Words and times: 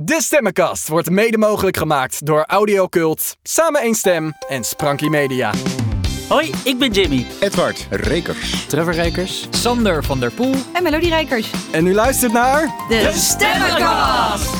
De 0.00 0.22
Stemmenkast 0.22 0.88
wordt 0.88 1.10
mede 1.10 1.38
mogelijk 1.38 1.76
gemaakt 1.76 2.26
door 2.26 2.44
Audiocult, 2.46 3.36
Samen 3.42 3.80
één 3.80 3.94
Stem 3.94 4.32
en 4.48 4.64
Spranky 4.64 5.08
Media. 5.08 5.52
Hoi, 6.28 6.52
ik 6.64 6.78
ben 6.78 6.92
Jimmy. 6.92 7.26
Edward 7.40 7.86
Rekers. 7.90 8.66
Trevor 8.66 8.92
Rekers. 8.92 9.46
Sander 9.50 10.04
van 10.04 10.20
der 10.20 10.32
Poel. 10.32 10.54
En 10.72 10.82
Melodierijkers. 10.82 11.50
En 11.72 11.86
u 11.86 11.94
luistert 11.94 12.32
naar... 12.32 12.74
De 12.88 13.10
Stemmenkast! 13.14 14.54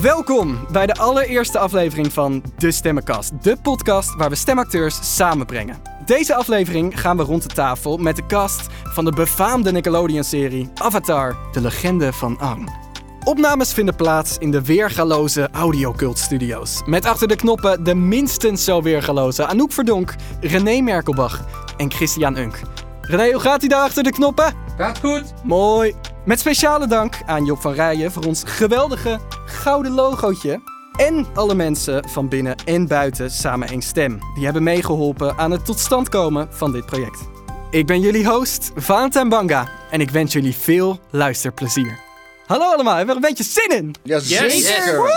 Welkom 0.00 0.66
bij 0.72 0.86
de 0.86 0.94
allereerste 0.94 1.58
aflevering 1.58 2.12
van 2.12 2.42
De 2.56 2.72
Stemmenkast. 2.72 3.42
De 3.42 3.56
podcast 3.62 4.14
waar 4.16 4.30
we 4.30 4.36
stemacteurs 4.36 5.16
samenbrengen. 5.16 5.82
Deze 6.04 6.34
aflevering 6.34 7.00
gaan 7.00 7.16
we 7.16 7.22
rond 7.22 7.42
de 7.42 7.54
tafel 7.54 7.96
met 7.96 8.16
de 8.16 8.26
cast 8.26 8.66
van 8.84 9.04
de 9.04 9.12
befaamde 9.12 9.72
Nickelodeon-serie 9.72 10.70
Avatar, 10.74 11.36
de 11.52 11.60
legende 11.60 12.12
van 12.12 12.40
Aang. 12.40 12.90
Opnames 13.24 13.72
vinden 13.72 13.96
plaats 13.96 14.38
in 14.38 14.50
de 14.50 14.62
weergaloze 14.62 15.48
Audiocult 15.52 16.18
Studios. 16.18 16.82
Met 16.86 17.04
achter 17.04 17.28
de 17.28 17.36
knoppen 17.36 17.84
de 17.84 17.94
minstens 17.94 18.64
zo 18.64 18.82
weergaloze 18.82 19.46
Anouk 19.46 19.72
Verdonk, 19.72 20.14
René 20.40 20.80
Merkelbach 20.80 21.44
en 21.76 21.90
Christian 21.90 22.36
Unk. 22.36 22.60
René, 23.00 23.32
hoe 23.32 23.40
gaat 23.40 23.60
hij 23.60 23.68
daar 23.68 23.82
achter 23.82 24.02
de 24.02 24.10
knoppen? 24.10 24.54
Gaat 24.76 24.98
goed. 24.98 25.22
Mooi. 25.44 25.94
Met 26.24 26.40
speciale 26.40 26.86
dank 26.86 27.22
aan 27.26 27.44
Job 27.44 27.60
van 27.60 27.72
Rijen 27.72 28.12
voor 28.12 28.24
ons 28.24 28.42
geweldige 28.46 29.18
gouden 29.44 29.92
logootje. 29.92 30.60
En 30.96 31.26
alle 31.34 31.54
mensen 31.54 32.08
van 32.08 32.28
binnen 32.28 32.56
en 32.64 32.86
buiten 32.86 33.30
Samen 33.30 33.68
één 33.68 33.82
Stem. 33.82 34.18
Die 34.34 34.44
hebben 34.44 34.62
meegeholpen 34.62 35.38
aan 35.38 35.50
het 35.50 35.64
tot 35.64 35.78
stand 35.78 36.08
komen 36.08 36.48
van 36.50 36.72
dit 36.72 36.86
project. 36.86 37.28
Ik 37.70 37.86
ben 37.86 38.00
jullie 38.00 38.26
host, 38.26 38.72
Valentijn 38.74 39.28
Banga. 39.28 39.68
En 39.90 40.00
ik 40.00 40.10
wens 40.10 40.32
jullie 40.32 40.54
veel 40.54 40.98
luisterplezier. 41.10 42.11
Hallo 42.52 42.72
allemaal, 42.72 42.96
hebben 42.96 43.14
we 43.14 43.20
er 43.20 43.28
een 43.28 43.34
beetje 43.34 43.60
zin 43.60 43.78
in? 43.78 43.94
Ja, 44.02 44.18
zeker. 44.18 45.10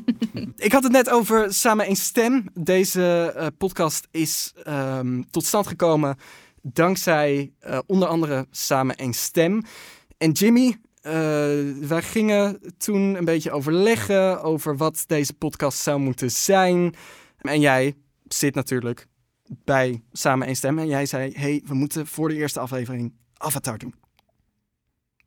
Ik 0.66 0.72
had 0.72 0.82
het 0.82 0.92
net 0.92 1.10
over 1.10 1.54
Samen 1.54 1.86
één 1.86 1.96
Stem. 1.96 2.46
Deze 2.54 3.32
eh, 3.36 3.46
podcast 3.58 4.06
is 4.10 4.52
ehm, 4.64 5.22
tot 5.30 5.44
stand 5.44 5.66
gekomen 5.66 6.16
dankzij 6.62 7.52
eh, 7.58 7.78
onder 7.86 8.08
andere 8.08 8.46
Samen 8.50 8.96
één 8.96 9.12
Stem. 9.12 9.62
En 10.18 10.30
Jimmy, 10.30 10.76
eh, 11.00 11.12
wij 11.80 12.02
gingen 12.02 12.60
toen 12.78 13.14
een 13.14 13.24
beetje 13.24 13.50
overleggen 13.50 14.42
over 14.42 14.76
wat 14.76 15.04
deze 15.06 15.34
podcast 15.34 15.78
zou 15.78 15.98
moeten 15.98 16.30
zijn. 16.30 16.94
En 17.38 17.60
jij 17.60 17.96
zit 18.28 18.54
natuurlijk 18.54 19.06
bij 19.64 20.02
Samen 20.12 20.46
één 20.46 20.56
Stem. 20.56 20.78
En 20.78 20.86
jij 20.86 21.06
zei, 21.06 21.32
hey, 21.36 21.62
we 21.66 21.74
moeten 21.74 22.06
voor 22.06 22.28
de 22.28 22.34
eerste 22.34 22.60
aflevering 22.60 23.14
Avatar 23.36 23.78
doen. 23.78 24.05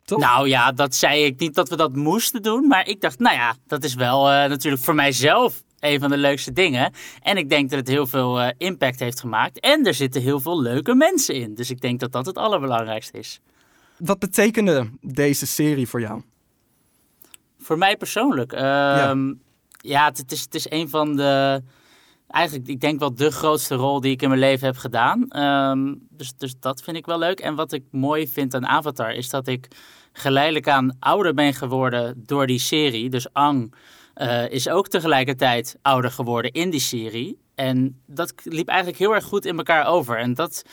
Toch? 0.09 0.19
Nou 0.19 0.47
ja, 0.47 0.71
dat 0.71 0.95
zei 0.95 1.23
ik 1.23 1.39
niet 1.39 1.55
dat 1.55 1.69
we 1.69 1.75
dat 1.75 1.95
moesten 1.95 2.41
doen. 2.41 2.67
Maar 2.67 2.87
ik 2.87 3.01
dacht, 3.01 3.19
nou 3.19 3.35
ja, 3.35 3.55
dat 3.67 3.83
is 3.83 3.93
wel 3.93 4.29
eh, 4.29 4.49
natuurlijk 4.49 4.83
voor 4.83 4.95
mijzelf 4.95 5.63
een 5.79 5.99
van 5.99 6.09
de 6.09 6.17
leukste 6.17 6.51
dingen. 6.51 6.93
En 7.21 7.37
ik 7.37 7.49
denk 7.49 7.69
dat 7.69 7.79
het 7.79 7.87
heel 7.87 8.07
veel 8.07 8.41
eh, 8.41 8.49
impact 8.57 8.99
heeft 8.99 9.19
gemaakt. 9.19 9.59
En 9.59 9.85
er 9.85 9.93
zitten 9.93 10.21
heel 10.21 10.39
veel 10.39 10.61
leuke 10.61 10.95
mensen 10.95 11.35
in. 11.35 11.55
Dus 11.55 11.69
ik 11.69 11.81
denk 11.81 11.99
dat 11.99 12.11
dat 12.11 12.25
het 12.25 12.37
allerbelangrijkste 12.37 13.17
is. 13.17 13.39
Wat 13.97 14.19
betekende 14.19 14.89
deze 15.01 15.45
serie 15.47 15.87
voor 15.87 16.01
jou? 16.01 16.21
Voor 17.59 17.77
mij 17.77 17.97
persoonlijk. 17.97 18.51
ehm, 18.53 19.33
ja, 19.81 20.05
het, 20.05 20.17
het 20.17 20.31
is, 20.31 20.41
het 20.41 20.55
is 20.55 20.69
een 20.69 20.89
van 20.89 21.15
de. 21.15 21.61
Eigenlijk, 22.27 22.69
ik 22.69 22.79
denk 22.79 22.99
wel 22.99 23.15
de 23.15 23.31
grootste 23.31 23.75
rol 23.75 24.01
die 24.01 24.11
ik 24.11 24.21
in 24.21 24.27
mijn 24.29 24.39
leven 24.39 24.67
heb 24.67 24.77
gedaan. 24.77 25.29
Ehm, 25.29 25.95
dus, 26.09 26.33
dus 26.37 26.53
dat 26.59 26.81
vind 26.81 26.97
ik 26.97 27.05
wel 27.05 27.19
leuk. 27.19 27.39
En 27.39 27.55
wat 27.55 27.71
ik 27.71 27.83
mooi 27.91 28.27
vind 28.27 28.53
aan 28.53 28.67
Avatar 28.67 29.13
is 29.13 29.29
dat 29.29 29.47
ik 29.47 29.67
geleidelijk 30.19 30.67
aan 30.67 30.97
ouder 30.99 31.33
ben 31.33 31.53
geworden 31.53 32.23
door 32.25 32.47
die 32.47 32.59
serie. 32.59 33.09
Dus 33.09 33.33
Ang 33.33 33.73
eh, 34.13 34.49
is 34.49 34.69
ook 34.69 34.87
tegelijkertijd 34.87 35.77
ouder 35.81 36.11
geworden 36.11 36.51
in 36.51 36.69
die 36.69 36.79
serie. 36.79 37.39
En 37.55 38.01
dat 38.05 38.33
liep 38.43 38.67
eigenlijk 38.67 38.99
heel 38.99 39.15
erg 39.15 39.23
goed 39.23 39.45
in 39.45 39.57
elkaar 39.57 39.87
over. 39.87 40.17
En 40.17 40.33
dat, 40.33 40.63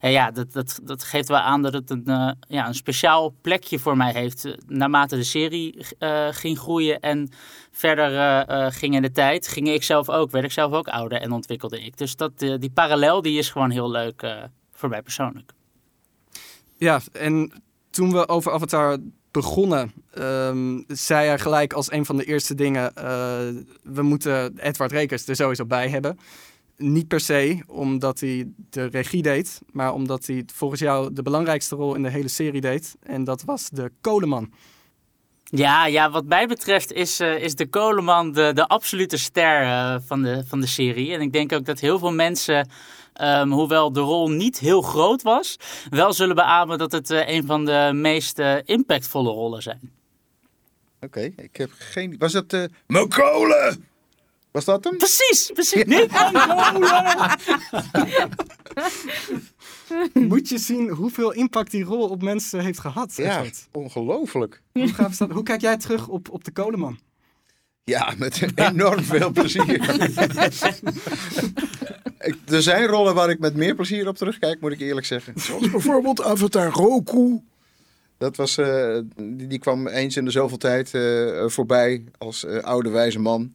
ja, 0.00 0.30
dat, 0.30 0.52
dat, 0.52 0.80
dat 0.82 1.04
geeft 1.04 1.28
wel 1.28 1.38
aan 1.38 1.62
dat 1.62 1.72
het 1.72 1.90
een, 1.90 2.06
eh, 2.06 2.30
ja, 2.48 2.66
een 2.66 2.74
speciaal 2.74 3.34
plekje 3.40 3.78
voor 3.78 3.96
mij 3.96 4.12
heeft. 4.12 4.44
eh, 4.44 4.52
Naarmate 4.66 5.16
de 5.16 5.24
serie 5.24 5.86
ging 6.30 6.58
groeien 6.58 7.00
en 7.00 7.28
verder 7.70 8.38
eh, 8.46 8.66
ging 8.70 8.94
in 8.94 9.02
de 9.02 9.12
tijd, 9.12 9.48
ging 9.48 9.68
ik 9.68 9.82
zelf 9.82 10.10
ook, 10.10 10.30
werd 10.30 10.44
ik 10.44 10.52
zelf 10.52 10.72
ook 10.72 10.88
ouder 10.88 11.20
en 11.20 11.32
ontwikkelde 11.32 11.80
ik. 11.80 11.96
Dus 11.96 12.16
dat, 12.16 12.38
die 12.38 12.70
parallel 12.74 13.22
die 13.22 13.38
is 13.38 13.50
gewoon 13.50 13.70
heel 13.70 13.90
leuk 13.90 14.48
voor 14.72 14.88
mij 14.88 15.02
persoonlijk. 15.02 15.52
Ja, 16.76 17.00
en 17.12 17.63
toen 17.94 18.12
we 18.12 18.28
over 18.28 18.52
Avatar 18.52 18.98
begonnen, 19.30 19.92
ehm, 20.10 20.80
zei 20.86 21.26
hij 21.26 21.38
gelijk 21.38 21.72
als 21.72 21.92
een 21.92 22.04
van 22.04 22.16
de 22.16 22.24
eerste 22.24 22.54
dingen: 22.54 22.94
eh, 22.94 23.04
we 23.82 24.02
moeten 24.02 24.58
Edward 24.58 24.92
Rekers 24.92 25.26
er 25.26 25.36
sowieso 25.36 25.66
bij 25.66 25.88
hebben. 25.88 26.18
Niet 26.76 27.08
per 27.08 27.20
se 27.20 27.62
omdat 27.66 28.20
hij 28.20 28.48
de 28.70 28.84
regie 28.84 29.22
deed, 29.22 29.60
maar 29.72 29.92
omdat 29.92 30.26
hij 30.26 30.44
volgens 30.54 30.80
jou 30.80 31.12
de 31.12 31.22
belangrijkste 31.22 31.76
rol 31.76 31.94
in 31.94 32.02
de 32.02 32.10
hele 32.10 32.28
serie 32.28 32.60
deed. 32.60 32.96
En 33.02 33.24
dat 33.24 33.42
was 33.42 33.68
de 33.70 33.90
kolenman. 34.00 34.52
Ja, 35.56 35.86
ja, 35.86 36.10
wat 36.10 36.24
mij 36.24 36.46
betreft 36.46 36.92
is, 36.92 37.20
eh, 37.20 37.42
is 37.42 37.54
de 37.54 37.66
Koleman 37.66 38.32
de, 38.32 38.52
de 38.54 38.66
absolute 38.66 39.16
ster 39.16 39.62
eh, 39.62 39.96
van, 40.06 40.22
de, 40.22 40.42
van 40.46 40.60
de 40.60 40.66
serie. 40.66 41.12
En 41.12 41.20
ik 41.20 41.32
denk 41.32 41.52
ook 41.52 41.64
dat 41.64 41.80
heel 41.80 41.98
veel 41.98 42.12
mensen, 42.12 42.68
ehm, 43.14 43.48
hoewel 43.50 43.92
de 43.92 44.00
rol 44.00 44.30
niet 44.30 44.58
heel 44.58 44.82
groot 44.82 45.22
was, 45.22 45.56
wel 45.90 46.12
zullen 46.12 46.34
beamen 46.34 46.78
dat 46.78 46.92
het 46.92 47.10
eh, 47.10 47.28
een 47.28 47.46
van 47.46 47.64
de 47.64 47.90
meest 47.94 48.38
eh, 48.38 48.56
impactvolle 48.64 49.30
rollen 49.30 49.62
zijn. 49.62 49.92
Oké, 51.00 51.20
ik 51.36 51.56
heb 51.56 51.70
geen... 51.78 52.16
Was 52.18 52.32
dat... 52.32 52.52
eh 52.52 52.64
Mijn 52.86 53.08
kolen! 53.08 53.84
Was 54.50 54.64
dat 54.64 54.84
hem? 54.84 54.96
Precies, 54.96 55.50
precies. 55.54 55.84
Niet 55.84 56.10
Moet 60.28 60.48
je 60.48 60.58
zien 60.58 60.88
hoeveel 60.88 61.32
impact 61.32 61.70
die 61.70 61.84
rol 61.84 62.08
op 62.08 62.22
mensen 62.22 62.60
heeft 62.60 62.78
gehad. 62.78 63.16
Ja, 63.16 63.44
ongelooflijk. 63.72 64.62
Hoe? 64.72 64.90
Hoe 65.30 65.42
kijk 65.42 65.60
jij 65.60 65.76
terug 65.76 66.08
op, 66.08 66.30
op 66.30 66.44
de 66.44 66.50
kolenman? 66.50 66.98
Ja, 67.84 68.14
met 68.18 68.42
enorm 68.54 69.02
veel 69.02 69.30
plezier. 69.30 69.80
Er 72.46 72.62
zijn 72.62 72.86
rollen 72.86 73.14
waar 73.14 73.30
ik 73.30 73.38
met 73.38 73.54
meer 73.54 73.74
plezier 73.74 74.08
op 74.08 74.16
terugkijk, 74.16 74.60
moet 74.60 74.72
ik 74.72 74.80
eerlijk 74.80 75.06
zeggen. 75.06 75.32
Zoals 75.36 75.70
bijvoorbeeld 75.70 76.22
Avatar 76.22 76.72
Roku. 76.72 77.40
Dat 78.18 78.36
was, 78.36 78.58
eh, 78.58 78.98
die, 79.16 79.46
die 79.46 79.58
kwam 79.58 79.86
eens 79.86 80.16
in 80.16 80.24
de 80.24 80.30
zoveel 80.30 80.56
tijd 80.56 80.94
eh, 80.94 81.46
voorbij 81.46 82.04
als 82.18 82.44
eh, 82.44 82.58
oude 82.58 82.90
wijze 82.90 83.18
man. 83.18 83.54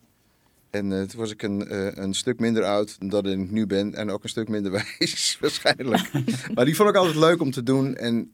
En 0.69 0.89
toen 0.89 1.19
was 1.19 1.31
ik 1.31 1.43
een, 1.43 1.65
een 2.03 2.13
stuk 2.13 2.39
minder 2.39 2.63
oud 2.63 3.09
dan 3.09 3.25
ik 3.25 3.51
nu 3.51 3.65
ben. 3.65 3.95
En 3.95 4.09
ook 4.09 4.23
een 4.23 4.29
stuk 4.29 4.47
minder 4.47 4.71
wijs, 4.99 5.37
waarschijnlijk. 5.39 6.11
maar 6.53 6.65
die 6.65 6.75
vond 6.75 6.89
ik 6.89 6.95
altijd 6.95 7.15
leuk 7.15 7.41
om 7.41 7.51
te 7.51 7.63
doen. 7.63 7.95
En 7.95 8.29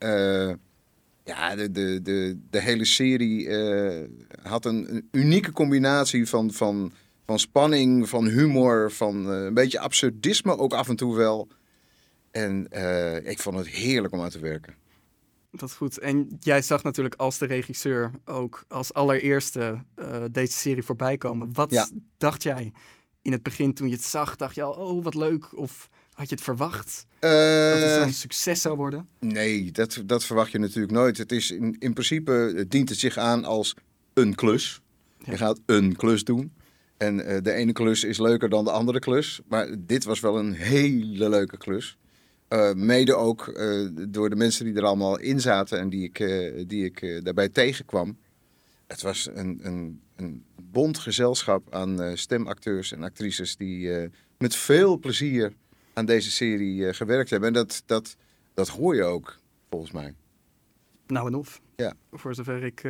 ja, 1.24 1.56
de, 1.56 1.72
de, 1.72 2.00
de, 2.04 2.38
de 2.50 2.62
hele 2.62 2.86
serie 2.86 3.48
had 4.48 4.66
een, 4.66 4.96
een 4.96 5.08
unieke 5.12 5.52
combinatie 5.52 6.28
van, 6.30 6.52
van, 6.52 6.92
van 7.26 7.40
spanning, 7.40 8.10
van 8.10 8.28
humor, 8.28 8.92
van 8.92 9.32
eh, 9.32 9.44
een 9.44 9.54
beetje 9.54 9.80
absurdisme 9.80 10.58
ook 10.58 10.74
af 10.74 10.90
en 10.90 10.96
toe 10.96 11.16
wel. 11.16 11.48
En 12.32 12.68
eh, 12.70 13.30
ik 13.30 13.40
vond 13.40 13.58
het 13.58 13.68
heerlijk 13.68 14.14
om 14.14 14.22
aan 14.22 14.30
te 14.30 14.40
werken. 14.40 14.76
Dat 15.52 15.70
is 15.70 15.76
goed. 15.76 16.00
En 16.00 16.38
jij 16.40 16.62
zag 16.62 16.84
natuurlijk 16.84 17.16
als 17.16 17.38
de 17.38 17.46
regisseur 17.46 18.12
ook 18.26 18.66
als 18.68 18.94
allereerste 18.94 19.84
eh, 19.96 20.24
deze 20.32 20.54
serie 20.54 20.84
voorbij 20.84 21.18
komen. 21.18 21.54
Wat 21.54 21.72
Ja. 21.72 21.88
dacht 22.18 22.44
jij 22.44 22.72
in 23.22 23.32
het 23.32 23.44
begin 23.44 23.74
toen 23.74 23.88
je 23.88 23.94
het 23.94 24.04
zag? 24.04 24.36
Dacht 24.36 24.56
je 24.56 24.62
al, 24.64 24.74
oh 24.74 25.04
wat 25.04 25.16
leuk? 25.16 25.58
Of 25.58 25.90
had 26.14 26.30
je 26.30 26.36
het 26.36 26.44
verwacht 26.44 27.06
dat 27.20 27.32
het 27.82 28.02
zo'n 28.02 28.12
succes 28.12 28.62
zou 28.62 28.76
worden? 28.76 29.08
Nee, 29.20 29.72
dat, 29.72 30.02
dat 30.06 30.24
verwacht 30.26 30.52
je 30.52 30.60
natuurlijk 30.60 30.94
nooit. 30.94 31.18
Het 31.18 31.32
is 31.32 31.52
in, 31.52 31.76
in 31.80 31.94
principe 31.94 32.66
dient 32.68 32.90
het 32.90 33.00
zich 33.00 33.18
aan 33.18 33.44
als 33.46 33.76
een 34.16 34.36
klus. 34.36 34.82
Je 35.24 35.38
gaat 35.38 35.60
een 35.66 35.96
klus 35.96 36.24
doen. 36.24 36.54
En 36.98 37.26
eh, 37.26 37.42
de 37.42 37.52
ene 37.52 37.72
klus 37.72 38.04
is 38.04 38.18
leuker 38.18 38.50
dan 38.50 38.64
de 38.64 38.72
andere 38.72 39.00
klus. 39.00 39.42
Maar 39.48 39.68
dit 39.80 40.04
was 40.04 40.20
wel 40.20 40.38
een 40.38 40.54
hele 40.54 41.30
leuke 41.30 41.58
klus. 41.58 41.98
Eh, 42.48 42.74
mede 42.74 43.16
ook 43.16 43.48
eh, 43.48 43.88
door 44.10 44.30
de 44.30 44.36
mensen 44.36 44.66
die 44.66 44.76
er 44.76 44.86
allemaal 44.86 45.20
in 45.20 45.40
zaten 45.40 45.80
en 45.80 45.90
die 45.90 46.04
ik, 46.04 46.18
die 46.68 46.86
ik 46.86 47.22
daarbij 47.24 47.50
tegenkwam. 47.50 48.18
Het 48.88 49.02
was 49.02 49.30
een, 49.34 49.60
een, 49.62 50.02
een 50.16 50.46
bond 50.62 50.98
gezelschap 50.98 51.74
aan 51.74 52.18
stemacteurs 52.18 52.92
en 52.92 53.04
actrices 53.04 53.58
die 53.58 54.10
met 54.38 54.56
veel 54.56 55.00
plezier 55.00 55.54
aan 55.94 56.06
deze 56.06 56.32
serie 56.32 56.94
gewerkt 56.94 57.30
hebben. 57.30 57.48
En 57.48 57.54
dat, 57.54 57.84
dat, 57.86 58.16
dat 58.54 58.68
hoor 58.68 58.96
je 58.96 59.04
ook, 59.04 59.38
volgens 59.70 59.92
mij. 59.92 60.14
Nou 61.08 61.28
en 61.28 61.36
of. 61.36 61.62
Ja. 61.76 61.94
Voor 62.12 62.36
zover 62.36 62.64
ik 62.64 62.84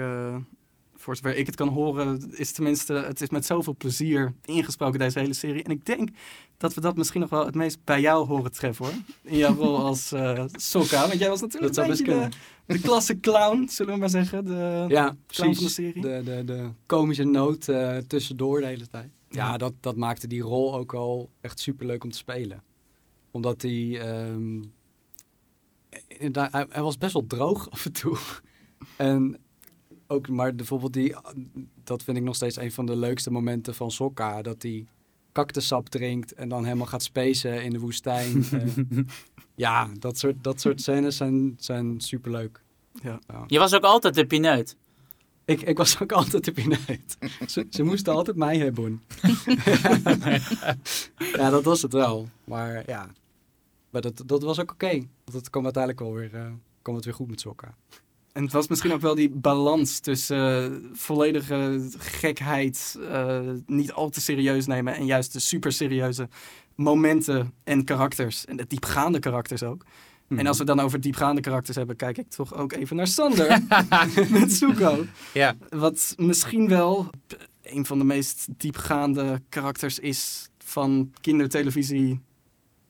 voor 0.96 1.16
zover 1.16 1.36
ik 1.36 1.46
het 1.46 1.56
kan 1.56 1.68
horen, 1.68 2.32
is 2.32 2.52
tenminste, 2.52 2.94
het 2.94 3.22
is 3.22 3.30
met 3.30 3.46
zoveel 3.46 3.76
plezier 3.76 4.34
ingesproken, 4.46 5.00
deze 5.00 5.20
hele 5.20 5.34
serie. 5.34 5.64
En 5.64 5.72
ik 5.72 5.86
denk 5.86 6.10
dat 6.58 6.74
we 6.74 6.82
dat 6.82 6.96
misschien 6.96 7.22
nog 7.22 7.30
wel 7.30 7.46
het 7.46 7.56
meest 7.56 7.84
bij 7.84 8.02
jou 8.02 8.28
horen 8.28 8.52
treffen, 8.52 8.86
hoor. 8.86 8.94
In 9.22 9.38
jouw 9.38 9.56
rol 9.56 9.78
als 9.78 10.14
uh, 10.14 10.44
Sokka. 10.52 11.08
Want 11.08 11.20
jij 11.20 11.30
was 11.30 11.42
natuurlijk 11.42 11.74
dat 11.74 11.84
een 11.84 11.90
beetje 11.90 12.30
de, 12.66 12.74
de 12.74 12.80
klasse 12.80 13.20
clown, 13.20 13.68
zullen 13.68 13.94
we 13.94 14.00
maar 14.00 14.10
zeggen. 14.10 14.46
De 14.46 14.86
ja, 14.88 15.16
clown 15.28 15.54
van 15.54 15.64
de 15.64 15.70
serie. 15.70 16.02
De, 16.02 16.22
de, 16.26 16.44
de 16.46 16.70
komische 16.86 17.24
noot 17.24 17.68
uh, 17.68 17.98
tussendoor 17.98 18.60
de 18.60 18.66
hele 18.66 18.88
tijd. 18.88 19.10
Ja, 19.30 19.52
ja, 19.52 19.58
Dat, 19.58 19.74
dat 19.80 19.96
maakte 19.96 20.28
die 20.28 20.42
rol 20.42 20.76
ook 20.76 20.94
al 20.94 21.30
echt 21.42 21.60
superleuk 21.60 22.04
om 22.04 22.12
te 22.12 22.18
spelen. 22.18 22.64
Omdat 23.32 23.62
hij... 23.62 24.18
Um, 24.28 24.74
hij, 26.32 26.66
hij 26.70 26.82
was 26.82 26.98
best 26.98 27.14
wel 27.14 27.28
droog 27.28 27.70
af 27.72 27.86
en 27.86 27.92
toe. 27.92 28.18
En 28.98 29.38
ook, 30.08 30.30
maar 30.30 30.56
bijvoorbeeld 30.56 30.94
die, 30.94 31.16
dat 31.84 32.04
vind 32.04 32.18
ik 32.18 32.24
nog 32.24 32.36
steeds 32.36 32.58
een 32.58 32.72
van 32.72 32.86
de 32.86 32.96
leukste 32.96 33.32
momenten 33.32 33.76
van 33.76 33.92
Sokka. 33.92 34.42
Dat 34.42 34.62
hij 34.62 34.86
cactussap 35.32 35.90
drinkt 35.90 36.34
en 36.34 36.50
dan 36.50 36.64
helemaal 36.64 36.86
gaat 36.86 37.04
spacen 37.04 37.64
in 37.64 37.70
de 37.70 37.80
woestijn. 37.80 38.46
uh, 38.54 38.88
ja, 39.56 39.90
dat 40.00 40.18
soort, 40.18 40.44
dat 40.44 40.62
soort 40.62 40.82
scènes 40.82 41.18
zijn, 41.18 41.56
zijn 41.60 42.02
superleuk. 42.02 42.64
Ja. 43.02 43.20
ja. 43.28 43.44
Je 43.48 43.60
was 43.60 43.74
ook 43.74 43.84
altijd 43.84 44.16
de 44.16 44.26
pineut. 44.26 44.78
Ik, 45.46 45.62
ik 45.62 45.78
was 45.78 46.02
ook 46.02 46.12
altijd 46.12 46.46
de 46.46 46.52
pineut. 46.52 47.18
ze, 47.48 47.68
ze 47.70 47.84
moesten 47.84 48.14
altijd 48.14 48.38
mij 48.38 48.58
hebben. 48.58 49.02
ja, 51.38 51.50
dat 51.50 51.64
was 51.64 51.82
het 51.82 51.94
wel. 51.94 52.30
Maar 52.44 52.84
ja, 52.88 53.10
maar 53.90 54.02
dat, 54.02 54.24
dat 54.26 54.44
was 54.44 54.60
ook 54.60 54.72
oké. 54.72 54.86
Okay. 54.86 55.08
Dat 55.24 55.50
kwam 55.50 55.64
uiteindelijk 55.64 56.04
wel 56.04 56.14
weer, 56.14 56.34
uh, 56.34 56.52
kwam 56.82 56.96
het 56.96 57.06
weer 57.06 57.14
goed 57.14 57.30
met 57.30 57.40
Sokka. 57.40 57.76
En 58.36 58.44
het 58.44 58.54
was 58.54 58.68
misschien 58.68 58.94
ook 58.94 59.02
wel 59.02 59.16
die 59.16 59.30
balans 59.30 60.00
tussen 60.00 60.72
uh, 60.72 60.90
volledige 60.94 61.90
gekheid, 61.98 62.98
uh, 63.00 63.40
niet 63.66 63.92
al 63.94 64.10
te 64.10 64.22
serieus 64.22 64.66
nemen 64.66 64.96
en 64.96 65.06
juist 65.06 65.34
de 65.34 65.40
super 65.40 65.72
serieuze 65.72 66.30
momenten 66.76 67.54
en 67.64 67.84
karakters. 67.84 68.46
En 68.46 68.58
de 68.58 68.66
diepgaande 68.68 69.20
karakters 69.20 69.64
ook. 69.64 69.86
Mm. 70.28 70.40
En 70.40 70.48
als 70.48 70.58
we 70.58 70.64
dan 70.64 70.80
over 70.80 71.02
diepgaande 71.02 71.42
karakters 71.42 71.78
hebben, 71.78 71.96
kijk 71.96 72.18
ik 72.18 72.30
toch 72.30 72.54
ook 72.54 72.74
even 72.74 72.96
naar 72.96 73.08
Sander 73.08 73.62
met 74.40 74.52
Zuko. 74.54 75.06
Ja. 75.34 75.56
Wat 75.70 76.14
misschien 76.18 76.68
wel 76.68 77.10
een 77.64 77.86
van 77.86 77.98
de 77.98 78.06
meest 78.06 78.48
diepgaande 78.58 79.42
karakters 79.50 80.00
is 80.00 80.50
van 80.58 81.12
kindertelevisie 81.22 82.20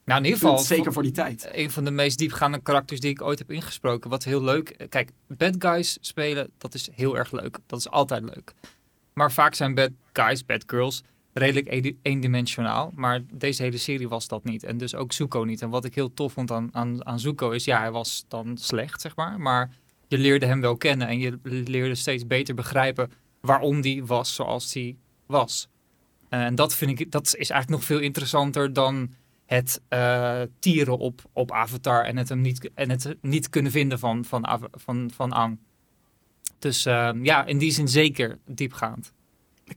nou, 0.05 0.19
in 0.19 0.25
ieder 0.25 0.39
geval. 0.39 0.57
Zeker 0.57 0.93
voor 0.93 1.03
die 1.03 1.11
tijd. 1.11 1.49
Een 1.51 1.71
van 1.71 1.83
de 1.83 1.91
meest 1.91 2.17
diepgaande 2.17 2.61
karakters 2.61 2.99
die 2.99 3.09
ik 3.09 3.21
ooit 3.21 3.39
heb 3.39 3.51
ingesproken. 3.51 4.09
Wat 4.09 4.23
heel 4.23 4.43
leuk. 4.43 4.85
Kijk, 4.89 5.11
bad 5.27 5.55
guys 5.59 5.97
spelen, 6.01 6.51
dat 6.57 6.73
is 6.73 6.89
heel 6.91 7.17
erg 7.17 7.31
leuk. 7.31 7.57
Dat 7.65 7.79
is 7.79 7.89
altijd 7.89 8.23
leuk. 8.23 8.53
Maar 9.13 9.31
vaak 9.31 9.55
zijn 9.55 9.73
bad 9.73 9.89
guys, 10.13 10.45
bad 10.45 10.63
girls, 10.67 11.03
redelijk 11.33 11.97
eendimensionaal. 12.01 12.91
Maar 12.95 13.21
deze 13.33 13.63
hele 13.63 13.77
serie 13.77 14.09
was 14.09 14.27
dat 14.27 14.43
niet. 14.43 14.63
En 14.63 14.77
dus 14.77 14.95
ook 14.95 15.13
Zuko 15.13 15.43
niet. 15.43 15.61
En 15.61 15.69
wat 15.69 15.85
ik 15.85 15.95
heel 15.95 16.13
tof 16.13 16.33
vond 16.33 16.51
aan, 16.51 16.69
aan, 16.71 17.05
aan 17.05 17.19
Zuko 17.19 17.51
is, 17.51 17.65
ja, 17.65 17.79
hij 17.79 17.91
was 17.91 18.25
dan 18.27 18.57
slecht, 18.57 19.01
zeg 19.01 19.15
maar. 19.15 19.39
Maar 19.39 19.69
je 20.07 20.17
leerde 20.17 20.45
hem 20.45 20.61
wel 20.61 20.77
kennen. 20.77 21.07
En 21.07 21.19
je 21.19 21.39
leerde 21.43 21.95
steeds 21.95 22.27
beter 22.27 22.55
begrijpen 22.55 23.11
waarom 23.41 23.81
die 23.81 24.05
was 24.05 24.35
zoals 24.35 24.73
hij 24.73 24.95
was. 25.25 25.67
En 26.29 26.55
dat 26.55 26.75
vind 26.75 26.99
ik, 26.99 27.11
dat 27.11 27.25
is 27.25 27.33
eigenlijk 27.33 27.69
nog 27.69 27.83
veel 27.83 27.99
interessanter 27.99 28.73
dan 28.73 29.09
het 29.45 29.81
uh, 29.89 30.41
tieren 30.59 30.97
op, 30.97 31.21
op 31.33 31.51
Avatar 31.51 32.03
en 32.03 32.17
het 32.17 32.29
hem 32.29 32.41
niet, 32.41 32.71
en 32.73 32.89
het 32.89 33.15
niet 33.21 33.49
kunnen 33.49 33.71
vinden 33.71 33.99
van, 33.99 34.25
van, 34.25 34.69
van, 34.71 35.11
van 35.13 35.31
Ang. 35.31 35.57
Dus 36.59 36.85
uh, 36.85 37.09
ja, 37.21 37.45
in 37.45 37.57
die 37.57 37.71
zin 37.71 37.87
zeker 37.87 38.39
diepgaand. 38.45 39.13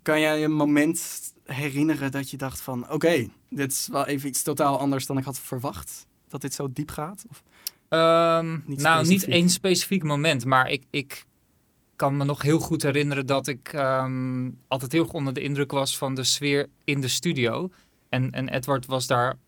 Kan 0.03 0.21
jij 0.21 0.45
een 0.45 0.53
moment 0.53 1.33
herinneren 1.45 2.11
dat 2.11 2.31
je 2.31 2.37
dacht 2.37 2.61
van... 2.61 2.83
oké, 2.83 2.95
okay, 2.95 3.31
dit 3.51 3.73
is 3.73 3.89
wel 3.91 4.07
even 4.07 4.29
iets 4.29 4.43
totaal 4.43 4.79
anders 4.79 5.07
dan 5.07 5.19
ik 5.19 5.25
had 5.25 5.41
verwacht? 5.41 6.07
Dat 6.29 6.41
dit 6.41 6.55
zo 6.55 6.73
diep 6.73 6.91
gaat? 6.91 7.25
Of 7.29 7.43
um, 7.89 8.63
niet 8.67 8.81
nou, 8.81 9.07
niet 9.07 9.25
één 9.25 9.51
specifiek 9.51 10.03
moment, 10.03 10.45
maar 10.45 10.71
ik, 10.71 10.85
ik 10.91 11.25
kan 11.97 12.17
me 12.17 12.25
nog 12.25 12.43
heel 12.43 12.59
goed 12.59 12.83
herinneren 12.83 13.27
dat 13.27 13.47
ik 13.47 13.73
um, 13.73 14.59
altijd 14.69 14.93
heel 14.93 15.03
erg 15.03 15.13
onder 15.13 15.35
de 15.35 15.41
indruk 15.41 15.71
was 15.71 15.99
van 15.99 16.15
de 16.15 16.25
sfeer 16.25 16.69
in 16.85 17.01
de 17.01 17.09
studio. 17.09 17.71
En, 18.09 18.31
en 18.31 18.49
Edward 18.49 18.87
was 18.87 19.07
daar 19.07 19.39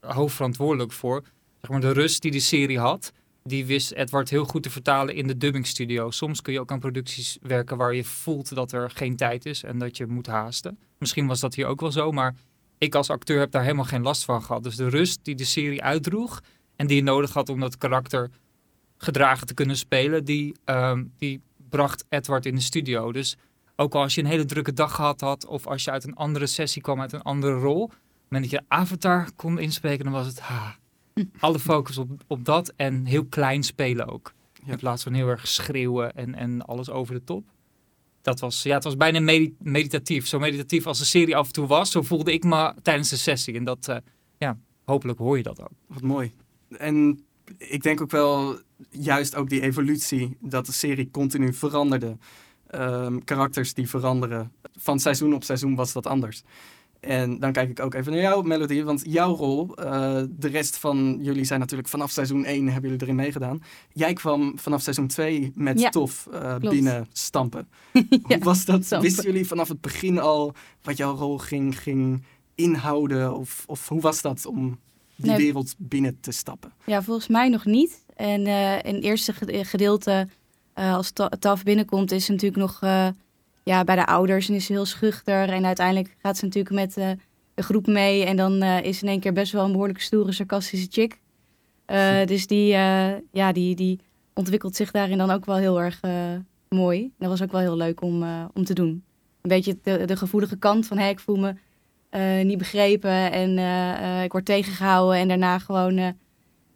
hoofdverantwoordelijk 0.00 0.92
voor. 0.92 1.22
Zeg 1.60 1.70
maar 1.70 1.80
de 1.80 1.92
rust 1.92 2.22
die 2.22 2.30
de 2.30 2.40
serie 2.40 2.78
had, 2.78 3.12
die 3.44 3.66
wist 3.66 3.92
Edward 3.92 4.30
heel 4.30 4.44
goed 4.44 4.62
te 4.62 4.70
vertalen 4.70 5.14
in 5.14 5.26
de 5.26 5.36
dubbingstudio. 5.36 6.10
Soms 6.10 6.42
kun 6.42 6.52
je 6.52 6.60
ook 6.60 6.70
aan 6.70 6.78
producties 6.78 7.38
werken 7.42 7.76
waar 7.76 7.94
je 7.94 8.04
voelt 8.04 8.54
dat 8.54 8.72
er 8.72 8.90
geen 8.90 9.16
tijd 9.16 9.46
is 9.46 9.62
en 9.62 9.78
dat 9.78 9.96
je 9.96 10.06
moet 10.06 10.26
haasten. 10.26 10.78
Misschien 10.98 11.26
was 11.26 11.40
dat 11.40 11.54
hier 11.54 11.66
ook 11.66 11.80
wel 11.80 11.92
zo, 11.92 12.12
maar 12.12 12.34
ik 12.78 12.94
als 12.94 13.10
acteur 13.10 13.38
heb 13.38 13.50
daar 13.50 13.62
helemaal 13.62 13.84
geen 13.84 14.02
last 14.02 14.24
van 14.24 14.42
gehad. 14.42 14.62
Dus 14.62 14.76
de 14.76 14.88
rust 14.88 15.18
die 15.22 15.34
de 15.34 15.44
serie 15.44 15.82
uitdroeg 15.82 16.40
en 16.76 16.86
die 16.86 16.96
je 16.96 17.02
nodig 17.02 17.32
had 17.32 17.48
om 17.48 17.60
dat 17.60 17.78
karakter 17.78 18.30
gedragen 18.96 19.46
te 19.46 19.54
kunnen 19.54 19.76
spelen, 19.76 20.24
die, 20.24 20.54
uh, 20.66 20.98
die 21.16 21.40
bracht 21.68 22.04
Edward 22.08 22.46
in 22.46 22.54
de 22.54 22.60
studio. 22.60 23.12
Dus 23.12 23.36
ook 23.76 23.94
als 23.94 24.14
je 24.14 24.20
een 24.20 24.26
hele 24.26 24.44
drukke 24.44 24.72
dag 24.72 24.94
gehad 24.94 25.20
had 25.20 25.46
of 25.46 25.66
als 25.66 25.84
je 25.84 25.90
uit 25.90 26.04
een 26.04 26.14
andere 26.14 26.46
sessie 26.46 26.82
kwam, 26.82 27.00
uit 27.00 27.12
een 27.12 27.22
andere 27.22 27.54
rol, 27.54 27.90
moment 28.30 28.50
dat 28.50 28.60
je 28.60 28.66
Avatar 28.68 29.28
kon 29.36 29.58
inspreken, 29.58 30.04
dan 30.04 30.12
was 30.12 30.26
het 30.26 30.40
ha, 30.40 30.78
alle 31.38 31.58
focus 31.58 31.98
op, 31.98 32.10
op 32.26 32.44
dat 32.44 32.72
en 32.76 33.04
heel 33.04 33.24
klein 33.24 33.62
spelen 33.62 34.06
ook. 34.06 34.32
Ja. 34.64 34.72
In 34.72 34.78
plaats 34.78 35.02
van 35.02 35.12
heel 35.12 35.28
erg 35.28 35.48
schreeuwen 35.48 36.14
en, 36.14 36.34
en 36.34 36.64
alles 36.66 36.90
over 36.90 37.14
de 37.14 37.24
top. 37.24 37.44
Dat 38.22 38.40
was, 38.40 38.62
ja, 38.62 38.74
het 38.74 38.84
was 38.84 38.96
bijna 38.96 39.20
meditatief. 39.58 40.26
Zo 40.26 40.38
meditatief 40.38 40.86
als 40.86 40.98
de 40.98 41.04
serie 41.04 41.36
af 41.36 41.46
en 41.46 41.52
toe 41.52 41.66
was, 41.66 41.90
zo 41.90 42.02
voelde 42.02 42.32
ik 42.32 42.44
me 42.44 42.74
tijdens 42.82 43.08
de 43.08 43.16
sessie. 43.16 43.54
En 43.54 43.64
dat, 43.64 43.88
uh, 43.88 43.96
ja, 44.38 44.58
hopelijk 44.84 45.18
hoor 45.18 45.36
je 45.36 45.42
dat 45.42 45.60
ook. 45.60 45.72
Wat 45.86 46.02
mooi. 46.02 46.34
En 46.68 47.24
ik 47.56 47.82
denk 47.82 48.00
ook 48.00 48.10
wel, 48.10 48.60
juist 48.90 49.34
ook 49.34 49.48
die 49.48 49.60
evolutie, 49.60 50.36
dat 50.40 50.66
de 50.66 50.72
serie 50.72 51.10
continu 51.10 51.52
veranderde. 51.52 52.16
Um, 52.74 53.24
karakters 53.24 53.74
die 53.74 53.88
veranderen. 53.88 54.52
Van 54.72 54.98
seizoen 54.98 55.34
op 55.34 55.44
seizoen 55.44 55.74
was 55.74 55.92
dat 55.92 56.06
anders. 56.06 56.42
En 57.00 57.38
dan 57.38 57.52
kijk 57.52 57.70
ik 57.70 57.80
ook 57.80 57.94
even 57.94 58.12
naar 58.12 58.20
jouw 58.20 58.42
melodie, 58.42 58.84
want 58.84 59.02
jouw 59.06 59.34
rol, 59.34 59.68
uh, 59.78 60.22
de 60.30 60.48
rest 60.48 60.76
van 60.76 61.18
jullie 61.22 61.44
zijn 61.44 61.60
natuurlijk 61.60 61.88
vanaf 61.88 62.10
seizoen 62.10 62.44
1 62.44 62.64
hebben 62.64 62.90
jullie 62.90 63.04
erin 63.04 63.14
meegedaan. 63.14 63.62
Jij 63.92 64.12
kwam 64.12 64.58
vanaf 64.58 64.82
seizoen 64.82 65.06
2 65.06 65.52
met 65.54 65.80
ja, 65.80 65.90
Tof 65.90 66.28
uh, 66.32 66.56
binnen 66.56 67.06
stampen. 67.12 67.68
ja, 67.92 68.06
Hoe 68.22 68.38
was 68.38 68.64
dat? 68.64 68.84
Stampen. 68.84 69.08
Wisten 69.08 69.24
jullie 69.24 69.46
vanaf 69.46 69.68
het 69.68 69.80
begin 69.80 70.18
al 70.18 70.54
wat 70.82 70.96
jouw 70.96 71.14
rol 71.14 71.38
ging, 71.38 71.80
ging 71.80 72.22
inhouden? 72.54 73.36
Of, 73.36 73.64
of 73.66 73.88
hoe 73.88 74.00
was 74.00 74.22
dat 74.22 74.46
om 74.46 74.78
die 75.16 75.30
nee, 75.30 75.36
wereld 75.36 75.74
binnen 75.78 76.18
te 76.20 76.30
stappen? 76.30 76.72
Ja, 76.86 77.02
volgens 77.02 77.28
mij 77.28 77.48
nog 77.48 77.64
niet. 77.64 78.04
En 78.16 78.46
uh, 78.46 78.82
in 78.82 78.94
het 78.94 79.04
eerste 79.04 79.34
gedeelte, 79.46 80.28
als 80.74 81.12
Taf 81.38 81.62
binnenkomt, 81.62 82.12
is 82.12 82.28
natuurlijk 82.28 82.60
nog 82.62 82.80
ja, 83.62 83.84
bij 83.84 83.96
de 83.96 84.06
ouders 84.06 84.48
en 84.48 84.54
is 84.54 84.66
ze 84.66 84.72
heel 84.72 84.84
schuchter. 84.84 85.48
En 85.48 85.66
uiteindelijk 85.66 86.16
gaat 86.18 86.36
ze 86.36 86.44
natuurlijk 86.44 86.74
met 86.74 86.96
uh, 86.96 87.10
de 87.54 87.62
groep 87.62 87.86
mee. 87.86 88.24
En 88.24 88.36
dan 88.36 88.62
uh, 88.62 88.82
is 88.82 89.02
in 89.02 89.08
één 89.08 89.20
keer 89.20 89.32
best 89.32 89.52
wel 89.52 89.64
een 89.64 89.72
behoorlijk 89.72 90.00
stoere, 90.00 90.32
sarcastische 90.32 90.88
chick. 90.90 91.20
Uh, 91.86 92.24
dus 92.24 92.46
die, 92.46 92.66
ja, 93.32 93.52
die, 93.52 93.74
die 93.74 94.00
ontwikkelt 94.34 94.76
zich 94.76 94.90
daarin 94.90 95.18
dan 95.18 95.30
ook 95.30 95.44
wel 95.44 95.56
heel 95.56 95.80
erg 95.80 96.00
mooi. 96.68 97.12
Dat 97.18 97.28
was 97.28 97.42
ook 97.42 97.52
wel 97.52 97.60
heel 97.60 97.76
leuk 97.76 98.02
om, 98.02 98.24
om 98.54 98.64
te 98.64 98.74
doen. 98.74 99.04
Een 99.40 99.48
beetje 99.48 99.78
de, 99.82 100.04
de 100.04 100.16
gevoelige 100.16 100.56
kant 100.56 100.86
van, 100.86 100.98
hé, 100.98 101.08
ik 101.08 101.20
voel 101.20 101.36
me 101.36 101.54
niet 102.44 102.58
begrepen 102.58 103.32
en 103.32 103.58
ik 104.22 104.32
word 104.32 104.44
tegengehouden. 104.44 105.18
En 105.18 105.28
daarna 105.28 105.58
gewoon 105.58 105.96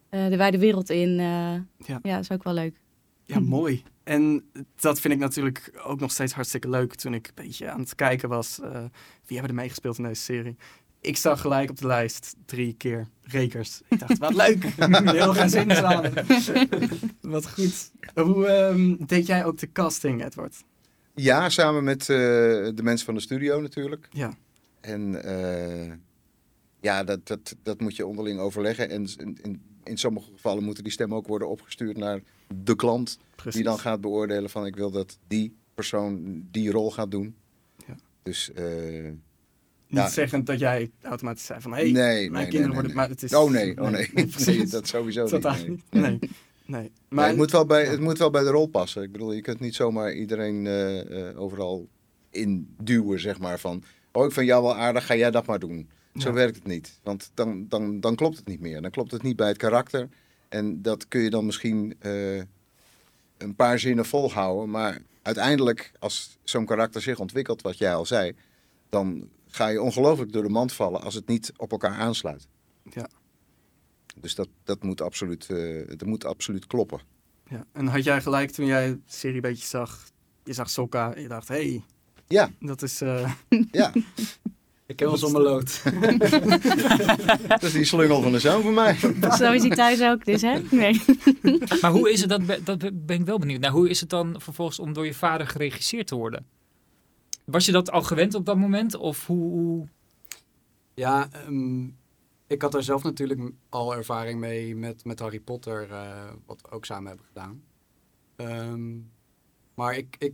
de 0.09 0.37
wijde 0.37 0.59
wereld 0.59 0.89
in. 0.89 1.15
ja. 1.15 1.99
ja, 2.01 2.15
dat 2.15 2.19
is 2.19 2.31
ook 2.31 2.43
wel 2.43 2.53
leuk. 2.53 2.79
Ja, 3.25 3.39
mooi. 3.39 3.83
En 4.03 4.43
dat 4.79 4.99
vind 4.99 5.13
ik 5.13 5.19
natuurlijk 5.19 5.71
ook 5.83 5.99
nog 5.99 6.11
steeds 6.11 6.33
hartstikke 6.33 6.69
leuk 6.69 6.95
toen 6.95 7.13
ik 7.13 7.27
een 7.27 7.43
beetje 7.43 7.69
aan 7.69 7.79
het 7.79 7.95
kijken 7.95 8.29
was. 8.29 8.59
Uh, 8.59 8.69
wie 9.25 9.37
hebben 9.37 9.49
er 9.49 9.61
meegespeeld 9.61 9.97
in 9.97 10.03
deze 10.03 10.21
serie? 10.21 10.55
Ik 11.01 11.17
zag 11.17 11.41
gelijk 11.41 11.69
op 11.69 11.77
de 11.77 11.87
lijst 11.87 12.35
drie 12.45 12.73
keer 12.73 13.07
Rekers. 13.23 13.81
Ik 13.89 13.99
dacht, 13.99 14.17
wat 14.17 14.33
leuk. 14.33 14.63
Heel 15.15 15.33
gaan 15.33 15.49
zin 15.49 15.71
samen. 15.71 16.13
wat 17.21 17.49
goed. 17.49 17.91
Hoe 18.13 18.49
um, 18.49 19.05
deed 19.05 19.27
jij 19.27 19.45
ook 19.45 19.57
de 19.57 19.71
casting, 19.71 20.25
Edward? 20.25 20.63
Ja, 21.15 21.49
samen 21.49 21.83
met 21.83 22.01
uh, 22.01 22.07
de 22.07 22.83
mensen 22.83 23.05
van 23.05 23.15
de 23.15 23.21
studio 23.21 23.61
natuurlijk. 23.61 24.07
Ja. 24.11 24.33
En 24.81 25.21
uh, 25.25 25.93
ja, 26.81 27.03
dat, 27.03 27.27
dat, 27.27 27.55
dat 27.63 27.79
moet 27.79 27.95
je 27.95 28.05
onderling 28.05 28.39
overleggen. 28.39 28.89
En 28.89 29.07
in, 29.17 29.37
in, 29.41 29.61
in 29.83 29.97
sommige 29.97 30.31
gevallen 30.31 30.63
moeten 30.63 30.83
die 30.83 30.93
stemmen 30.93 31.17
ook 31.17 31.27
worden 31.27 31.49
opgestuurd 31.49 31.97
naar 31.97 32.21
de 32.47 32.75
klant. 32.75 33.19
Precies. 33.35 33.55
Die 33.55 33.63
dan 33.63 33.79
gaat 33.79 34.01
beoordelen 34.01 34.49
van 34.49 34.65
ik 34.65 34.75
wil 34.75 34.91
dat 34.91 35.17
die 35.27 35.55
persoon 35.73 36.41
die 36.51 36.71
rol 36.71 36.91
gaat 36.91 37.11
doen. 37.11 37.35
Ja. 37.87 37.95
Dus... 38.23 38.51
Uh, 38.55 39.11
niet 39.87 40.03
ja. 40.03 40.09
zeggend 40.09 40.45
dat 40.45 40.59
jij 40.59 40.91
automatisch 41.01 41.45
zei 41.45 41.61
van 41.61 41.71
hé, 41.71 41.77
hey, 41.77 41.91
nee, 41.91 42.29
mijn 42.29 42.31
nee, 42.31 42.41
kinderen 42.41 42.67
nee, 42.67 42.75
worden... 42.75 42.95
Maar 42.95 43.09
het 43.09 43.23
is, 43.23 43.33
oh 43.33 43.51
nee, 43.51 43.81
oh 43.81 43.89
nee, 43.89 44.09
nee 44.45 44.67
dat 44.67 44.87
sowieso 44.87 45.39
niet. 45.67 45.81
Nee. 45.89 46.19
Nee. 46.65 46.91
Maar 47.09 47.27
het, 47.27 47.35
moet 47.35 47.51
wel 47.51 47.65
bij, 47.65 47.85
het 47.85 47.99
moet 47.99 48.17
wel 48.17 48.29
bij 48.29 48.43
de 48.43 48.49
rol 48.49 48.67
passen. 48.67 49.03
Ik 49.03 49.11
bedoel, 49.11 49.31
je 49.31 49.41
kunt 49.41 49.59
niet 49.59 49.75
zomaar 49.75 50.13
iedereen 50.13 50.65
uh, 50.65 51.39
overal 51.41 51.87
induwen, 52.29 53.19
zeg 53.19 53.39
maar. 53.39 53.59
Van, 53.59 53.83
oh, 54.11 54.25
ik 54.25 54.31
vind 54.31 54.47
jou 54.47 54.63
wel 54.63 54.75
aardig, 54.75 55.05
ga 55.05 55.15
jij 55.15 55.31
dat 55.31 55.45
maar 55.45 55.59
doen. 55.59 55.89
Zo 56.15 56.33
werkt 56.33 56.55
het 56.55 56.65
niet. 56.65 56.99
Want 57.03 57.31
dan, 57.33 57.65
dan, 57.67 57.99
dan 57.99 58.15
klopt 58.15 58.37
het 58.37 58.47
niet 58.47 58.59
meer. 58.59 58.81
Dan 58.81 58.91
klopt 58.91 59.11
het 59.11 59.21
niet 59.21 59.35
bij 59.35 59.47
het 59.47 59.57
karakter. 59.57 60.09
En 60.55 60.81
dat 60.81 61.07
kun 61.07 61.21
je 61.21 61.29
dan 61.29 61.45
misschien 61.45 61.97
uh, 62.01 62.41
een 63.37 63.55
paar 63.55 63.79
zinnen 63.79 64.05
volhouden. 64.05 64.69
Maar 64.69 65.01
uiteindelijk, 65.21 65.91
als 65.99 66.37
zo'n 66.43 66.65
karakter 66.65 67.01
zich 67.01 67.19
ontwikkelt, 67.19 67.61
wat 67.61 67.77
jij 67.77 67.95
al 67.95 68.05
zei, 68.05 68.35
dan 68.89 69.29
ga 69.47 69.67
je 69.67 69.81
ongelooflijk 69.81 70.31
door 70.31 70.43
de 70.43 70.49
mand 70.49 70.73
vallen 70.73 71.01
als 71.01 71.13
het 71.13 71.27
niet 71.27 71.51
op 71.57 71.71
elkaar 71.71 71.95
aansluit. 71.95 72.47
Ja. 72.83 73.09
Dus 74.15 74.35
dat, 74.35 74.47
dat, 74.63 74.83
moet 74.83 75.01
absoluut, 75.01 75.49
uh, 75.49 75.87
dat 75.87 76.05
moet 76.07 76.25
absoluut 76.25 76.67
kloppen. 76.67 76.99
Ja. 77.49 77.65
En 77.71 77.87
had 77.87 78.03
jij 78.03 78.21
gelijk 78.21 78.51
toen 78.51 78.65
jij 78.65 78.87
de 78.87 78.99
serie 79.05 79.35
een 79.35 79.41
beetje 79.41 79.65
zag, 79.65 80.09
je 80.43 80.53
zag 80.53 80.69
Sokka 80.69 81.13
en 81.13 81.21
je 81.21 81.27
dacht, 81.27 81.47
hé, 81.47 81.55
hey, 81.55 81.83
ja. 82.27 82.51
dat 82.59 82.81
is... 82.81 83.01
Uh... 83.01 83.33
Ja. 83.71 83.91
Ik 84.87 84.99
heb 84.99 85.09
wel 85.09 85.17
zo'n 85.17 85.41
lood. 85.41 85.83
dat 87.47 87.63
is 87.63 87.71
die 87.71 87.83
slungel 87.83 88.21
van 88.21 88.31
de 88.31 88.39
zoon 88.39 88.61
van 88.61 88.73
mij. 88.73 88.95
Zo 89.37 89.51
is 89.51 89.61
hij 89.61 89.69
thuis 89.69 90.01
ook 90.01 90.25
dus, 90.25 90.41
hè? 90.41 90.59
Nee. 90.71 91.01
maar 91.81 91.91
hoe 91.91 92.11
is 92.11 92.21
het, 92.21 92.29
dat, 92.29 92.65
dat 92.65 93.05
ben 93.05 93.19
ik 93.19 93.25
wel 93.25 93.39
benieuwd 93.39 93.59
Nou, 93.59 93.73
Hoe 93.73 93.89
is 93.89 93.99
het 93.99 94.09
dan 94.09 94.41
vervolgens 94.41 94.79
om 94.79 94.93
door 94.93 95.05
je 95.05 95.13
vader 95.13 95.47
geregisseerd 95.47 96.07
te 96.07 96.15
worden? 96.15 96.45
Was 97.45 97.65
je 97.65 97.71
dat 97.71 97.91
al 97.91 98.01
gewend 98.01 98.33
op 98.33 98.45
dat 98.45 98.57
moment? 98.57 98.95
Of 98.95 99.25
hoe... 99.25 99.87
Ja, 100.93 101.29
um, 101.47 101.97
ik 102.47 102.61
had 102.61 102.73
er 102.73 102.83
zelf 102.83 103.03
natuurlijk 103.03 103.51
al 103.69 103.95
ervaring 103.95 104.39
mee 104.39 104.75
met, 104.75 105.05
met 105.05 105.19
Harry 105.19 105.39
Potter, 105.39 105.89
uh, 105.89 106.31
wat 106.45 106.61
we 106.61 106.71
ook 106.71 106.85
samen 106.85 107.07
hebben 107.07 107.25
gedaan. 107.25 107.63
Um, 108.35 109.11
maar 109.75 109.97
ik, 109.97 110.15
ik, 110.19 110.33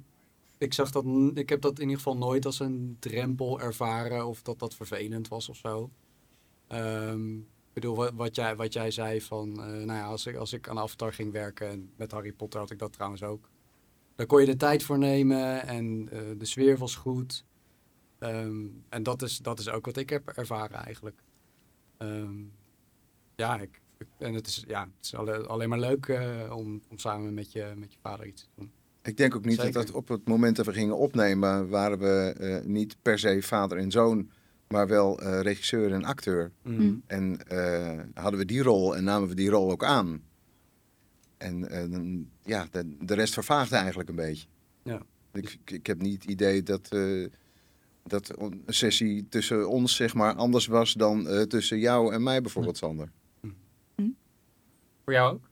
ik 0.62 0.74
zag 0.74 0.92
dat, 0.92 1.06
ik 1.34 1.50
heb 1.50 1.62
dat 1.62 1.76
in 1.76 1.82
ieder 1.82 1.98
geval 1.98 2.18
nooit 2.18 2.46
als 2.46 2.60
een 2.60 2.98
drempel 3.00 3.62
ervaren 3.62 4.26
of 4.26 4.42
dat 4.42 4.60
dat 4.60 4.76
vervelend 4.76 5.28
was 5.28 5.50
of 5.50 5.56
zo. 5.56 5.92
Um, 6.70 7.40
ik 7.40 7.74
bedoel, 7.74 7.96
wat, 7.96 8.14
wat, 8.14 8.36
jij, 8.36 8.56
wat 8.56 8.74
jij 8.74 8.92
zei 8.92 9.22
van, 9.22 9.50
uh, 9.50 9.66
nou 9.66 9.86
ja, 9.86 10.06
als 10.06 10.26
ik, 10.26 10.36
als 10.36 10.54
ik 10.54 10.70
aan 10.70 10.80
Avatar 10.80 11.14
ging 11.14 11.32
werken, 11.32 11.70
en 11.70 11.92
met 11.96 12.12
Harry 12.12 12.32
Potter 12.32 12.60
had 12.60 12.72
ik 12.72 12.80
dat 12.80 12.94
trouwens 12.94 13.24
ook. 13.24 13.50
Daar 14.16 14.26
kon 14.26 14.40
je 14.40 14.46
de 14.46 14.56
tijd 14.56 14.84
voor 14.84 14.98
nemen 14.98 15.68
en 15.68 16.10
uh, 16.14 16.20
de 16.38 16.46
sfeer 16.46 16.78
was 16.78 16.96
goed. 16.96 17.46
Um, 18.20 18.84
en 18.90 19.04
dat 19.04 19.22
is, 19.22 19.38
dat 19.38 19.60
is 19.60 19.70
ook 19.70 19.86
wat 19.86 19.98
ik 19.98 20.10
heb 20.10 20.28
ervaren 20.28 20.84
eigenlijk. 20.84 21.24
Um, 21.98 22.54
ja, 23.36 23.60
ik, 23.60 23.82
en 24.18 24.34
het 24.34 24.48
is, 24.48 24.64
ja, 24.68 24.82
het 24.82 25.06
is 25.06 25.16
alleen 25.48 25.70
maar 25.70 25.80
leuk 25.80 26.08
uh, 26.08 26.54
om, 26.56 26.82
om 26.90 26.98
samen 26.98 27.34
met 27.34 27.52
je, 27.52 27.74
met 27.76 27.94
je 27.94 28.00
vader 28.02 28.26
iets 28.26 28.42
te 28.42 28.50
doen. 28.56 28.72
Ik 29.04 29.18
denk 29.18 29.36
ook 29.36 29.46
niet 29.46 29.62
dat, 29.62 29.74
dat 29.74 29.92
op 29.92 30.08
het 30.08 30.28
moment 30.28 30.56
dat 30.56 30.66
we 30.66 30.74
gingen 30.74 30.98
opnemen, 30.98 31.70
waren 31.70 32.00
we 32.00 32.36
uh, 32.40 32.66
niet 32.66 32.96
per 33.02 33.20
se 33.20 33.42
vader 33.42 33.78
en 33.78 33.92
zoon, 33.92 34.30
maar 34.68 34.88
wel 34.88 35.24
uh, 35.24 35.42
regisseur 35.42 35.94
en 35.94 36.04
acteur. 36.04 36.52
Mm. 36.64 37.04
En 37.08 37.40
hadden 38.14 38.40
we 38.40 38.46
die 38.46 38.64
rol 38.64 38.96
en 38.96 39.04
namen 39.04 39.30
we 39.30 39.36
die 39.36 39.50
rol 39.50 39.72
ook 39.72 39.84
aan. 39.84 40.24
En 41.38 42.32
ja, 42.44 42.68
de, 42.72 42.96
de, 43.00 43.14
rest 43.14 43.34
vervaagde 43.34 43.76
eigenlijk 43.76 44.10
een 44.10 44.16
beetje. 44.16 44.48
Ja. 44.84 45.02
Ik, 45.34 45.58
ik 45.66 45.88
heb 45.88 46.02
niet 46.02 46.22
het 46.22 46.32
idee 46.32 46.64
dat 46.64 46.90
dat 48.04 48.40
een 48.40 48.64
sessie 48.68 49.28
tussen 49.30 49.70
ons 49.70 49.96
zeg 49.96 50.14
maar 50.14 50.36
anders 50.36 50.66
was 50.66 50.94
dan 50.94 51.28
uh, 51.28 51.42
tussen 51.42 51.80
jou 51.80 52.14
en 52.14 52.24
mij 52.24 52.42
bijvoorbeeld, 52.42 52.78
Sander. 52.78 53.12
Hm. 53.96 54.10
Voor 55.04 55.14
jou 55.14 55.34
ook? 55.34 55.50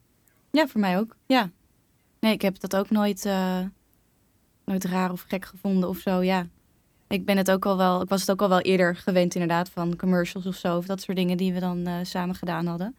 Ja, 0.52 0.68
voor 0.68 0.82
mij 0.82 0.98
ook. 0.98 1.16
Ja. 1.26 1.52
Nee, 2.20 2.34
ik 2.34 2.42
heb 2.42 2.60
dat 2.60 2.76
ook 2.76 2.90
nooit, 2.90 3.26
uh, 3.26 3.60
nooit 4.66 4.84
raar 4.84 5.12
of 5.12 5.26
gek 5.28 5.46
gevonden 5.46 5.90
of 5.90 5.98
zo. 5.98 6.22
Ja. 6.22 6.48
Ik 7.08 7.26
ben 7.26 7.38
het 7.38 7.52
ook 7.52 7.66
al 7.66 7.78
wel, 7.78 8.02
ik 8.02 8.10
was 8.10 8.22
het 8.22 8.32
ook 8.32 8.42
al 8.42 8.50
wel 8.50 8.62
eerder 8.62 8.96
gewend 8.96 9.34
inderdaad 9.34 9.70
van 9.70 9.96
commercials 9.96 10.46
of 10.46 10.56
zo. 10.56 10.78
Of 10.78 10.86
dat 10.86 11.02
soort 11.02 11.18
dingen 11.18 11.38
die 11.38 11.54
we 11.54 11.60
dan 11.60 11.88
uh, 11.88 11.96
samen 12.04 12.36
gedaan 12.36 12.66
hadden. 12.66 12.96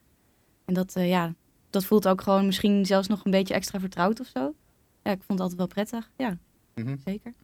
En 0.64 0.74
dat, 0.74 0.92
ja, 0.94 1.34
dat 1.70 1.84
voelt 1.84 2.08
ook 2.08 2.20
gewoon 2.20 2.46
misschien 2.46 2.86
zelfs 2.86 3.08
nog 3.08 3.24
een 3.24 3.30
beetje 3.30 3.54
extra 3.54 3.80
vertrouwd 3.80 4.20
of 4.20 4.26
zo. 4.26 4.54
Ja, 5.02 5.10
ik 5.10 5.22
vond 5.22 5.38
het 5.38 5.40
altijd 5.40 5.58
wel 5.58 5.66
prettig. 5.66 6.10
Ja, 6.16 6.38
mm 6.74 6.84
-hmm. 6.86 6.98
zeker. 7.04 7.34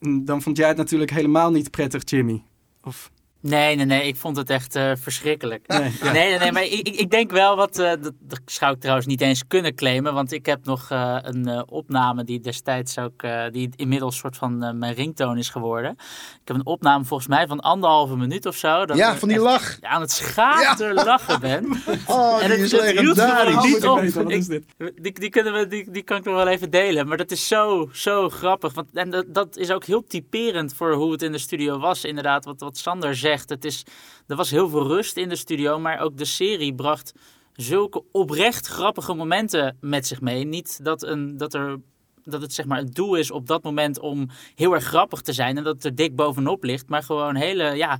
Dan 0.00 0.42
vond 0.42 0.56
jij 0.56 0.68
het 0.68 0.76
natuurlijk 0.76 1.10
helemaal 1.10 1.50
niet 1.50 1.70
prettig, 1.70 2.02
Jimmy. 2.04 2.42
Of... 2.82 3.10
Nee, 3.40 3.76
nee, 3.76 3.84
nee. 3.84 4.06
Ik 4.06 4.16
vond 4.16 4.36
het 4.36 4.50
echt 4.50 4.76
uh, 4.76 4.92
verschrikkelijk. 4.94 5.66
Nee, 5.66 5.92
ja. 6.02 6.12
nee, 6.12 6.28
nee, 6.28 6.38
nee, 6.38 6.52
Maar 6.52 6.62
ik, 6.62 6.88
ik 6.88 7.10
denk 7.10 7.30
wel 7.30 7.56
wat... 7.56 7.78
Uh, 7.78 7.88
dat, 7.88 8.12
dat, 8.20 8.40
zou 8.44 8.74
ik 8.74 8.80
trouwens 8.80 9.06
niet 9.06 9.20
eens 9.20 9.46
kunnen 9.46 9.74
claimen. 9.74 10.14
Want 10.14 10.32
ik 10.32 10.46
heb 10.46 10.64
nog 10.64 10.90
uh, 10.90 11.18
een 11.20 11.68
opname 11.68 12.24
die 12.24 12.40
destijds 12.40 12.98
ook... 12.98 13.24
die 13.52 13.70
inmiddels 13.76 14.16
soort 14.16 14.36
van 14.36 14.78
mijn 14.78 14.94
ringtoon 14.94 15.38
is 15.38 15.48
geworden. 15.48 15.90
Ik 15.90 16.48
heb 16.48 16.56
een 16.56 16.66
opname 16.66 17.04
volgens 17.04 17.28
mij 17.28 17.46
van 17.46 17.60
anderhalve 17.60 18.16
minuut 18.16 18.46
of 18.46 18.56
zo. 18.56 18.84
Dat 18.86 18.96
ja, 18.96 19.16
van 19.16 19.28
die 19.28 19.38
lach. 19.38 19.78
aan 19.80 20.00
het 20.00 20.10
schater 20.10 20.94
ja. 20.94 21.04
lachen 21.04 21.40
ben. 21.40 21.64
Oh, 22.06 22.42
en 22.42 22.50
die 22.50 22.58
het, 22.58 22.72
is 22.72 22.80
legendarisch. 22.80 23.64
niet 23.64 23.86
op. 23.86 24.02
Ik, 24.02 24.64
die, 25.02 25.12
die, 25.12 25.30
kunnen 25.30 25.52
we, 25.52 25.66
die, 25.66 25.90
die 25.90 26.02
kan 26.02 26.16
ik 26.16 26.24
nog 26.24 26.34
wel 26.34 26.46
even 26.46 26.70
delen. 26.70 27.08
Maar 27.08 27.16
dat 27.16 27.30
is 27.30 27.48
zo, 27.48 27.88
zo 27.92 28.28
grappig. 28.28 28.74
Want, 28.74 28.88
en 28.94 29.10
dat, 29.10 29.24
dat 29.28 29.56
is 29.56 29.70
ook 29.70 29.84
heel 29.84 30.06
typerend 30.06 30.74
voor 30.74 30.94
hoe 30.94 31.12
het 31.12 31.22
in 31.22 31.32
de 31.32 31.38
studio 31.38 31.78
was. 31.78 32.04
Inderdaad, 32.04 32.44
wat, 32.44 32.60
wat 32.60 32.78
Sander 32.78 33.14
Het 33.26 33.64
is, 33.64 33.84
er 34.26 34.36
was 34.36 34.50
heel 34.50 34.68
veel 34.68 34.86
rust 34.86 35.16
in 35.16 35.28
de 35.28 35.36
studio, 35.36 35.78
maar 35.78 36.00
ook 36.00 36.16
de 36.16 36.24
serie 36.24 36.74
bracht 36.74 37.12
zulke 37.52 38.04
oprecht 38.12 38.66
grappige 38.66 39.14
momenten 39.14 39.76
met 39.80 40.06
zich 40.06 40.20
mee. 40.20 40.44
Niet 40.44 40.84
dat, 40.84 41.02
een, 41.02 41.36
dat 41.36 41.54
er 41.54 41.80
dat 42.26 42.42
het 42.42 42.52
zeg 42.52 42.66
maar 42.66 42.78
het 42.78 42.94
doel 42.94 43.14
is 43.14 43.30
op 43.30 43.46
dat 43.46 43.62
moment 43.62 44.00
om 44.00 44.28
heel 44.54 44.74
erg 44.74 44.84
grappig 44.84 45.20
te 45.20 45.32
zijn 45.32 45.56
en 45.56 45.64
dat 45.64 45.74
het 45.74 45.84
er 45.84 45.94
dik 45.94 46.16
bovenop 46.16 46.64
ligt, 46.64 46.88
maar 46.88 47.02
gewoon 47.02 47.34
hele, 47.34 47.76
ja, 47.76 47.98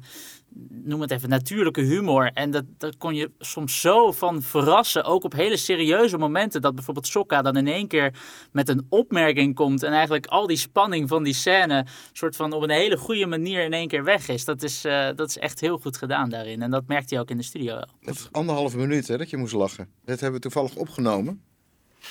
noem 0.69 1.01
het 1.01 1.11
even, 1.11 1.29
natuurlijke 1.29 1.81
humor. 1.81 2.31
En 2.33 2.51
dat, 2.51 2.65
dat 2.79 2.97
kon 2.97 3.15
je 3.15 3.31
soms 3.39 3.81
zo 3.81 4.13
van 4.13 4.43
verrassen, 4.43 5.05
ook 5.05 5.25
op 5.25 5.33
hele 5.33 5.57
serieuze 5.57 6.19
momenten, 6.19 6.61
dat 6.61 6.75
bijvoorbeeld 6.75 7.07
Sokka 7.07 7.43
dan 7.43 7.57
in 7.57 7.67
één 7.67 7.89
keer 7.89 8.15
met 8.53 8.69
een 8.69 8.87
opmerking 8.89 9.55
komt 9.55 9.83
en 9.83 9.93
eigenlijk 9.93 10.27
al 10.27 10.47
die 10.47 10.57
spanning 10.57 11.09
van 11.09 11.23
die 11.23 11.35
scène 11.35 11.87
soort 12.13 12.37
van 12.37 12.53
op 12.53 12.63
een 12.63 12.71
hele 12.71 12.97
goede 12.97 13.27
manier 13.27 13.65
in 13.65 13.73
één 13.73 13.89
keer 13.89 14.05
weg 14.05 14.29
is. 14.29 14.45
Dat 14.45 14.63
is, 14.63 14.85
uh, 14.85 15.09
dat 15.17 15.29
is 15.29 15.39
echt 15.39 15.61
heel 15.61 15.79
goed 15.79 15.97
gedaan 15.97 16.29
daarin 16.29 16.63
en 16.63 16.71
dat 16.71 16.87
merkte 16.87 17.15
hij 17.15 17.23
ook 17.23 17.31
in 17.31 17.37
de 17.37 17.43
studio 17.43 17.75
wel. 17.75 17.89
Het 18.01 18.15
is 18.15 18.29
anderhalve 18.33 18.77
minuut 18.77 19.09
hè, 19.09 19.17
dat 19.17 19.31
je 19.31 19.37
moest 19.37 19.53
lachen. 19.53 19.89
Dat 20.05 20.21
hebben 20.21 20.41
we 20.41 20.49
toevallig 20.49 20.77
opgenomen. 20.77 21.43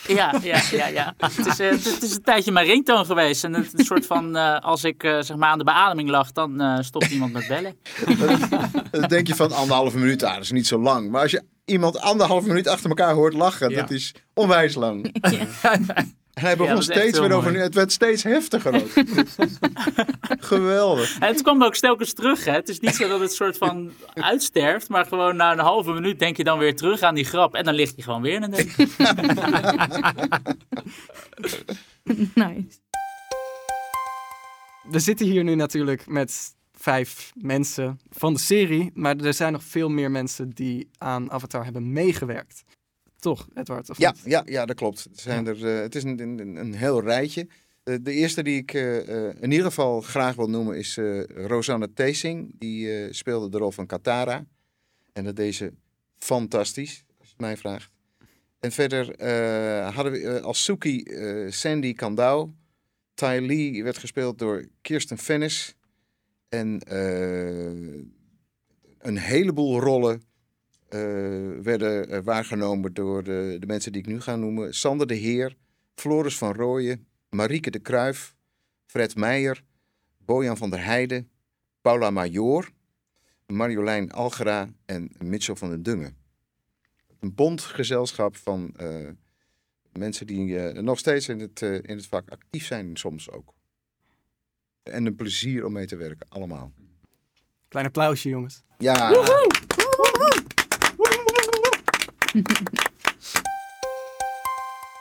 Ja, 0.08 0.34
ja, 0.44 0.62
ja, 0.72 0.88
ja. 0.88 1.14
Het, 1.36 1.46
is, 1.46 1.60
uh, 1.60 1.70
het 1.70 2.04
is 2.04 2.16
een 2.16 2.24
tijdje 2.24 2.52
mijn 2.52 2.66
ringtoon 2.66 3.06
geweest. 3.06 3.44
En 3.44 3.54
het 3.54 3.80
een 3.80 3.86
soort 3.86 4.06
van, 4.06 4.36
uh, 4.36 4.60
als 4.60 4.84
ik 4.84 5.04
uh, 5.04 5.22
zeg 5.22 5.38
maar 5.38 5.50
aan 5.50 5.58
de 5.58 5.64
beademing 5.64 6.10
lag, 6.10 6.32
dan 6.32 6.84
stopt 6.84 7.12
iemand 7.12 7.34
met 7.34 7.48
bellen. 7.48 7.76
dan 8.92 9.02
denk 9.08 9.28
je 9.28 9.36
van 9.36 9.52
anderhalve 9.52 9.98
minuut, 9.98 10.24
ah, 10.24 10.34
dat 10.34 10.44
is 10.44 10.52
niet 10.52 10.68
zo 10.68 10.80
lang. 10.80 11.10
Maar 11.10 11.22
als 11.22 11.32
je 11.32 11.44
iemand 11.66 12.00
anderhalve 12.00 12.48
minuut 12.48 12.68
achter 12.68 12.90
elkaar 12.90 13.14
hoort 13.14 13.34
lachen, 13.34 13.70
ja. 13.70 13.82
dat 13.82 13.92
is 13.92 14.14
onwijs 14.34 14.76
lang. 14.76 15.04
Ja. 15.22 15.48
En 16.36 16.42
hij 16.42 16.58
begon 16.58 16.76
ja, 16.76 16.82
steeds 16.82 17.20
weer 17.20 17.32
over. 17.32 17.60
Het 17.60 17.74
werd 17.74 17.92
steeds 17.92 18.24
heftiger 18.24 18.76
ook. 18.76 18.90
Geweldig. 20.40 21.20
En 21.20 21.28
het 21.28 21.42
kwam 21.42 21.64
ook 21.64 21.76
stelkens 21.76 22.14
terug. 22.14 22.46
Hè. 22.46 22.52
Het 22.52 22.70
is 22.70 22.80
niet 22.80 22.96
zo 22.96 23.08
dat 23.08 23.20
het 23.20 23.34
soort 23.34 23.58
van 23.58 23.92
uitsterft. 24.14 24.90
Maar 24.90 25.06
gewoon 25.06 25.36
na 25.36 25.52
een 25.52 25.60
halve 25.60 25.92
minuut 25.92 26.20
denk 26.20 26.38
je 26.38 26.44
dan 26.44 26.60
weer 26.60 26.76
terug 26.76 27.02
aan 27.02 27.16
die 27.16 27.24
grap. 27.24 27.56
En 27.56 27.64
dan 27.64 27.74
ligt 27.74 27.96
je 27.96 28.02
gewoon 28.02 28.22
weer 28.22 28.34
in 28.34 28.44
een 28.44 28.52
nice. 32.34 32.80
We 34.90 35.00
zitten 35.00 35.26
hier 35.26 35.44
nu 35.44 35.56
natuurlijk 35.56 36.08
met 36.08 36.56
vijf 36.74 37.32
mensen 37.36 38.00
van 38.10 38.34
de 38.34 38.40
serie. 38.40 38.92
Maar 38.94 39.16
er 39.16 39.34
zijn 39.34 39.52
nog 39.52 39.64
veel 39.64 39.90
meer 39.90 40.12
mensen 40.12 40.50
die 40.50 40.90
aan 40.98 41.32
Avatar 41.32 41.64
hebben 41.64 41.92
meegewerkt. 41.92 42.64
Toch, 43.26 43.48
Edward? 43.54 43.90
Of 43.90 43.98
ja, 43.98 44.16
ja, 44.24 44.44
ja, 44.46 44.66
dat 44.66 44.76
klopt. 44.76 45.04
Het, 45.04 45.20
zijn 45.20 45.48
er, 45.48 45.58
uh, 45.58 45.82
het 45.82 45.96
is 45.96 46.04
een, 46.04 46.20
een, 46.20 46.56
een 46.56 46.74
heel 46.74 47.02
rijtje. 47.02 47.48
Uh, 47.84 47.96
de 48.02 48.12
eerste 48.12 48.44
die 48.44 48.58
ik 48.58 48.74
uh, 48.74 49.28
in 49.28 49.52
ieder 49.52 49.66
geval 49.66 50.02
graag 50.02 50.36
wil 50.36 50.50
noemen 50.50 50.78
is 50.78 51.00
Rosanne 51.28 51.94
Teesing. 51.94 52.56
Die 52.60 53.14
speelde 53.14 53.50
de 53.50 53.58
rol 53.58 53.72
van 53.72 53.86
Katara. 53.86 54.46
En 55.14 55.24
dat 55.24 55.36
deze 55.36 55.74
fantastisch, 56.18 57.04
als 57.20 57.30
je 57.30 57.36
mij 57.38 57.58
vraagt. 57.58 57.92
En 58.60 58.72
verder 58.72 59.06
hadden 59.94 60.12
we 60.12 60.42
als 60.42 60.64
Suki 60.64 61.04
Sandy 61.50 61.94
Kandau. 61.94 62.52
Ty 63.14 63.40
Lee 63.42 63.84
werd 63.84 63.98
gespeeld 63.98 64.40
door 64.40 64.66
Kirsten 64.82 65.18
Fennis. 65.18 65.76
En 66.50 66.80
een 69.00 69.18
heleboel 69.18 69.80
rollen 69.80 70.22
uh, 70.90 71.62
werden 71.62 72.14
uh, 72.14 72.20
waargenomen 72.24 72.94
door 72.94 73.24
de, 73.24 73.58
de, 73.60 73.66
mensen 73.66 73.92
die 73.92 74.02
ik 74.02 74.08
nu 74.08 74.22
ga 74.22 74.36
noemen. 74.36 74.74
Sander 74.74 75.08
de 75.08 75.14
Heer, 75.14 75.56
Floris 75.96 76.38
van 76.38 76.54
Rooyen, 76.54 77.08
Marieke 77.30 77.72
de 77.72 77.80
Kruif, 77.80 78.36
Fred 78.86 79.16
Meijer, 79.16 79.64
Bojan 80.18 80.58
van 80.58 80.70
der 80.70 80.84
Heijden, 80.84 81.30
Paula 81.82 82.10
Major, 82.10 82.70
Marjolein 83.46 84.12
Algera 84.12 84.70
en 84.86 85.12
Mitchell 85.20 85.56
van 85.56 85.70
den 85.70 85.84
Dungen. 85.84 86.18
een 87.20 87.36
bondgezelschap 87.36 88.36
van 88.36 88.76
mensen 89.92 90.28
die 90.28 90.60
nog 90.82 91.00
steeds 91.00 91.30
in 91.30 91.40
het, 91.40 91.62
in 91.62 91.96
het 91.96 92.08
vak 92.08 92.30
actief 92.30 92.66
zijn, 92.66 92.98
soms 92.98 93.32
ook. 93.32 93.54
En 94.84 95.06
een 95.06 95.16
plezier 95.16 95.66
om 95.66 95.74
mee 95.74 95.86
te 95.86 95.96
werken, 95.96 96.28
allemaal. 96.30 96.72
Klein 97.68 97.86
applausje, 97.86 98.30
jongens. 98.30 98.64
Ja. 98.78 99.12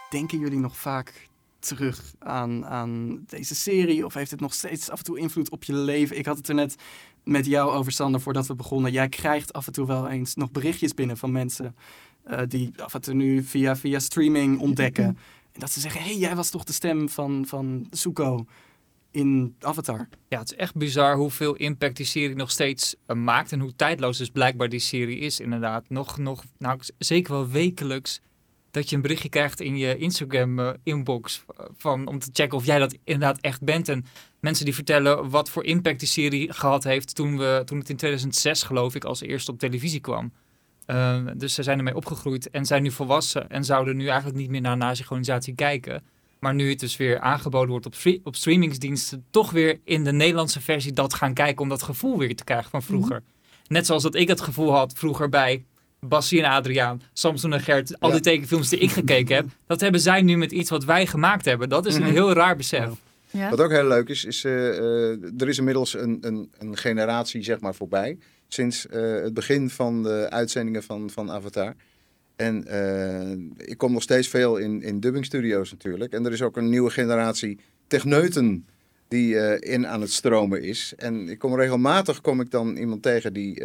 Denken 0.09 0.39
jullie 0.39 0.59
nog 0.59 0.77
vaak 0.77 1.29
terug 1.59 2.13
aan, 2.19 2.65
aan 2.65 3.23
deze 3.27 3.55
serie? 3.55 4.05
Of 4.05 4.13
heeft 4.13 4.31
het 4.31 4.39
nog 4.39 4.53
steeds 4.53 4.89
af 4.89 4.97
en 4.97 5.03
toe 5.03 5.19
invloed 5.19 5.49
op 5.49 5.63
je 5.63 5.73
leven? 5.73 6.17
Ik 6.17 6.25
had 6.25 6.37
het 6.37 6.47
er 6.47 6.55
net 6.55 6.75
met 7.23 7.45
jou 7.45 7.71
over, 7.71 7.91
Sander, 7.91 8.21
voordat 8.21 8.47
we 8.47 8.55
begonnen. 8.55 8.91
Jij 8.91 9.09
krijgt 9.09 9.53
af 9.53 9.67
en 9.67 9.73
toe 9.73 9.87
wel 9.87 10.09
eens 10.09 10.35
nog 10.35 10.51
berichtjes 10.51 10.93
binnen 10.93 11.17
van 11.17 11.31
mensen 11.31 11.75
uh, 12.27 12.39
die 12.47 12.71
af 12.77 12.93
en 12.93 13.01
toe 13.01 13.13
nu 13.13 13.43
via, 13.43 13.75
via 13.75 13.99
streaming 13.99 14.59
ontdekken. 14.59 15.17
En 15.55 15.61
dat 15.61 15.71
ze 15.71 15.79
zeggen, 15.79 16.01
hé, 16.01 16.07
hey, 16.07 16.17
jij 16.17 16.35
was 16.35 16.49
toch 16.49 16.63
de 16.63 16.73
stem 16.73 17.09
van, 17.09 17.45
van 17.47 17.87
Suko 17.91 18.45
in 19.15 19.55
Avatar. 19.59 20.07
Ja, 20.27 20.39
het 20.39 20.51
is 20.51 20.57
echt 20.57 20.75
bizar 20.75 21.15
hoeveel 21.15 21.55
impact 21.55 21.97
die 21.97 22.05
serie 22.05 22.35
nog 22.35 22.51
steeds 22.51 22.95
uh, 23.07 23.15
maakt. 23.15 23.51
En 23.51 23.59
hoe 23.59 23.75
tijdloos 23.75 24.17
dus 24.17 24.29
blijkbaar 24.29 24.69
die 24.69 24.79
serie 24.79 25.19
is 25.19 25.39
inderdaad. 25.39 25.89
Nog, 25.89 26.17
nog 26.17 26.43
nou, 26.57 26.79
zeker 26.97 27.33
wel 27.33 27.49
wekelijks 27.49 28.21
dat 28.71 28.89
je 28.89 28.95
een 28.95 29.01
berichtje 29.01 29.29
krijgt 29.29 29.61
in 29.61 29.77
je 29.77 29.97
Instagram-inbox 29.97 31.45
eh, 31.47 31.65
van 31.77 32.07
om 32.07 32.19
te 32.19 32.29
checken 32.33 32.57
of 32.57 32.65
jij 32.65 32.79
dat 32.79 32.97
inderdaad 33.03 33.39
echt 33.41 33.61
bent. 33.61 33.89
En 33.89 34.05
mensen 34.39 34.65
die 34.65 34.73
vertellen 34.73 35.29
wat 35.29 35.49
voor 35.49 35.63
impact 35.63 35.99
die 35.99 36.07
serie 36.07 36.53
gehad 36.53 36.83
heeft 36.83 37.15
toen, 37.15 37.37
we, 37.37 37.61
toen 37.65 37.79
het 37.79 37.89
in 37.89 37.97
2006, 37.97 38.63
geloof 38.63 38.95
ik, 38.95 39.03
als 39.03 39.21
eerste 39.21 39.51
op 39.51 39.59
televisie 39.59 39.99
kwam. 39.99 40.31
Uh, 40.87 41.21
dus 41.37 41.53
ze 41.53 41.63
zijn 41.63 41.77
ermee 41.77 41.95
opgegroeid 41.95 42.49
en 42.49 42.65
zijn 42.65 42.83
nu 42.83 42.91
volwassen 42.91 43.49
en 43.49 43.63
zouden 43.63 43.97
nu 43.97 44.07
eigenlijk 44.07 44.37
niet 44.37 44.49
meer 44.49 44.61
naar 44.61 44.81
een 44.81 44.95
synchronisatie 44.95 45.55
kijken. 45.55 46.03
Maar 46.45 46.55
nu 46.55 46.69
het 46.69 46.79
dus 46.79 46.97
weer 46.97 47.19
aangeboden 47.19 47.69
wordt 47.69 47.85
op, 47.85 47.93
op 48.23 48.35
streamingsdiensten, 48.35 49.25
toch 49.29 49.51
weer 49.51 49.79
in 49.83 50.03
de 50.03 50.11
Nederlandse 50.11 50.61
versie 50.61 50.93
dat 50.93 51.13
gaan 51.13 51.33
kijken 51.33 51.61
om 51.61 51.69
dat 51.69 51.83
gevoel 51.83 52.17
weer 52.17 52.35
te 52.35 52.43
krijgen 52.43 52.69
van 52.69 52.83
vroeger. 52.83 53.15
Mhm. 53.15 53.73
Net 53.73 53.85
zoals 53.85 54.03
dat 54.03 54.15
ik 54.15 54.27
het 54.27 54.41
gevoel 54.41 54.71
had 54.71 54.93
vroeger 54.95 55.29
bij 55.29 55.65
Bassie 55.99 56.43
en 56.43 56.49
Adriaan, 56.51 57.01
Samson 57.13 57.53
en 57.53 57.61
Gert, 57.61 57.99
al 57.99 58.11
die 58.11 58.19
tekenfilms 58.19 58.69
die 58.69 58.79
ik 58.79 58.91
gekeken 58.91 59.35
heb, 59.35 59.45
dat 59.67 59.81
hebben 59.81 60.01
zij 60.01 60.21
nu 60.21 60.37
met 60.37 60.51
iets 60.51 60.69
wat 60.69 60.83
wij 60.83 61.05
gemaakt 61.07 61.45
hebben. 61.45 61.69
Dat 61.69 61.85
is 61.85 61.95
een 61.95 62.01
mhm. 62.01 62.11
heel 62.11 62.33
raar 62.33 62.55
besef. 62.55 62.89
Ja. 63.29 63.49
Wat 63.49 63.61
ook 63.61 63.71
heel 63.71 63.87
leuk 63.87 64.09
is, 64.09 64.25
is 64.25 64.43
uh, 64.43 65.41
er 65.41 65.47
is 65.47 65.57
inmiddels 65.57 65.93
een, 65.93 66.17
een, 66.21 66.51
een, 66.57 66.77
generatie 66.77 67.43
zeg 67.43 67.59
maar 67.59 67.75
voorbij. 67.75 68.17
Sinds 68.47 68.85
uh, 68.85 69.21
het 69.21 69.33
begin 69.33 69.69
van 69.69 70.03
de 70.03 70.27
uitzendingen 70.29 70.83
van, 70.83 71.09
van 71.09 71.31
Avatar. 71.31 71.73
En 72.35 72.65
ik 73.57 73.77
kom 73.77 73.93
nog 73.93 74.01
steeds 74.01 74.27
veel 74.27 74.57
in, 74.57 74.81
in 74.81 74.99
dubbingstudio's 74.99 75.71
natuurlijk. 75.71 76.13
En 76.13 76.25
er 76.25 76.31
is 76.31 76.41
ook 76.41 76.57
een 76.57 76.69
nieuwe 76.69 76.89
generatie 76.89 77.59
techneuten 77.87 78.65
die 79.07 79.59
in 79.59 79.87
aan 79.87 80.01
het 80.01 80.11
stromen 80.11 80.63
is. 80.63 80.93
En 80.97 81.29
ik 81.29 81.39
kom 81.39 81.55
regelmatig 81.55 82.21
kom 82.21 82.41
ik 82.41 82.51
dan 82.51 82.75
iemand 82.75 83.01
tegen 83.01 83.33
die 83.33 83.63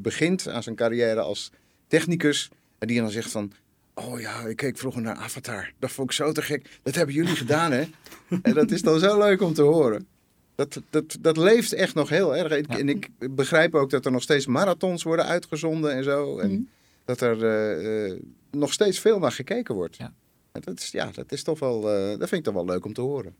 begint 0.00 0.48
aan 0.48 0.62
zijn 0.62 0.76
carrière 0.76 1.20
als 1.20 1.50
technicus. 1.88 2.50
En 2.78 2.86
die 2.86 3.00
dan 3.00 3.10
zegt 3.10 3.30
van, 3.30 3.52
oh 3.94 4.20
ja, 4.20 4.40
ik 4.40 4.56
keek 4.56 4.78
vroeger 4.78 5.02
naar 5.02 5.16
Avatar. 5.16 5.72
Dat 5.78 5.90
vond 5.90 6.10
ik 6.10 6.16
zo 6.16 6.32
te 6.32 6.42
gek. 6.42 6.78
Dat 6.82 6.94
hebben 6.94 7.14
jullie 7.14 7.36
gedaan 7.44 7.72
hè. 7.72 7.84
en 8.42 8.54
dat 8.54 8.70
is 8.70 8.82
dan 8.82 8.98
zo 8.98 9.18
leuk 9.18 9.40
om 9.42 9.54
te 9.54 9.62
horen. 9.62 10.06
Dat, 10.54 10.80
dat, 10.90 11.16
dat 11.20 11.36
leeft 11.36 11.72
echt 11.72 11.94
nog 11.94 12.08
heel 12.08 12.36
erg. 12.36 12.66
En 12.66 12.88
ik 12.88 13.08
begrijp 13.30 13.74
ook 13.74 13.90
dat 13.90 14.04
er 14.04 14.12
nog 14.12 14.22
steeds 14.22 14.46
marathons 14.46 15.02
worden 15.02 15.26
uitgezonden 15.26 15.92
en 15.92 16.04
zo. 16.04 16.38
En 16.38 16.50
mhm. 16.50 16.60
Dat 17.06 17.20
er 17.20 18.18
nog 18.50 18.72
steeds 18.72 18.98
veel 18.98 19.18
naar 19.18 19.32
gekeken 19.32 19.74
wordt. 19.74 19.96
Ja. 19.96 20.12
dat, 20.52 20.80
is, 20.80 20.90
ja, 20.90 21.10
dat 21.10 21.32
is 21.32 21.42
toch 21.42 21.58
wel, 21.58 21.80
dat 22.18 22.28
vind 22.28 22.32
ik 22.32 22.42
toch 22.42 22.54
wel 22.54 22.64
leuk 22.64 22.84
om 22.84 22.92
te 22.92 23.00
horen. 23.00 23.34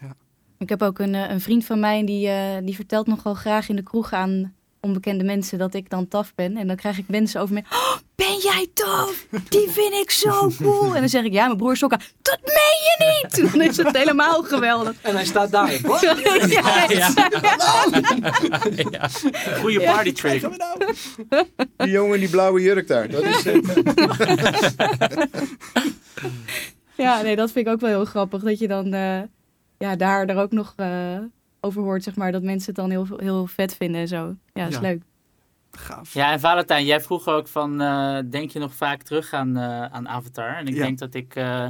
Ja. 0.00 0.16
Ik 0.58 0.68
heb 0.68 0.82
ook 0.82 0.98
een, 0.98 1.14
een 1.14 1.40
vriend 1.40 1.64
van 1.64 1.80
mij 1.80 2.04
die, 2.04 2.28
uh, 2.28 2.56
die 2.62 2.74
vertelt 2.74 3.06
nogal 3.06 3.34
graag 3.34 3.68
in 3.68 3.76
de 3.76 3.82
kroeg 3.82 4.12
aan 4.12 4.54
onbekende 4.80 5.24
mensen 5.24 5.58
dat 5.58 5.74
ik 5.74 5.90
dan 5.90 6.08
taf 6.08 6.34
ben. 6.34 6.56
En 6.56 6.66
dan 6.66 6.76
krijg 6.76 6.98
ik 6.98 7.08
mensen 7.08 7.40
over 7.40 7.54
me. 7.54 7.60
Oh, 7.60 7.96
ben 8.14 8.38
jij 8.38 8.66
taf? 8.74 9.26
Die 9.48 9.68
vind 9.70 9.92
ik 9.92 10.10
zo 10.10 10.50
cool. 10.62 10.94
En 10.94 11.00
dan 11.00 11.08
zeg 11.08 11.24
ik, 11.24 11.32
ja, 11.32 11.46
mijn 11.46 11.58
broer 11.58 11.76
Sokka. 11.76 12.00
Dat 12.22 12.38
meen 12.44 12.54
je 12.54 13.20
niet! 13.22 13.38
Dan 13.52 13.60
is 13.60 13.76
het 13.76 13.96
helemaal 13.96 14.42
geweldig. 14.42 14.96
En 15.02 15.14
hij 15.14 15.24
staat 15.24 15.50
daar. 15.50 15.78
Wat? 15.82 16.00
ja, 16.00 16.16
ja, 16.48 16.86
ja. 16.88 17.12
ja. 18.90 19.08
Goeie 19.60 19.84
party 19.84 20.12
trick. 20.12 20.48
Die 21.76 21.90
jongen 21.90 22.14
in 22.14 22.20
die 22.20 22.30
blauwe 22.30 22.60
jurk 22.60 22.86
daar. 22.86 23.08
Dat 23.08 23.22
is, 23.22 23.42
ja, 26.96 27.22
nee, 27.22 27.36
dat 27.36 27.52
vind 27.52 27.66
ik 27.66 27.72
ook 27.72 27.80
wel 27.80 27.90
heel 27.90 28.04
grappig. 28.04 28.42
Dat 28.42 28.58
je 28.58 28.68
dan 28.68 28.94
uh, 28.94 29.20
ja, 29.78 29.96
daar, 29.96 30.26
daar 30.26 30.36
ook 30.36 30.52
nog... 30.52 30.74
Uh, 30.76 31.18
over 31.60 31.82
hoort, 31.82 32.02
zeg 32.02 32.16
maar, 32.16 32.32
dat 32.32 32.42
mensen 32.42 32.66
het 32.66 32.76
dan 32.76 32.90
heel, 32.90 33.06
heel 33.16 33.46
vet 33.46 33.76
vinden 33.76 34.00
en 34.00 34.08
zo. 34.08 34.34
Ja, 34.52 34.64
dat 34.64 34.72
is 34.72 34.78
leuk. 34.78 35.02
Gaaf. 35.72 36.14
Ja, 36.14 36.32
en 36.32 36.40
Valentijn, 36.40 36.84
jij 36.84 37.00
vroeg 37.00 37.28
ook 37.28 37.48
van, 37.48 37.82
uh, 37.82 38.18
denk 38.30 38.50
je 38.50 38.58
nog 38.58 38.74
vaak 38.74 39.02
terug 39.02 39.32
aan, 39.32 39.58
uh, 39.58 39.84
aan 39.84 40.08
Avatar? 40.08 40.56
En 40.56 40.66
ik 40.66 40.74
denk 40.74 40.98
dat 40.98 41.14
ik, 41.14 41.36
uh, 41.36 41.66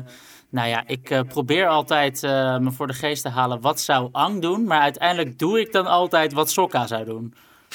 nou 0.51 0.69
ja, 0.69 0.83
ik 0.87 1.23
probeer 1.29 1.67
altijd 1.67 2.23
me 2.61 2.71
voor 2.73 2.87
de 2.87 2.93
geest 2.93 3.23
te 3.23 3.29
halen, 3.29 3.61
wat 3.61 3.81
zou 3.81 4.09
Ang 4.13 4.43
doen? 4.43 4.65
Maar 4.65 4.81
uiteindelijk 4.81 5.39
doe 5.39 5.61
ik 5.61 5.73
dan 5.73 5.87
altijd 5.87 6.33
wat 6.33 6.51
Sokka 6.51 6.87
zou 6.87 7.05
doen. 7.05 7.35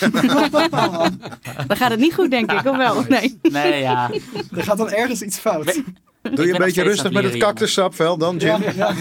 dan 1.68 1.78
gaat 1.78 1.92
het 1.92 2.00
niet 2.00 2.14
goed, 2.14 2.32
denk 2.32 2.52
ik, 2.52 2.66
of 2.66 2.78
wel? 2.78 3.04
Nee. 3.08 3.40
Nee, 3.42 3.82
ja. 3.82 4.12
Er 4.56 4.64
gaat 4.64 4.78
dan 4.78 4.92
ergens 4.92 5.22
iets 5.22 5.38
fout. 5.38 5.82
Doe 6.22 6.46
je 6.46 6.54
een 6.54 6.58
beetje 6.58 6.84
rustig 6.84 7.12
met 7.12 7.24
het 7.24 7.38
cactussap, 7.38 7.96
wel 7.96 8.18
dan, 8.18 8.38
Jim? 8.38 8.62
Ja, 8.62 8.72
ja. 8.72 8.94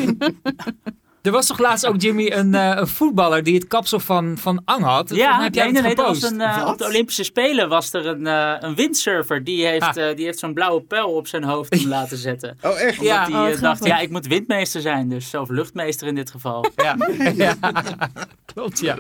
Er 1.24 1.30
was 1.30 1.46
toch 1.46 1.58
laatst 1.58 1.87
ook, 1.87 2.00
Jimmy, 2.00 2.30
een, 2.30 2.54
uh, 2.54 2.72
een 2.76 2.88
voetballer 2.88 3.42
die 3.42 3.54
het 3.54 3.66
kapsel 3.66 4.00
van, 4.00 4.38
van 4.38 4.62
Ang 4.64 4.82
had? 4.82 5.14
Ja, 5.14 5.42
heb 5.42 5.54
jij 5.54 5.70
nee, 5.70 5.82
nee, 5.82 5.94
was 5.94 6.22
een, 6.22 6.40
uh, 6.40 6.64
op 6.66 6.78
de 6.78 6.84
Olympische 6.84 7.24
Spelen 7.24 7.68
was 7.68 7.92
er 7.92 8.06
een, 8.06 8.20
uh, 8.20 8.56
een 8.60 8.74
windsurfer. 8.74 9.44
Die 9.44 9.66
heeft, 9.66 9.96
ah. 9.96 10.16
die 10.16 10.24
heeft 10.24 10.38
zo'n 10.38 10.54
blauwe 10.54 10.82
pijl 10.82 11.14
op 11.14 11.26
zijn 11.26 11.44
hoofd 11.44 11.84
laten 11.96 12.16
zetten. 12.16 12.58
Oh, 12.62 12.80
echt? 12.80 12.98
Omdat 12.98 13.04
ja, 13.04 13.30
hij 13.30 13.54
oh, 13.54 13.60
dacht, 13.60 13.84
ja, 13.84 13.98
ik 13.98 14.10
moet 14.10 14.26
windmeester 14.26 14.80
zijn. 14.80 15.08
Dus, 15.08 15.34
of 15.34 15.48
luchtmeester 15.48 16.06
in 16.06 16.14
dit 16.14 16.30
geval. 16.30 16.64
Ja, 16.76 16.96
ja. 17.37 17.56
klopt, 18.54 18.80
ja. 18.80 18.96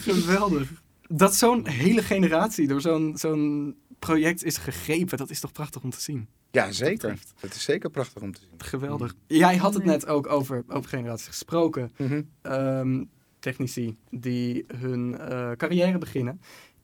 Geweldig. 0.00 0.68
Dat 1.08 1.34
zo'n 1.34 1.66
hele 1.66 2.02
generatie 2.02 2.68
door 2.68 2.80
zo'n 2.80 3.12
zo'n 3.14 3.76
project 3.98 4.44
is 4.44 4.56
gegrepen, 4.56 5.18
dat 5.18 5.30
is 5.30 5.40
toch 5.40 5.52
prachtig 5.52 5.82
om 5.82 5.90
te 5.90 6.00
zien. 6.00 6.28
Ja, 6.50 6.72
zeker. 6.72 7.18
Het 7.40 7.54
is 7.54 7.62
zeker 7.62 7.90
prachtig 7.90 8.22
om 8.22 8.32
te 8.32 8.40
zien. 8.40 8.50
Geweldig. 8.58 9.14
Jij 9.26 9.56
had 9.56 9.74
het 9.74 9.84
net 9.84 10.06
ook 10.06 10.26
over, 10.26 10.64
over 10.68 10.88
generaties 10.90 11.26
gesproken. 11.26 11.90
Mhm. 11.96 12.22
Ehm, 12.42 13.04
technici 13.38 13.96
die 14.10 14.64
hun 14.76 15.16
uh, 15.20 15.50
carrière 15.52 15.98
beginnen. 15.98 16.40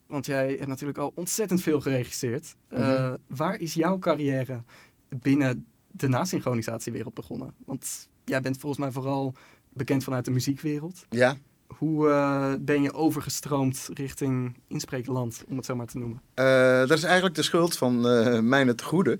Want 0.06 0.26
jij 0.26 0.48
hebt 0.48 0.66
natuurlijk 0.66 0.98
al 0.98 1.12
ontzettend 1.14 1.62
veel 1.62 1.80
geregisseerd. 1.80 2.54
Uh, 2.70 3.12
Waar 3.26 3.60
is 3.60 3.74
jouw 3.74 3.98
carrière 3.98 4.62
binnen 5.08 5.66
de 5.90 6.08
nasynchronisatiewereld 6.08 7.14
begonnen? 7.14 7.54
Want 7.64 8.08
jij 8.24 8.40
bent 8.40 8.58
volgens 8.58 8.80
mij 8.80 8.90
vooral 8.90 9.34
bekend 9.72 10.04
vanuit 10.04 10.24
de 10.24 10.30
muziekwereld. 10.30 11.06
Ja. 11.10 11.36
Hoe 11.66 12.08
uh, 12.08 12.54
ben 12.60 12.82
je 12.82 12.92
overgestroomd 12.92 13.88
richting 13.94 14.56
inspreekland, 14.66 15.44
om 15.48 15.56
het 15.56 15.66
zo 15.66 15.76
maar 15.76 15.86
te 15.86 15.98
noemen? 15.98 16.20
dat 16.88 16.98
is 16.98 17.02
eigenlijk 17.02 17.34
de 17.34 17.42
schuld 17.42 17.76
van 17.76 18.06
uh, 18.06 18.40
Mijn 18.40 18.68
het 18.68 18.82
Goede. 18.82 19.18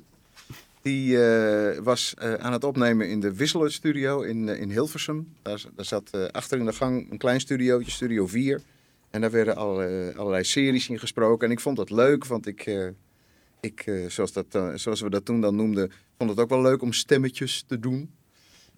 Die 0.84 1.16
uh, 1.16 1.78
was 1.78 2.14
uh, 2.22 2.34
aan 2.34 2.52
het 2.52 2.64
opnemen 2.64 3.08
in 3.08 3.20
de 3.20 3.34
Wisseler 3.34 3.72
Studio 3.72 4.20
in, 4.20 4.48
uh, 4.48 4.60
in 4.60 4.70
Hilversum. 4.70 5.34
Daar, 5.42 5.60
zat 5.76 6.32
achter 6.32 6.58
in 6.58 6.64
de 6.64 6.72
gang 6.72 7.10
een 7.10 7.18
klein 7.18 7.40
studiootje, 7.40 7.90
Studio 7.90 8.26
4. 8.26 8.60
En 9.10 9.20
daar 9.20 9.30
werden 9.30 9.56
alle, 9.56 10.12
allerlei 10.16 10.44
series 10.44 10.88
in 10.88 10.98
gesproken. 10.98 11.46
En 11.46 11.52
ik 11.52 11.60
vond 11.60 11.76
dat 11.76 11.90
leuk, 11.90 12.24
want 12.26 12.46
ik, 12.46 12.92
ik 13.60 14.04
zoals, 14.08 14.32
dat, 14.32 14.46
zoals 14.74 15.00
we 15.00 15.10
dat 15.10 15.24
toen 15.24 15.40
dan 15.40 15.56
noemden, 15.56 15.92
vond 16.18 16.30
het 16.30 16.38
ook 16.38 16.48
wel 16.48 16.62
leuk 16.62 16.82
om 16.82 16.92
stemmetjes 16.92 17.64
te 17.66 17.78
doen. 17.78 18.10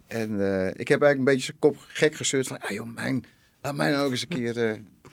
En 0.07 0.31
ik 0.77 0.89
heb 0.89 1.03
eigenlijk 1.03 1.19
een 1.19 1.25
beetje 1.25 1.45
zijn 1.45 1.59
kop 1.59 1.77
gek 1.79 2.15
gezeurd 2.15 2.47
van, 2.47 2.61
ah 2.61 2.71
joh, 2.71 2.95
mijn, 2.95 3.25
laat 3.63 3.75
mij 3.75 3.91
nou 3.91 4.05
ook 4.05 4.11
eens 4.11 4.23
een 4.23 4.29
keer... 4.29 4.55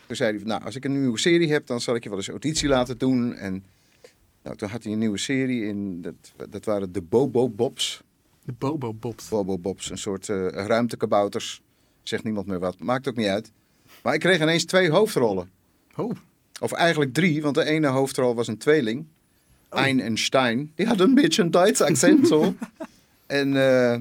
toen 0.07 0.15
zei 0.15 0.35
hij, 0.35 0.45
nou, 0.45 0.63
als 0.63 0.75
ik 0.75 0.85
een 0.85 0.99
nieuwe 0.99 1.19
serie 1.19 1.51
heb, 1.51 1.67
dan 1.67 1.81
zal 1.81 1.95
ik 1.95 2.03
je 2.03 2.09
wel 2.09 2.17
eens 2.17 2.29
auditie 2.29 2.67
laten 2.67 2.97
doen. 2.97 3.35
En 3.35 3.63
nou, 4.43 4.55
toen 4.55 4.69
had 4.69 4.83
hij 4.83 4.91
een 4.91 4.99
nieuwe 4.99 5.17
serie 5.17 5.65
in, 5.65 6.01
dat, 6.01 6.49
dat 6.49 6.65
waren 6.65 6.91
de 6.91 7.01
Bobo 7.01 7.49
Bobs. 7.49 8.03
De 8.43 8.51
Bobo 8.51 8.93
Bobs? 8.93 9.29
Bobo 9.29 9.57
Bobs, 9.57 9.89
een 9.89 9.97
soort 9.97 10.27
uh, 10.27 10.47
ruimtekabouters. 10.47 11.61
Zegt 12.03 12.23
niemand 12.23 12.47
meer 12.47 12.59
wat, 12.59 12.79
maakt 12.79 13.07
ook 13.07 13.15
niet 13.15 13.27
uit. 13.27 13.51
Maar 14.03 14.13
ik 14.13 14.19
kreeg 14.19 14.41
ineens 14.41 14.65
twee 14.65 14.89
hoofdrollen. 14.91 15.49
Oh. 15.95 16.11
Of 16.59 16.71
eigenlijk 16.71 17.13
drie, 17.13 17.41
want 17.41 17.55
de 17.55 17.63
ene 17.63 17.87
hoofdrol 17.87 18.35
was 18.35 18.47
een 18.47 18.57
tweeling. 18.57 19.05
Oh. 19.69 19.79
Ein 19.79 19.99
en 19.99 20.17
Stein. 20.17 20.71
Die 20.75 20.87
had 20.87 20.99
een 20.99 21.13
beetje 21.13 21.41
een 21.41 21.51
Duits 21.51 21.81
accent 21.81 22.27
zo. 22.33 22.55
en 23.25 23.53
uh, 23.53 23.95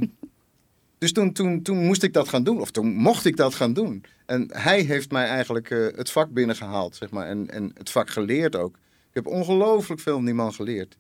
dus 0.98 1.12
toen, 1.12 1.32
toen, 1.32 1.62
toen 1.62 1.86
moest 1.86 2.02
ik 2.02 2.12
dat 2.12 2.28
gaan 2.28 2.44
doen. 2.44 2.60
Of 2.60 2.70
toen 2.70 2.94
mocht 2.94 3.24
ik 3.24 3.36
dat 3.36 3.54
gaan 3.54 3.72
doen. 3.72 4.04
En 4.26 4.48
hij 4.52 4.80
heeft 4.80 5.10
mij 5.10 5.26
eigenlijk 5.26 5.70
uh, 5.70 5.96
het 5.96 6.10
vak 6.10 6.30
binnengehaald, 6.32 6.96
zeg 6.96 7.10
maar. 7.10 7.26
En, 7.26 7.50
en 7.50 7.70
het 7.74 7.90
vak 7.90 8.10
geleerd 8.10 8.56
ook. 8.56 8.76
Ik 9.12 9.24
heb 9.24 9.26
ongelooflijk 9.26 10.00
veel 10.00 10.14
van 10.14 10.24
die 10.24 10.34
man 10.34 10.52
geleerd. 10.52 10.96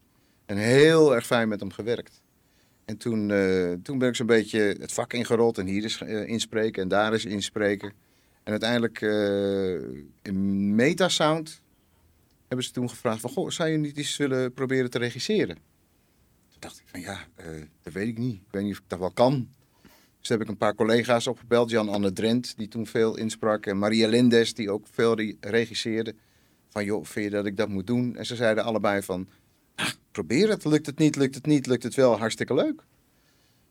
En 0.46 0.56
heel 0.56 1.14
erg 1.14 1.26
fijn 1.26 1.48
met 1.48 1.60
hem 1.60 1.72
gewerkt. 1.72 2.22
En 2.84 2.96
toen, 2.96 3.28
uh, 3.28 3.72
toen 3.82 3.98
ben 3.98 4.08
ik 4.08 4.14
zo'n 4.14 4.26
beetje 4.26 4.60
het 4.60 4.92
vak 4.92 5.12
ingerold 5.12 5.58
en 5.58 5.66
hier 5.66 5.84
is 5.84 6.00
uh, 6.00 6.28
inspreken 6.28 6.82
en 6.82 6.88
daar 6.88 7.14
is 7.14 7.24
inspreken. 7.24 7.92
En 8.42 8.50
uiteindelijk 8.50 9.00
uh, 9.00 9.80
in 10.22 10.74
Metasound 10.74 11.62
hebben 12.48 12.66
ze 12.66 12.72
toen 12.72 12.88
gevraagd 12.88 13.20
van, 13.20 13.30
goh, 13.30 13.50
zou 13.50 13.68
je 13.68 13.76
niet 13.76 13.96
eens 13.96 14.16
willen 14.16 14.52
proberen 14.52 14.90
te 14.90 14.98
regisseren? 14.98 15.56
Toen 16.48 16.60
dacht 16.60 16.78
ik 16.78 16.84
van, 16.86 17.00
ja, 17.00 17.26
dat 17.82 17.92
weet 17.92 18.08
ik 18.08 18.18
niet. 18.18 18.34
Ik 18.34 18.50
weet 18.50 18.62
niet 18.62 18.72
of 18.72 18.78
ik 18.78 18.88
dat 18.88 18.98
wel 18.98 19.12
kan. 19.12 19.48
Dus 20.20 20.28
heb 20.28 20.40
ik 20.40 20.48
een 20.48 20.56
paar 20.56 20.74
collega's 20.74 21.26
opgebeld. 21.26 21.70
Jan-Anne 21.70 22.12
Drent, 22.12 22.56
die 22.56 22.68
toen 22.68 22.86
veel 22.86 23.16
insprak. 23.16 23.66
En 23.66 23.78
Maria 23.78 24.08
Lindes, 24.08 24.54
die 24.54 24.70
ook 24.70 24.86
veel 24.90 25.20
regisseerde. 25.40 26.14
Van, 26.72 26.84
joh, 26.84 27.04
vind 27.04 27.24
je 27.24 27.30
dat 27.30 27.46
ik 27.46 27.56
dat 27.56 27.68
moet 27.68 27.86
doen? 27.86 28.16
En 28.16 28.26
ze 28.26 28.36
zeiden 28.36 28.64
allebei 28.64 29.02
van, 29.02 29.28
ah, 29.74 29.90
probeer 30.10 30.48
het. 30.48 30.64
Lukt 30.64 30.86
het 30.86 30.98
niet, 30.98 31.16
lukt 31.16 31.34
het 31.34 31.46
niet, 31.46 31.66
lukt 31.66 31.82
het 31.82 31.94
wel. 31.94 32.18
Hartstikke 32.18 32.54
leuk. 32.54 32.82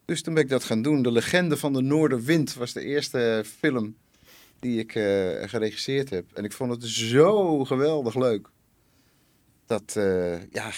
Dus 0.05 0.21
toen 0.21 0.33
ben 0.33 0.43
ik 0.43 0.49
dat 0.49 0.63
gaan 0.63 0.81
doen. 0.81 1.01
De 1.01 1.11
Legende 1.11 1.57
van 1.57 1.73
de 1.73 1.81
Noorderwind 1.81 2.53
was 2.53 2.73
de 2.73 2.81
eerste 2.81 3.43
film 3.57 3.95
die 4.59 4.79
ik 4.79 4.95
uh, 4.95 5.03
geregisseerd 5.43 6.09
heb. 6.09 6.25
En 6.33 6.43
ik 6.43 6.53
vond 6.53 6.71
het 6.71 6.83
zo 6.83 7.65
geweldig 7.65 8.15
leuk. 8.15 8.49
Dat, 9.65 9.95
uh, 9.97 10.51
ja, 10.51 10.71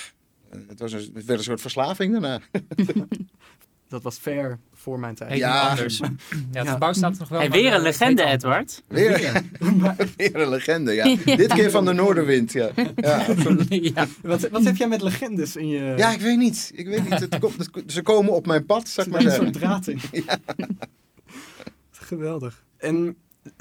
het, 0.68 0.80
was 0.80 0.94
een, 0.94 1.12
het 1.14 1.26
werd 1.26 1.40
een 1.40 1.46
soort 1.46 1.62
verslaving 1.62 2.12
daarna. 2.12 2.42
dat 3.94 4.04
was 4.04 4.18
fair 4.18 4.60
voor 4.74 5.00
mijn 5.00 5.16
tijd. 5.16 5.38
ja, 5.38 5.70
anders. 5.70 5.98
ja, 5.98 6.10
het 6.52 6.70
gebouw 6.70 6.94
staat 6.94 7.20
nog 7.20 7.30
wel. 7.30 7.40
Hey, 7.40 7.50
weer 7.50 7.74
een 7.74 7.82
legende, 7.82 8.24
Edward. 8.24 8.84
Weer, 8.88 9.44
weer 10.18 10.36
een 10.36 10.50
legende, 10.50 10.94
ja. 10.94 11.16
Dit 11.36 11.54
keer 11.54 11.72
van 11.72 11.86
de 11.86 11.94
Noorderwind, 11.94 12.52
ja. 12.52 12.70
ja, 12.96 13.26
ja. 13.70 14.08
Wat, 14.22 14.50
wat 14.50 14.64
heb 14.64 14.76
jij 14.76 14.88
met 14.88 15.02
legendes 15.02 15.56
in 15.56 15.68
je... 15.68 15.94
Ja, 15.98 16.12
ik 16.12 16.20
weet 16.20 16.38
niet. 16.38 16.72
Ik 16.76 16.88
weet 16.88 17.10
niet. 17.10 17.20
Het 17.20 17.40
komt, 17.40 17.70
ze 17.88 18.02
komen 18.02 18.34
op 18.34 18.46
mijn 18.46 18.66
pad, 18.66 18.88
zeg 18.88 19.08
maar. 19.08 19.26
een 19.26 19.32
soort 19.32 19.54
draad 19.54 19.88
in. 19.88 20.00
ja. 20.26 20.38
Geweldig. 21.92 22.64
En 22.78 23.18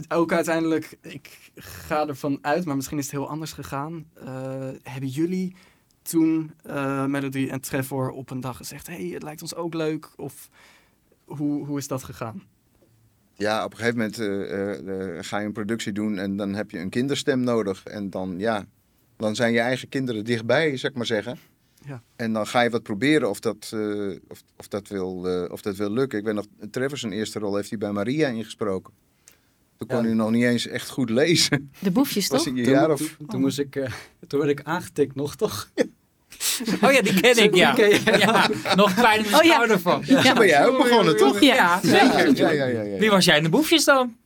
ook 0.08 0.32
uiteindelijk, 0.32 0.96
ik 1.02 1.38
ga 1.54 2.06
ervan 2.06 2.38
uit, 2.42 2.64
maar 2.64 2.76
misschien 2.76 2.98
is 2.98 3.04
het 3.04 3.14
heel 3.14 3.28
anders 3.28 3.52
gegaan. 3.52 4.04
Uh, 4.24 4.28
hebben 4.82 5.08
jullie 5.08 5.54
toen 6.02 6.52
uh, 6.66 7.06
Melody 7.06 7.48
en 7.48 7.60
Trevor 7.60 8.10
op 8.10 8.30
een 8.30 8.40
dag 8.40 8.56
gezegd: 8.56 8.86
hey, 8.86 9.04
het 9.04 9.22
lijkt 9.22 9.42
ons 9.42 9.54
ook 9.54 9.74
leuk? 9.74 10.08
Of 10.16 10.48
hoe, 11.24 11.66
hoe 11.66 11.78
is 11.78 11.88
dat 11.88 12.02
gegaan? 12.02 12.42
Ja, 13.34 13.64
op 13.64 13.70
een 13.70 13.78
gegeven 13.78 13.98
moment 13.98 14.18
uh, 14.18 15.18
ga 15.22 15.38
je 15.38 15.46
een 15.46 15.52
productie 15.52 15.92
doen 15.92 16.18
en 16.18 16.36
dan 16.36 16.54
heb 16.54 16.70
je 16.70 16.78
een 16.78 16.90
kinderstem 16.90 17.40
nodig. 17.40 17.84
En 17.84 18.10
dan, 18.10 18.38
ja, 18.38 18.66
dan 19.16 19.34
zijn 19.34 19.52
je 19.52 19.60
eigen 19.60 19.88
kinderen 19.88 20.24
dichtbij, 20.24 20.76
zeg 20.76 20.92
maar 20.92 21.06
zeggen. 21.06 21.38
Ja. 21.84 22.02
En 22.16 22.32
dan 22.32 22.46
ga 22.46 22.60
je 22.60 22.70
wat 22.70 22.82
proberen 22.82 23.30
of 23.30 23.40
dat, 23.40 23.74
of, 24.28 24.42
of, 24.56 24.68
dat 24.68 24.88
wil, 24.88 25.26
of 25.50 25.62
dat 25.62 25.76
wil 25.76 25.90
lukken. 25.90 26.18
Ik 26.18 26.24
weet 26.24 26.34
nog, 26.34 26.46
Trevor 26.70 26.98
zijn 26.98 27.12
eerste 27.12 27.38
rol 27.38 27.56
heeft 27.56 27.68
hij 27.68 27.78
bij 27.78 27.92
Maria 27.92 28.28
ingesproken. 28.28 28.92
Toen 29.86 29.96
kon 29.96 30.08
ja. 30.08 30.14
hij 30.14 30.24
nog 30.24 30.30
niet 30.30 30.44
eens 30.44 30.66
echt 30.66 30.88
goed 30.88 31.10
lezen. 31.10 31.70
De 31.78 31.90
boefjes 31.90 32.28
toch? 32.28 32.42
Toen, 32.42 32.56
jaar 32.56 32.90
of... 32.90 32.98
toen, 32.98 33.26
toen, 33.26 33.40
moest 33.40 33.58
ik, 33.58 33.90
toen 34.26 34.38
werd 34.40 34.50
ik 34.50 34.62
aangetikt 34.62 35.14
nog, 35.14 35.36
toch? 35.36 35.70
Oh 36.82 36.92
ja, 36.92 37.02
die 37.02 37.20
ken 37.20 37.42
ik, 37.42 37.54
ja. 37.54 37.76
ja. 38.18 38.48
Nog 38.74 38.94
pijn 38.94 39.24
in 39.24 39.30
de 39.30 39.36
oh, 39.36 39.44
schouder 39.44 39.80
van. 39.80 40.02
Ja. 40.04 40.34
Ben 40.34 40.46
jij 40.46 40.66
ook 40.66 40.82
begonnen, 40.82 41.16
toch? 41.16 41.40
Ja, 41.40 41.80
zeker. 41.82 42.36
Ja, 42.36 42.50
ja, 42.50 42.64
ja, 42.64 42.98
Wie 42.98 43.10
was 43.10 43.24
jij 43.24 43.36
in 43.36 43.42
de 43.42 43.48
boefjes 43.48 43.84
dan? 43.84 44.16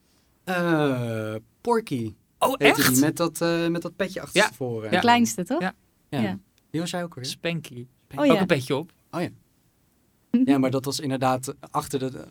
Uh, 0.45 1.35
Porky. 1.61 2.13
Oh, 2.39 2.53
echt? 2.57 2.87
Die, 2.93 2.99
met, 2.99 3.17
dat, 3.17 3.41
uh, 3.41 3.67
met 3.67 3.81
dat 3.81 3.95
petje 3.95 4.21
achter 4.21 4.41
ja. 4.41 4.51
voren. 4.53 4.91
De 4.91 4.99
kleinste, 4.99 5.43
toch? 5.43 5.61
Ja. 5.61 5.73
ja. 6.09 6.39
Die 6.71 6.81
was 6.81 6.89
jij 6.89 7.03
ook 7.03 7.15
weer? 7.15 7.25
Spanky. 7.25 7.87
Oh, 8.15 8.31
ook 8.31 8.39
een 8.39 8.45
petje 8.45 8.75
op. 8.75 8.91
Oh 9.11 9.21
ja. 9.21 9.29
Ja, 10.45 10.57
maar 10.57 10.71
dat 10.71 10.85
was 10.85 10.99
inderdaad 10.99 11.55
achter 11.71 11.99
de... 11.99 12.25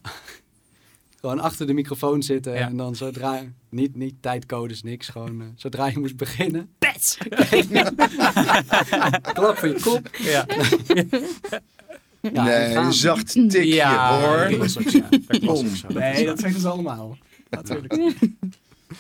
Gewoon 1.21 1.41
achter 1.41 1.67
de 1.67 1.73
microfoon 1.73 2.23
zitten 2.23 2.55
en 2.55 2.77
dan 2.77 2.97
zodra... 2.97 3.43
Niet, 3.69 3.97
niet 3.97 4.15
tijdcodes, 4.21 4.83
niks. 4.83 5.09
Gewoon 5.09 5.41
uh, 5.41 5.47
zodra 5.55 5.87
je 5.87 5.99
moest 5.99 6.17
beginnen... 6.17 6.71
Pets! 6.79 7.19
Klap 9.33 9.57
voor 9.57 9.69
je 9.69 9.81
kop. 9.83 10.09
Ja. 10.13 10.47
ja 12.21 12.45
nee, 12.45 12.75
een 12.75 12.93
zacht 12.93 13.33
tikje 13.33 13.67
ja, 13.67 14.21
hoor. 14.21 14.51
Dat 14.51 14.59
was 14.59 14.79
ook 14.79 14.89
zo. 14.89 15.01
Dat 15.27 15.43
was 15.43 15.65
ook 15.65 15.77
zo. 15.77 15.89
Nee, 15.89 16.27
dat 16.27 16.39
zeggen 16.39 16.61
ze 16.61 16.69
allemaal. 16.69 17.17
Natuurlijk. 17.51 18.19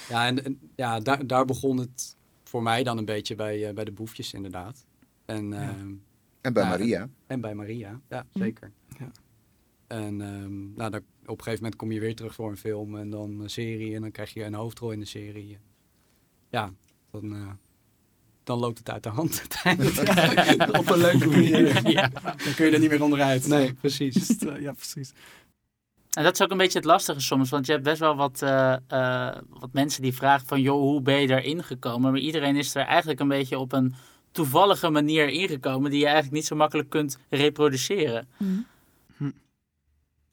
Ja, 0.09 0.26
en, 0.26 0.44
en, 0.44 0.59
ja, 0.74 1.00
daar, 1.00 1.26
daar 1.26 1.44
begon 1.44 1.76
het 1.76 2.16
voor 2.44 2.62
mij 2.62 2.83
dan 2.83 2.98
een 2.98 3.05
beetje 3.05 3.35
bij, 3.35 3.68
uh, 3.68 3.74
bij 3.74 3.85
de 3.85 3.92
boefjes 3.92 4.33
inderdaad. 4.33 4.85
En, 5.24 5.52
uh, 5.52 5.68
en 6.40 6.52
bij 6.52 6.64
Maria. 6.64 7.09
En 7.26 7.40
bij 7.40 7.55
Maria, 7.55 8.00
ja, 8.09 8.26
zeker. 8.35 8.72
Ja. 8.98 9.11
En 9.87 10.20
um, 10.20 10.72
nou, 10.76 10.90
daar, 10.90 11.02
op 11.26 11.38
een 11.38 11.44
gegeven 11.44 11.62
moment 11.62 11.76
kom 11.76 11.92
je 11.92 12.00
weer 12.00 12.14
terug 12.14 12.34
voor 12.34 12.50
een 12.50 12.56
film 12.56 12.96
en 12.96 13.10
dan 13.10 13.40
een 13.40 13.50
serie 13.50 13.94
en 13.94 14.00
dan 14.00 14.10
krijg 14.10 14.34
je 14.34 14.44
een 14.44 14.54
hoofdrol 14.54 14.90
in 14.90 15.00
de 15.00 15.06
serie. 15.06 15.58
Ja, 16.50 16.72
dan, 17.10 17.32
uh, 17.32 17.48
dan 18.44 18.58
loopt 18.58 18.78
het 18.78 18.90
uit 18.90 19.02
de 19.02 19.08
hand 19.08 19.38
uiteindelijk. 19.64 20.78
op 20.78 20.90
een 20.90 20.98
leuke 20.98 21.26
manier. 21.26 21.88
ja. 21.90 22.08
Dan 22.22 22.54
kun 22.54 22.66
je 22.66 22.72
er 22.72 22.80
niet 22.80 22.90
meer 22.90 23.02
onderuit. 23.02 23.46
Nee, 23.46 23.72
precies. 23.72 24.36
ja, 24.58 24.72
precies. 24.72 25.12
En 26.16 26.24
dat 26.24 26.34
is 26.34 26.42
ook 26.42 26.50
een 26.50 26.56
beetje 26.56 26.78
het 26.78 26.86
lastige 26.86 27.20
soms, 27.20 27.50
want 27.50 27.66
je 27.66 27.72
hebt 27.72 27.84
best 27.84 28.00
wel 28.00 28.16
wat, 28.16 28.40
uh, 28.42 28.76
uh, 28.92 29.34
wat 29.48 29.72
mensen 29.72 30.02
die 30.02 30.14
vragen 30.14 30.46
van, 30.46 30.60
joh, 30.60 30.80
hoe 30.80 31.00
ben 31.00 31.20
je 31.20 31.28
erin 31.28 31.64
gekomen? 31.64 32.12
Maar 32.12 32.20
iedereen 32.20 32.56
is 32.56 32.74
er 32.74 32.86
eigenlijk 32.86 33.20
een 33.20 33.28
beetje 33.28 33.58
op 33.58 33.72
een 33.72 33.94
toevallige 34.30 34.90
manier 34.90 35.28
ingekomen 35.28 35.90
die 35.90 35.98
je 35.98 36.04
eigenlijk 36.04 36.34
niet 36.34 36.46
zo 36.46 36.56
makkelijk 36.56 36.90
kunt 36.90 37.18
reproduceren. 37.28 38.28
Mm. 38.36 38.66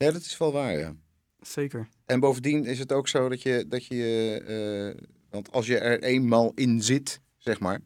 Ja, 0.03 0.11
dat 0.11 0.21
is 0.21 0.37
wel 0.37 0.51
waar, 0.51 0.77
ja. 0.77 0.95
Zeker. 1.41 1.87
En 2.05 2.19
bovendien 2.19 2.65
is 2.65 2.79
het 2.79 2.91
ook 2.91 3.07
zo 3.07 3.29
dat 3.29 3.41
je, 3.41 3.65
dat 3.67 3.85
je 3.85 4.95
uh, 4.97 5.01
want 5.29 5.51
als 5.51 5.67
je 5.67 5.77
er 5.77 6.03
eenmaal 6.03 6.51
in 6.55 6.81
zit, 6.81 7.19
zeg 7.37 7.59
maar, 7.59 7.81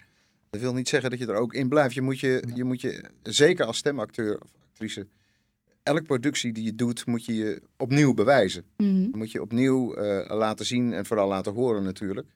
dat 0.49 0.61
wil 0.61 0.73
niet 0.73 0.89
zeggen 0.89 1.09
dat 1.09 1.19
je 1.19 1.27
er 1.27 1.35
ook 1.35 1.53
in 1.53 1.69
blijft. 1.69 1.93
Je 1.93 2.01
moet 2.01 2.19
je, 2.19 2.43
je, 2.53 2.63
moet 2.63 2.81
je 2.81 3.03
zeker 3.23 3.65
als 3.65 3.77
stemacteur 3.77 4.41
of 4.41 4.51
actrice, 4.69 5.07
elke 5.83 6.01
productie 6.01 6.53
die 6.53 6.63
je 6.63 6.75
doet, 6.75 7.05
moet 7.05 7.25
je 7.25 7.35
je 7.35 7.61
opnieuw 7.77 8.13
bewijzen. 8.13 8.65
Mm 8.77 9.09
Moet 9.11 9.31
je 9.31 9.41
opnieuw 9.41 9.97
uh, 9.97 10.25
laten 10.27 10.65
zien 10.65 10.93
en 10.93 11.05
vooral 11.05 11.27
laten 11.27 11.53
horen 11.53 11.83
natuurlijk. 11.83 12.27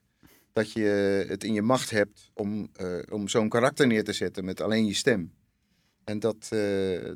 Dat 0.52 0.72
je 0.72 1.24
het 1.28 1.44
in 1.44 1.52
je 1.52 1.62
macht 1.62 1.90
hebt 1.90 2.30
om, 2.34 2.68
uh, 2.80 2.98
om 3.10 3.28
zo'n 3.28 3.48
karakter 3.48 3.86
neer 3.86 4.04
te 4.04 4.12
zetten 4.12 4.44
met 4.44 4.60
alleen 4.60 4.86
je 4.86 4.94
stem. 4.94 5.32
En 6.04 6.18
dat, 6.18 6.48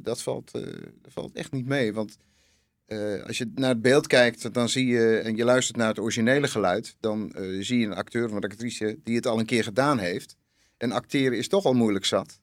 dat, 0.03 0.23
valt, 0.23 0.53
dat 0.53 1.13
valt 1.13 1.35
echt 1.35 1.53
niet 1.53 1.67
mee. 1.67 1.93
Want 1.93 2.17
uh, 2.87 3.23
als 3.23 3.39
je 3.39 3.51
naar 3.55 3.69
het 3.69 3.83
beeld 3.83 4.07
kijkt, 4.07 4.55
dan 4.55 4.69
zie 4.69 4.87
je 4.87 5.19
en 5.19 5.37
je 5.37 5.45
luistert 5.45 5.77
naar 5.77 5.89
het 5.89 5.99
originele 5.99 6.49
geluid, 6.49 6.97
dan 7.01 7.33
uh, 7.37 7.63
zie 7.63 7.79
je 7.79 7.87
een 7.87 7.95
acteur 7.95 8.25
of 8.25 8.33
een 8.33 8.45
actrice 8.45 8.99
die 9.05 9.17
het 9.17 9.27
al 9.27 9.39
een 9.39 9.47
keer 9.47 9.63
gedaan 9.63 9.99
heeft. 9.99 10.37
En 10.77 10.93
acteren 10.93 11.39
is 11.39 11.49
toch 11.49 11.65
al 11.65 11.75
moeilijk 11.75 12.05
zat. 12.05 12.41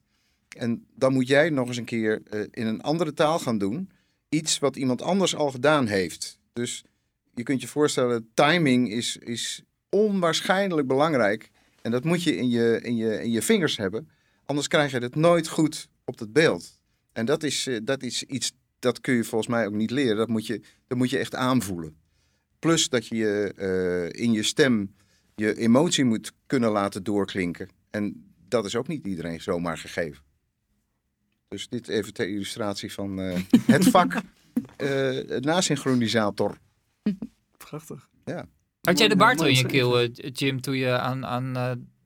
En 0.48 0.86
dan 0.94 1.12
moet 1.12 1.28
jij 1.28 1.50
nog 1.50 1.68
eens 1.68 1.76
een 1.76 1.84
keer 1.84 2.22
uh, 2.30 2.40
in 2.50 2.66
een 2.66 2.82
andere 2.82 3.14
taal 3.14 3.38
gaan 3.38 3.58
doen. 3.58 3.90
Iets 4.28 4.58
wat 4.58 4.76
iemand 4.76 5.02
anders 5.02 5.34
al 5.34 5.50
gedaan 5.50 5.86
heeft. 5.86 6.38
Dus 6.52 6.84
je 7.34 7.42
kunt 7.42 7.60
je 7.60 7.68
voorstellen, 7.68 8.30
timing 8.34 8.90
is, 8.90 9.16
is 9.16 9.62
onwaarschijnlijk 9.88 10.86
belangrijk. 10.86 11.50
En 11.82 11.90
dat 11.90 12.04
moet 12.04 12.22
je 12.22 12.36
in 12.36 12.48
je, 12.48 12.80
in, 12.82 12.96
je 12.96 13.22
in 13.22 13.30
je 13.30 13.42
vingers 13.42 13.76
hebben. 13.76 14.08
Anders 14.44 14.68
krijg 14.68 14.90
je 14.90 14.98
het 14.98 15.14
nooit 15.14 15.48
goed 15.48 15.88
op 16.04 16.18
het 16.18 16.32
beeld. 16.32 16.80
En 17.12 17.24
dat 17.24 17.42
is, 17.42 17.68
dat 17.82 18.02
is 18.02 18.22
iets 18.22 18.52
dat 18.84 19.00
kun 19.00 19.14
je 19.14 19.24
volgens 19.24 19.50
mij 19.50 19.66
ook 19.66 19.72
niet 19.72 19.90
leren. 19.90 20.16
Dat 20.16 20.28
moet 20.28 20.46
je, 20.46 20.62
dat 20.86 20.98
moet 20.98 21.10
je 21.10 21.18
echt 21.18 21.34
aanvoelen. 21.34 21.96
Plus 22.58 22.88
dat 22.88 23.06
je 23.06 23.52
uh, 23.56 24.22
in 24.24 24.32
je 24.32 24.42
stem 24.42 24.94
je 25.34 25.56
emotie 25.56 26.04
moet 26.04 26.32
kunnen 26.46 26.70
laten 26.70 27.02
doorklinken. 27.02 27.68
En 27.90 28.34
dat 28.48 28.64
is 28.64 28.76
ook 28.76 28.88
niet 28.88 29.06
iedereen 29.06 29.40
zomaar 29.40 29.78
gegeven. 29.78 30.22
Dus 31.48 31.68
dit 31.68 31.88
even 31.88 32.12
ter 32.12 32.28
illustratie 32.28 32.92
van 32.92 33.20
uh, 33.20 33.38
het 33.66 33.84
vak 33.84 34.12
uh, 34.82 35.38
nasynchronisator. 35.38 36.58
Prachtig. 37.56 38.08
Ja. 38.24 38.46
Had 38.80 38.98
jij 38.98 39.08
de 39.08 39.16
baard 39.16 39.40
in 39.40 39.54
je 39.54 39.66
keel, 39.66 40.06
Jim, 40.08 40.60
toen 40.60 40.76
je 40.76 40.98
aan, 40.98 41.26
aan 41.26 41.52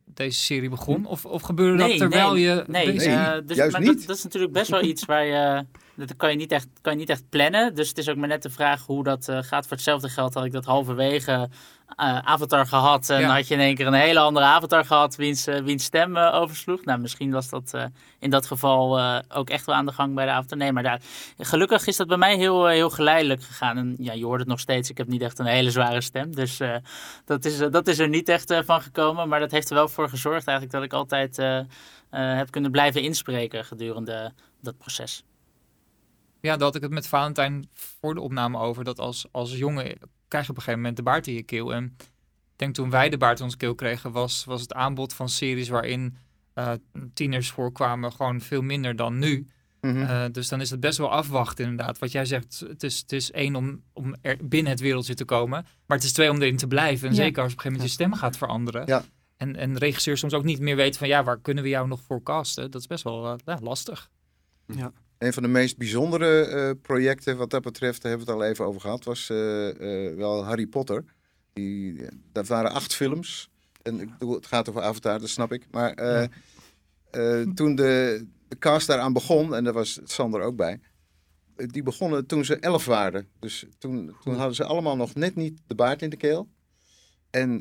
deze 0.04 0.38
serie 0.38 0.68
begon? 0.68 1.06
Of, 1.06 1.24
of 1.24 1.42
gebeurde 1.42 1.88
dat 1.88 1.96
terwijl 1.96 2.32
nee, 2.32 2.42
je... 2.42 2.64
Nee, 2.66 2.86
nee 2.86 3.42
dus, 3.44 3.56
juist 3.56 3.72
maar 3.72 3.80
niet. 3.80 3.98
Dat, 3.98 4.06
dat, 4.06 4.16
is 4.16 4.22
natuurlijk 4.22 4.52
best 4.52 4.70
wel 4.70 4.82
iets 4.82 5.04
waar 5.04 5.24
je 5.24 5.64
dat 6.06 6.16
kan 6.16 6.30
je, 6.30 6.36
niet 6.36 6.52
echt, 6.52 6.68
kan 6.80 6.92
je 6.92 6.98
niet 6.98 7.08
echt 7.08 7.28
plannen. 7.28 7.74
Dus 7.74 7.88
het 7.88 7.98
is 7.98 8.08
ook 8.08 8.16
maar 8.16 8.28
net 8.28 8.42
de 8.42 8.50
vraag 8.50 8.86
hoe 8.86 9.04
dat 9.04 9.28
uh, 9.28 9.38
gaat. 9.42 9.66
Voor 9.66 9.76
hetzelfde 9.76 10.08
geld 10.08 10.34
had 10.34 10.44
ik 10.44 10.52
dat 10.52 10.64
halverwege 10.64 11.32
uh, 11.32 12.18
Avatar 12.18 12.66
gehad. 12.66 13.10
En 13.10 13.24
had 13.24 13.48
je 13.48 13.54
in 13.54 13.60
één 13.60 13.74
keer 13.74 13.86
een 13.86 13.92
hele 13.92 14.20
andere 14.20 14.46
Avatar 14.46 14.84
gehad 14.84 15.16
wiens, 15.16 15.48
uh, 15.48 15.58
wiens 15.58 15.84
stem 15.84 16.16
oversloeg. 16.16 16.84
Nou, 16.84 17.00
misschien 17.00 17.30
was 17.30 17.48
dat 17.48 17.74
in 18.18 18.30
dat 18.30 18.46
geval 18.46 19.00
ook 19.28 19.50
echt 19.50 19.66
wel 19.66 19.74
aan 19.74 19.86
de 19.86 19.92
gang 19.92 20.14
bij 20.14 20.24
de 20.24 20.30
Avatar. 20.30 20.58
Nee, 20.58 20.72
maar 20.72 20.82
daar, 20.82 21.00
gelukkig 21.38 21.86
is 21.86 21.96
dat 21.96 22.06
bij 22.06 22.16
mij 22.16 22.36
heel, 22.36 22.66
heel 22.66 22.90
geleidelijk 22.90 23.42
gegaan. 23.42 23.76
En 23.76 23.96
ja, 23.98 24.12
je 24.12 24.24
hoort 24.24 24.40
het 24.40 24.48
nog 24.48 24.60
steeds. 24.60 24.90
Ik 24.90 24.98
heb 24.98 25.06
niet 25.06 25.22
echt 25.22 25.38
een 25.38 25.46
hele 25.46 25.70
zware 25.70 26.00
stem. 26.00 26.34
Dus 26.34 26.60
dat, 27.24 27.44
is, 27.44 27.58
dat 27.58 27.88
is 27.88 27.98
er 27.98 28.08
niet 28.08 28.28
echt 28.28 28.54
van 28.64 28.82
gekomen. 28.82 29.28
Maar 29.28 29.40
dat 29.40 29.50
heeft 29.50 29.68
er 29.68 29.74
wel 29.74 29.88
voor 29.88 30.08
gezorgd 30.08 30.46
eigenlijk 30.46 30.72
dat 30.72 30.82
ik 30.82 30.92
altijd... 30.92 31.36
heb 32.10 32.50
kunnen 32.50 32.70
blijven 32.70 33.02
inspreken 33.02 33.64
gedurende 33.64 34.32
dat 34.60 34.78
proces. 34.78 35.24
Ja, 36.40 36.52
dat 36.52 36.60
had 36.60 36.74
ik 36.74 36.82
het 36.82 36.90
met 36.90 37.06
Valentijn 37.06 37.68
voor 37.72 38.14
de 38.14 38.20
opname 38.20 38.58
over. 38.58 38.84
Dat 38.84 38.98
als, 38.98 39.26
als 39.30 39.56
jongen 39.56 39.84
krijg 40.28 40.44
je 40.44 40.50
op 40.50 40.56
een 40.56 40.62
gegeven 40.62 40.76
moment 40.80 40.96
de 40.96 41.02
baard 41.02 41.26
in 41.26 41.34
je 41.34 41.42
keel. 41.42 41.74
En 41.74 41.84
ik 42.52 42.56
denk 42.56 42.74
toen 42.74 42.90
wij 42.90 43.08
de 43.08 43.16
baard 43.16 43.38
in 43.38 43.44
onze 43.44 43.56
keel 43.56 43.74
kregen, 43.74 44.12
was, 44.12 44.44
was 44.44 44.60
het 44.60 44.72
aanbod 44.72 45.14
van 45.14 45.28
series 45.28 45.68
waarin 45.68 46.16
uh, 46.54 46.72
tieners 47.14 47.50
voorkwamen 47.50 48.12
gewoon 48.12 48.40
veel 48.40 48.62
minder 48.62 48.96
dan 48.96 49.18
nu. 49.18 49.46
Mhm. 49.80 50.02
Eh, 50.02 50.24
dus 50.32 50.48
dan 50.48 50.60
is 50.60 50.70
het 50.70 50.80
best 50.80 50.98
wel 50.98 51.10
afwachten 51.10 51.64
inderdaad. 51.64 51.98
Wat 51.98 52.12
jij 52.12 52.24
zegt, 52.24 52.64
het 52.68 52.82
is, 52.82 52.98
het 52.98 53.12
is 53.12 53.30
één 53.30 53.56
om, 53.56 53.82
om 53.92 54.14
er 54.20 54.36
binnen 54.42 54.72
het 54.72 54.80
wereldje 54.80 55.14
te 55.14 55.24
komen. 55.24 55.66
Maar 55.86 55.96
het 55.96 56.06
is 56.06 56.12
twee 56.12 56.30
om 56.30 56.42
erin 56.42 56.56
te 56.56 56.66
blijven. 56.66 57.08
En 57.08 57.14
zeker 57.14 57.42
als 57.42 57.52
op 57.52 57.58
een 57.58 57.62
gegeven 57.62 57.72
moment 57.72 57.88
je 57.88 58.04
stem 58.04 58.14
gaat 58.14 58.36
veranderen. 58.36 58.82
Ja. 58.86 59.04
En, 59.36 59.56
en 59.56 59.78
regisseurs 59.78 60.20
soms 60.20 60.34
ook 60.34 60.44
niet 60.44 60.60
meer 60.60 60.76
weten 60.76 60.98
van 60.98 61.08
ja, 61.08 61.24
waar 61.24 61.40
kunnen 61.40 61.62
we 61.62 61.68
jou 61.68 61.88
nog 61.88 62.00
voor 62.00 62.22
casten? 62.22 62.70
Dat 62.70 62.80
is 62.80 62.86
best 62.86 63.04
wel 63.04 63.38
uh, 63.46 63.56
lastig. 63.60 64.10
Ja. 64.66 64.92
Een 65.18 65.32
van 65.32 65.42
de 65.42 65.48
meest 65.48 65.76
bijzondere 65.76 66.74
projecten 66.82 67.36
wat 67.36 67.50
dat 67.50 67.62
betreft, 67.62 68.02
daar 68.02 68.10
hebben 68.10 68.28
we 68.28 68.32
het 68.32 68.42
al 68.42 68.48
even 68.48 68.64
over 68.64 68.80
gehad, 68.80 69.04
was 69.04 69.26
wel 70.16 70.44
Harry 70.44 70.66
Potter. 70.66 71.04
Die, 71.52 72.06
dat 72.32 72.46
waren 72.46 72.72
acht 72.72 72.94
films. 72.94 73.50
En 73.82 74.00
ik 74.00 74.10
bedoel, 74.10 74.34
het 74.34 74.46
gaat 74.46 74.68
over 74.68 74.82
Avatar, 74.82 75.20
dat 75.20 75.28
snap 75.28 75.52
ik. 75.52 75.66
Maar 75.70 75.94
toen 77.54 77.74
de, 77.74 78.26
de 78.48 78.58
cast 78.58 78.86
daaraan 78.86 79.12
begon, 79.12 79.54
en 79.54 79.64
daar 79.64 79.72
was 79.72 80.00
Sander 80.04 80.40
ook 80.40 80.56
bij, 80.56 80.80
die 81.56 81.82
begonnen 81.82 82.26
toen 82.26 82.44
ze 82.44 82.56
elf 82.56 82.84
waren. 82.84 83.28
Dus 83.38 83.66
toen, 83.78 84.16
toen 84.22 84.34
hadden 84.34 84.54
ze 84.54 84.64
allemaal 84.64 84.96
nog 84.96 85.14
net 85.14 85.34
niet 85.34 85.60
de 85.66 85.74
baard 85.74 86.02
in 86.02 86.10
de 86.10 86.16
keel. 86.16 86.48
En 87.30 87.58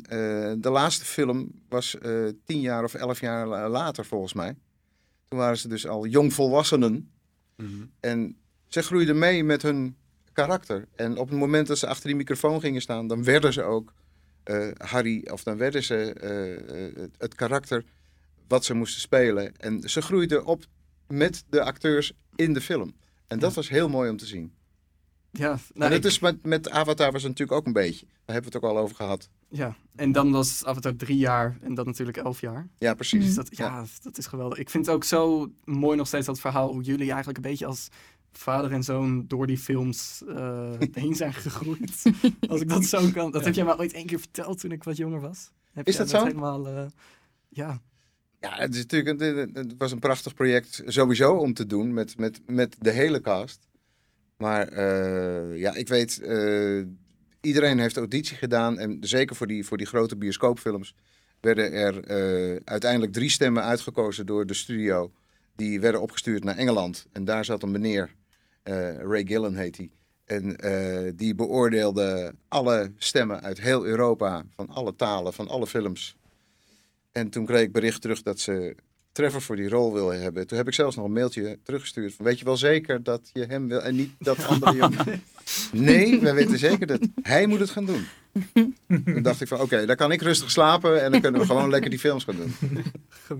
de 0.62 0.70
laatste 0.70 1.06
film 1.06 1.52
was 1.70 1.98
tien 2.46 2.60
jaar 2.60 2.84
of 2.84 2.94
elf 2.94 3.20
jaar 3.20 3.70
later 3.70 4.06
volgens 4.06 4.34
mij. 4.34 4.56
Toen 5.28 5.40
waren 5.40 5.58
ze 5.58 5.68
dus 5.68 5.88
al 5.88 6.06
jongvolwassenen. 6.06 7.12
Mm 7.58 7.92
En 8.00 8.38
ze 8.68 8.82
groeiden 8.82 9.18
mee 9.20 9.44
met 9.44 9.62
hun 9.62 9.96
karakter. 10.34 10.88
En 10.96 11.18
op 11.18 11.30
het 11.30 11.40
moment 11.40 11.68
dat 11.68 11.78
ze 11.78 11.88
achter 11.88 12.08
die 12.08 12.16
microfoon 12.16 12.60
gingen 12.60 12.82
staan, 12.82 13.08
dan 13.08 13.24
werden 13.24 13.54
ze 13.54 13.64
ook 13.64 13.94
uh, 14.46 14.68
Harry, 14.78 15.28
of 15.32 15.44
dan 15.44 15.58
werden 15.58 15.84
ze 15.84 15.96
het 17.18 17.36
karakter 17.36 17.84
wat 18.48 18.66
ze 18.66 18.74
moesten 18.74 19.02
spelen. 19.02 19.58
En 19.58 19.90
ze 19.90 20.02
groeiden 20.02 20.46
op 20.46 20.66
met 21.08 21.44
de 21.50 21.64
acteurs 21.64 22.12
in 22.36 22.54
de 22.54 22.62
film. 22.62 22.96
En 23.28 23.40
dat 23.40 23.54
was 23.54 23.70
heel 23.70 23.90
mooi 23.90 24.10
om 24.10 24.18
te 24.18 24.26
zien. 24.26 24.54
Ja, 25.38 25.60
nou, 25.74 25.94
en 25.94 26.02
is 26.02 26.20
met, 26.20 26.46
met 26.46 26.70
Avatar 26.70 27.12
was 27.12 27.22
het 27.22 27.32
natuurlijk 27.32 27.60
ook 27.60 27.66
een 27.66 27.74
beetje. 27.74 28.06
Daar 28.06 28.36
hebben 28.36 28.52
we 28.52 28.58
het 28.58 28.66
ook 28.66 28.72
al 28.72 28.84
over 28.84 28.96
gehad. 28.96 29.30
Ja, 29.50 29.76
en 29.96 30.12
dan 30.12 30.32
was 30.32 30.66
Avatar 30.66 30.96
drie 30.96 31.18
jaar 31.18 31.58
en 31.62 31.74
dat 31.74 31.86
natuurlijk 31.86 32.18
elf 32.18 32.42
jaar. 32.42 32.68
Ja, 32.78 32.94
precies. 32.94 33.26
Dus 33.26 33.36
dat, 33.36 33.58
ja, 33.58 33.86
dat 34.02 34.18
is 34.18 34.28
geweldig. 34.28 34.58
Ik 34.58 34.70
vind 34.70 34.86
het 34.86 34.96
ook 34.96 35.04
zo 35.04 35.52
mooi 35.64 35.98
nog 35.98 36.08
steeds 36.08 36.26
dat 36.26 36.40
verhaal 36.40 36.72
hoe 36.72 36.84
jullie 36.84 37.08
eigenlijk 37.08 37.38
een 37.38 37.50
beetje 37.50 37.66
als 37.66 37.88
vader 38.32 38.72
en 38.72 38.84
zoon 38.84 39.28
door 39.28 39.48
die 39.48 39.58
films 39.58 40.24
uh, 40.28 40.70
heen 40.92 41.16
zijn 41.16 41.34
gegroeid. 41.48 42.04
als 42.50 42.62
ik 42.62 42.70
dat 42.70 42.86
zo 42.86 43.10
kan. 43.12 43.32
Dat 43.32 43.46
heb 43.46 43.54
jij 43.54 43.66
maar 43.66 43.80
ooit 43.80 43.94
één 43.94 44.06
keer 44.06 44.20
verteld 44.20 44.60
toen 44.60 44.72
ik 44.72 44.84
wat 44.84 44.98
jonger 44.98 45.22
was. 45.22 45.52
Heb 45.74 45.88
is 45.88 45.96
dat 45.96 46.10
zo? 46.10 46.24
Helemaal, 46.24 46.68
uh, 46.68 46.86
ja, 47.50 47.82
ja, 48.40 48.56
het, 48.56 48.76
is 48.76 48.82
natuurlijk 48.82 49.22
een, 49.22 49.50
het 49.54 49.74
was 49.78 49.92
een 49.92 50.00
prachtig 50.00 50.34
project 50.34 50.84
sowieso 50.86 51.34
om 51.34 51.54
te 51.54 51.66
doen 51.66 51.94
met, 51.94 52.18
met, 52.18 52.42
met 52.46 52.76
de 52.80 52.92
hele 52.92 53.22
cast. 53.22 53.67
Maar 54.38 54.74
uh, 54.74 55.58
ja, 55.58 55.76
ik 55.76 55.88
weet, 55.88 56.20
uh, 56.22 56.86
iedereen 57.42 57.80
heeft 57.80 57.98
auditie 57.98 58.38
gedaan. 58.38 58.80
En 58.80 58.98
zeker 59.00 59.36
voor 59.36 59.48
die, 59.48 59.66
voor 59.66 59.78
die 59.78 59.88
grote 59.88 60.18
bioscoopfilms 60.18 60.96
werden 61.40 61.74
er 61.74 61.94
uh, 61.96 62.60
uiteindelijk 62.64 63.14
drie 63.14 63.30
stemmen 63.30 63.64
uitgekozen 63.64 64.26
door 64.26 64.46
de 64.46 64.54
studio. 64.54 65.12
Die 65.56 65.80
werden 65.80 66.02
opgestuurd 66.02 66.44
naar 66.44 66.58
Engeland. 66.58 67.06
En 67.12 67.26
daar 67.26 67.46
zat 67.46 67.64
een 67.64 67.72
meneer, 67.72 68.16
Ray 68.98 69.26
Gillen 69.26 69.56
heet 69.56 69.78
hij. 69.78 69.90
En 70.26 70.56
die 71.16 71.36
beoordeelde 71.36 72.34
alle 72.48 72.92
stemmen 72.98 73.42
uit 73.42 73.62
heel 73.62 73.86
Europa, 73.86 74.46
van 74.56 74.70
alle 74.70 74.96
talen, 74.96 75.34
van 75.34 75.48
alle 75.48 75.68
films. 75.68 76.18
En 77.12 77.30
toen 77.30 77.46
kreeg 77.46 77.62
ik 77.62 77.72
bericht 77.72 78.02
terug 78.02 78.22
dat 78.22 78.40
ze 78.40 78.76
Trevor 79.18 79.42
voor 79.42 79.56
die 79.56 79.70
rol 79.70 79.94
wil 79.94 80.10
hebben. 80.10 80.48
Toen 80.48 80.58
heb 80.58 80.68
ik 80.68 80.74
zelfs 80.74 80.96
nog 80.96 81.06
een 81.06 81.14
mailtje 81.14 81.60
teruggestuurd. 81.64 82.14
Van, 82.14 82.26
weet 82.26 82.40
je 82.40 82.46
wel 82.46 82.58
zeker 82.58 83.04
dat 83.04 83.30
je 83.34 83.46
hem 83.46 83.68
wil 83.68 83.82
en 83.82 83.96
niet 83.96 84.12
dat 84.20 84.46
andere 84.50 84.76
jongen? 84.76 85.24
Nee, 85.72 86.20
wij 86.20 86.34
weten 86.34 86.60
zeker 86.60 86.88
dat 86.88 87.00
hij 87.22 87.48
moet 87.48 87.60
het 87.60 87.70
gaan 87.70 87.86
doen. 87.86 88.08
Toen 88.88 89.22
dacht 89.22 89.42
ik 89.42 89.48
van 89.48 89.60
oké, 89.60 89.86
dan 89.86 89.96
kan 89.96 90.12
ik 90.12 90.22
rustig 90.22 90.52
slapen 90.52 91.04
en 91.04 91.12
dan 91.12 91.22
kunnen 91.22 91.42
we 91.42 91.48
gewoon 91.48 91.70
lekker 91.70 91.90
die 91.90 92.00
films 92.00 92.24
gaan 92.24 92.36
doen. 92.36 92.56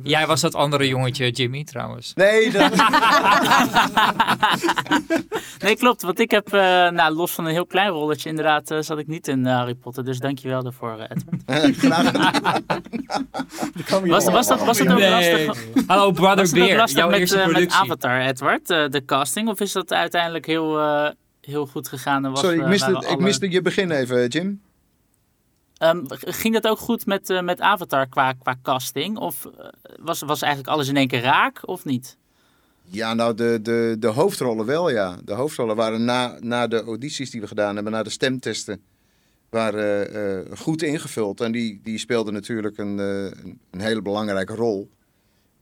Jij 0.04 0.28
was 0.28 0.42
dat 0.42 0.56
andere 0.56 0.88
jongetje, 0.88 1.30
Jimmy, 1.30 1.64
trouwens. 1.64 2.14
Nee, 2.14 2.52
dat... 2.52 2.72
nee, 5.64 5.76
klopt. 5.76 6.02
Want 6.02 6.20
ik 6.20 6.32
heb, 6.32 6.54
uh, 6.54 6.62
nou, 6.90 7.14
los 7.14 7.32
van 7.32 7.46
een 7.46 7.52
heel 7.52 7.66
klein 7.66 7.90
rolletje, 7.90 8.30
inderdaad, 8.30 8.72
uh, 8.72 8.82
zat 8.82 8.98
ik 8.98 9.08
niet 9.08 9.28
in 9.28 9.40
uh, 9.40 9.56
Harry 9.56 9.76
Potter. 9.76 10.06
Dus 10.06 10.20
dankjewel 10.20 10.64
daarvoor, 10.64 11.08
Edward. 11.10 11.44
Graag 11.78 12.12
was, 14.06 14.26
was, 14.26 14.48
dat, 14.48 14.66
was 14.66 14.78
dat 14.78 14.88
ook 14.88 15.00
nee. 15.00 15.10
lastig? 15.10 15.86
Hallo, 15.88 16.12
Brother 16.12 16.76
lastig 16.76 16.98
jouw 16.98 17.10
met, 17.10 17.20
eerste 17.20 17.50
met 17.52 17.72
Avatar, 17.72 18.22
Edward, 18.22 18.68
de 18.68 19.02
casting? 19.06 19.48
Of 19.50 19.60
is 19.60 19.72
dat 19.72 19.94
uiteindelijk 19.94 20.46
heel, 20.46 20.80
heel 21.48 21.66
goed 21.66 21.88
gegaan? 21.88 22.26
En 22.26 22.32
was, 22.32 22.40
Sorry, 22.40 22.60
ik 22.60 22.68
miste, 22.68 22.96
alle... 22.96 23.08
ik 23.08 23.20
miste 23.20 23.52
je 23.52 23.62
begin 23.62 23.92
even, 23.92 24.28
Jim. 24.28 24.62
Um, 25.84 26.06
ging 26.10 26.54
dat 26.54 26.68
ook 26.68 26.78
goed 26.78 27.06
met, 27.06 27.30
uh, 27.30 27.42
met 27.42 27.62
Avatar 27.62 28.08
qua, 28.08 28.34
qua 28.34 28.56
casting? 28.64 29.18
Of 29.18 29.46
uh, 29.46 29.68
was, 30.00 30.22
was 30.22 30.42
eigenlijk 30.42 30.74
alles 30.74 30.88
in 30.88 30.98
één 30.98 31.08
keer 31.08 31.22
raak 31.22 31.68
of 31.68 31.86
niet? 31.86 32.18
Ja, 32.84 33.14
nou, 33.14 33.34
de, 33.34 33.60
de, 33.62 33.96
de 34.00 34.08
hoofdrollen 34.08 34.66
wel, 34.66 34.90
ja. 34.90 35.18
De 35.24 35.34
hoofdrollen 35.34 35.76
waren 35.76 36.06
na, 36.06 36.38
na 36.40 36.68
de 36.68 36.84
audities 36.84 37.32
die 37.32 37.42
we 37.42 37.48
gedaan 37.48 37.76
hebben, 37.76 37.94
na 37.94 38.04
de 38.04 38.10
stemtesten, 38.10 38.82
waren 39.50 40.16
uh, 40.16 40.58
goed 40.58 40.82
ingevuld. 40.82 41.42
En 41.42 41.52
die, 41.52 41.80
die 41.84 41.98
speelden 41.98 42.34
natuurlijk 42.34 42.78
een, 42.78 42.98
een 42.98 43.82
hele 43.82 44.02
belangrijke 44.02 44.56
rol. 44.56 44.90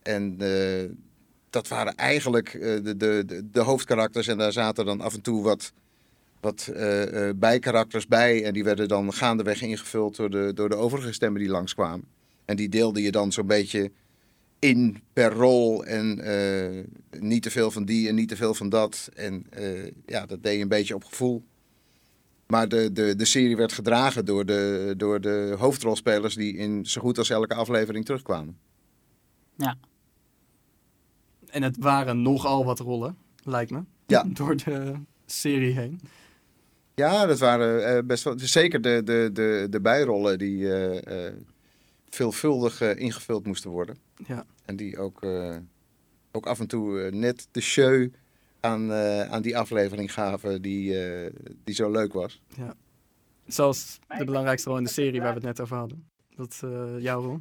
En 0.02 0.38
dat 1.56 1.68
waren 1.68 1.96
eigenlijk 1.96 2.52
de, 2.52 2.98
de, 2.98 3.44
de, 3.52 3.60
hoofdkarakters. 3.60 4.28
En 4.28 4.38
daar 4.38 4.52
zaten 4.52 4.86
dan 4.86 5.02
af 5.02 5.13
en 5.13 5.22
toe 5.22 5.44
wat 5.44 5.74
wat 6.39 6.70
uh, 6.74 7.30
bijkarakters 7.36 8.08
bij. 8.08 8.44
En 8.44 8.54
die 8.54 8.63
werden 8.63 8.88
dan 8.88 9.13
gaandeweg 9.13 9.62
ingevuld 9.62 10.15
door 10.15 10.30
de, 10.30 10.52
door 10.54 10.70
de 10.70 10.76
overige 10.76 11.13
stemmen 11.13 11.41
die 11.41 11.50
langskwamen. 11.50 12.06
En 12.46 12.56
die 12.56 12.70
deelde 12.70 13.02
je 13.02 13.12
dan 13.12 13.32
zo'n 13.32 13.48
beetje 13.48 13.91
in 14.60 15.02
per 15.13 15.32
rol. 15.32 15.86
En 15.86 16.22
niet 17.20 17.44
te 17.44 17.52
veel 17.52 17.72
van 17.72 17.86
die 17.86 18.08
en 18.08 18.15
niet 18.15 18.30
te 18.30 18.36
veel 18.36 18.54
van 18.54 18.70
dat. 18.70 19.10
En 19.13 19.46
ja, 20.06 20.26
dat 20.26 20.44
deed 20.44 20.56
je 20.56 20.62
een 20.62 20.68
beetje 20.68 20.96
op 20.96 21.04
gevoel. 21.04 21.44
Maar 22.48 22.68
de, 22.68 22.91
de, 22.91 23.15
de 23.15 23.26
serie 23.26 23.56
werd 23.56 23.74
gedragen 23.74 24.26
door 24.26 24.46
de, 24.46 24.94
door 24.98 25.22
de 25.22 25.56
hoofdrolspelers 25.58 26.36
die 26.36 26.58
in 26.58 26.86
zo 26.86 27.02
goed 27.02 27.18
als 27.18 27.30
elke 27.30 27.54
aflevering 27.54 28.06
terugkwamen. 28.06 28.58
Ja. 29.56 29.78
En 31.56 31.63
het 31.63 31.78
waren 31.78 32.22
nogal 32.22 32.65
wat 32.65 32.80
rollen, 32.80 33.18
lijkt 33.44 33.72
me. 33.72 33.84
Ja. 34.06 34.24
Door 34.39 34.56
de 34.56 34.94
serie 35.26 35.74
heen. 35.74 36.02
Ja, 36.96 37.26
dat 37.26 37.39
waren 37.39 37.96
uh, 37.96 38.04
best 38.04 38.24
wel. 38.24 38.39
Zeker 38.39 38.82
de, 38.82 39.02
de, 39.04 39.30
de, 39.34 39.68
de 39.70 39.82
bijrollen 39.82 40.38
die 40.38 40.58
uh, 40.58 40.94
uh, 40.94 41.34
veelvuldig 42.10 42.82
ingevuld 42.82 43.46
moesten 43.46 43.70
worden. 43.70 43.98
Ja. 44.28 44.46
En 44.65 44.76
die 44.76 44.98
ook, 44.98 45.26
ook 46.32 46.46
af 46.46 46.60
en 46.60 46.68
toe 46.68 47.12
net 47.12 47.48
de 47.52 47.62
show 47.62 48.08
aan, 48.60 48.91
aan 49.30 49.41
die 49.41 49.58
aflevering 49.58 50.13
gaven 50.13 50.62
die, 50.62 50.98
die 51.63 51.76
zo 51.76 51.91
leuk 51.91 52.13
was. 52.13 52.41
Ja. 52.56 52.74
Zoals 53.48 54.00
de 54.18 54.26
belangrijkste 54.26 54.70
rol 54.70 54.78
in 54.78 54.84
de 54.84 54.89
serie 54.89 55.22
waar 55.22 55.30
we 55.30 55.36
het 55.36 55.44
net 55.44 55.62
over 55.62 55.78
hadden. 55.78 56.08
Dat 56.36 56.62
jouw 57.00 57.22
rol. 57.22 57.39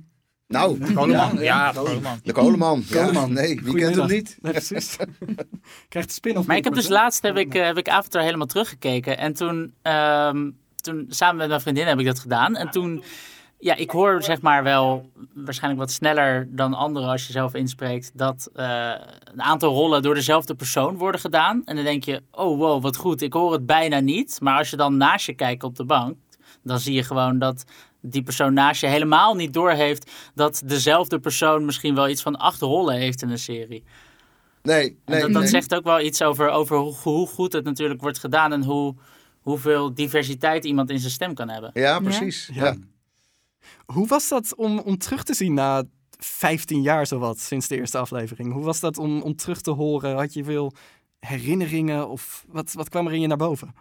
Nou, 0.54 0.78
de 0.78 0.92
Koleman. 0.92 1.38
Ja, 1.38 1.72
de 1.72 1.78
Koleman. 1.78 2.20
De 2.22 2.32
Koleman. 2.32 2.84
Ja, 2.88 3.26
nee, 3.26 3.60
wie 3.62 3.74
kent 3.74 3.96
hem 3.96 4.06
niet? 4.06 4.38
Nee, 4.40 4.52
precies. 4.52 4.96
Krijgt 5.88 6.08
de 6.08 6.14
spin-off. 6.14 6.46
Maar 6.46 6.56
ik 6.56 6.64
heb 6.64 6.74
dus 6.74 6.88
laatst 6.88 7.22
heb 7.22 7.36
ik, 7.36 7.52
heb 7.52 7.78
ik 7.78 7.88
Avatar 7.88 8.22
helemaal 8.22 8.46
teruggekeken. 8.46 9.18
En 9.18 9.32
toen, 9.32 9.74
um, 9.82 10.56
toen, 10.76 11.06
samen 11.08 11.36
met 11.36 11.48
mijn 11.48 11.60
vriendin 11.60 11.86
heb 11.86 11.98
ik 11.98 12.06
dat 12.06 12.18
gedaan. 12.18 12.56
En 12.56 12.70
toen, 12.70 13.04
ja, 13.58 13.74
ik 13.74 13.90
hoor 13.90 14.22
zeg 14.22 14.40
maar 14.40 14.62
wel 14.62 15.10
waarschijnlijk 15.34 15.82
wat 15.82 15.92
sneller 15.92 16.48
dan 16.50 16.74
anderen 16.74 17.08
als 17.08 17.26
je 17.26 17.32
zelf 17.32 17.54
inspreekt. 17.54 18.10
Dat 18.14 18.50
uh, 18.56 18.92
een 19.24 19.42
aantal 19.42 19.72
rollen 19.72 20.02
door 20.02 20.14
dezelfde 20.14 20.54
persoon 20.54 20.96
worden 20.96 21.20
gedaan. 21.20 21.62
En 21.64 21.76
dan 21.76 21.84
denk 21.84 22.04
je, 22.04 22.22
oh 22.30 22.58
wow, 22.58 22.82
wat 22.82 22.96
goed. 22.96 23.22
Ik 23.22 23.32
hoor 23.32 23.52
het 23.52 23.66
bijna 23.66 24.00
niet. 24.00 24.38
Maar 24.40 24.58
als 24.58 24.70
je 24.70 24.76
dan 24.76 24.96
naast 24.96 25.26
je 25.26 25.34
kijkt 25.34 25.62
op 25.62 25.76
de 25.76 25.84
bank, 25.84 26.16
dan 26.62 26.78
zie 26.78 26.94
je 26.94 27.02
gewoon 27.02 27.38
dat 27.38 27.64
die 28.06 28.22
persoon 28.22 28.54
naast 28.54 28.80
je 28.80 28.86
helemaal 28.86 29.34
niet 29.34 29.52
doorheeft 29.52 30.10
dat 30.34 30.62
dezelfde 30.64 31.18
persoon 31.18 31.64
misschien 31.64 31.94
wel 31.94 32.08
iets 32.08 32.22
van 32.22 32.36
acht 32.36 32.60
rollen 32.60 32.96
heeft 32.96 33.22
in 33.22 33.30
een 33.30 33.38
serie. 33.38 33.84
Nee, 34.62 34.98
nee. 35.04 35.20
dat, 35.20 35.32
dat 35.32 35.48
zegt 35.48 35.74
ook 35.74 35.84
wel 35.84 36.00
iets 36.00 36.22
over, 36.22 36.48
over 36.48 36.76
hoe, 36.76 36.94
hoe, 37.02 37.26
goed 37.26 37.52
het 37.52 37.64
natuurlijk 37.64 38.00
wordt 38.00 38.18
gedaan 38.18 38.52
en 38.52 38.64
hoe, 38.64 38.94
hoeveel 39.40 39.94
diversiteit 39.94 40.64
iemand 40.64 40.90
in 40.90 40.98
zijn 40.98 41.12
stem 41.12 41.34
kan 41.34 41.48
hebben. 41.48 41.70
Ja, 41.74 41.98
precies. 41.98 42.50
Ja. 42.52 42.76
Hoe 43.86 44.06
was 44.06 44.28
dat 44.28 44.54
om, 44.54 44.78
om 44.78 44.98
terug 44.98 45.22
te 45.22 45.34
zien 45.34 45.54
na 45.54 45.84
15 46.18 46.82
jaar 46.82 47.06
zowat 47.06 47.38
sinds 47.38 47.68
de 47.68 47.76
eerste 47.76 47.98
aflevering. 47.98 48.52
Hoe 48.52 48.64
was 48.64 48.80
dat 48.80 48.98
om, 48.98 49.22
om 49.22 49.36
terug 49.36 49.60
te 49.60 49.70
horen? 49.70 50.16
Had 50.16 50.32
je 50.32 50.44
veel 50.44 50.72
herinneringen 51.18 52.08
of 52.08 52.44
wat, 52.48 52.72
wat 52.72 52.88
kwam 52.88 53.06
er 53.06 53.12
in 53.12 53.20
je 53.20 53.26
naar 53.26 53.36
boven? 53.36 53.74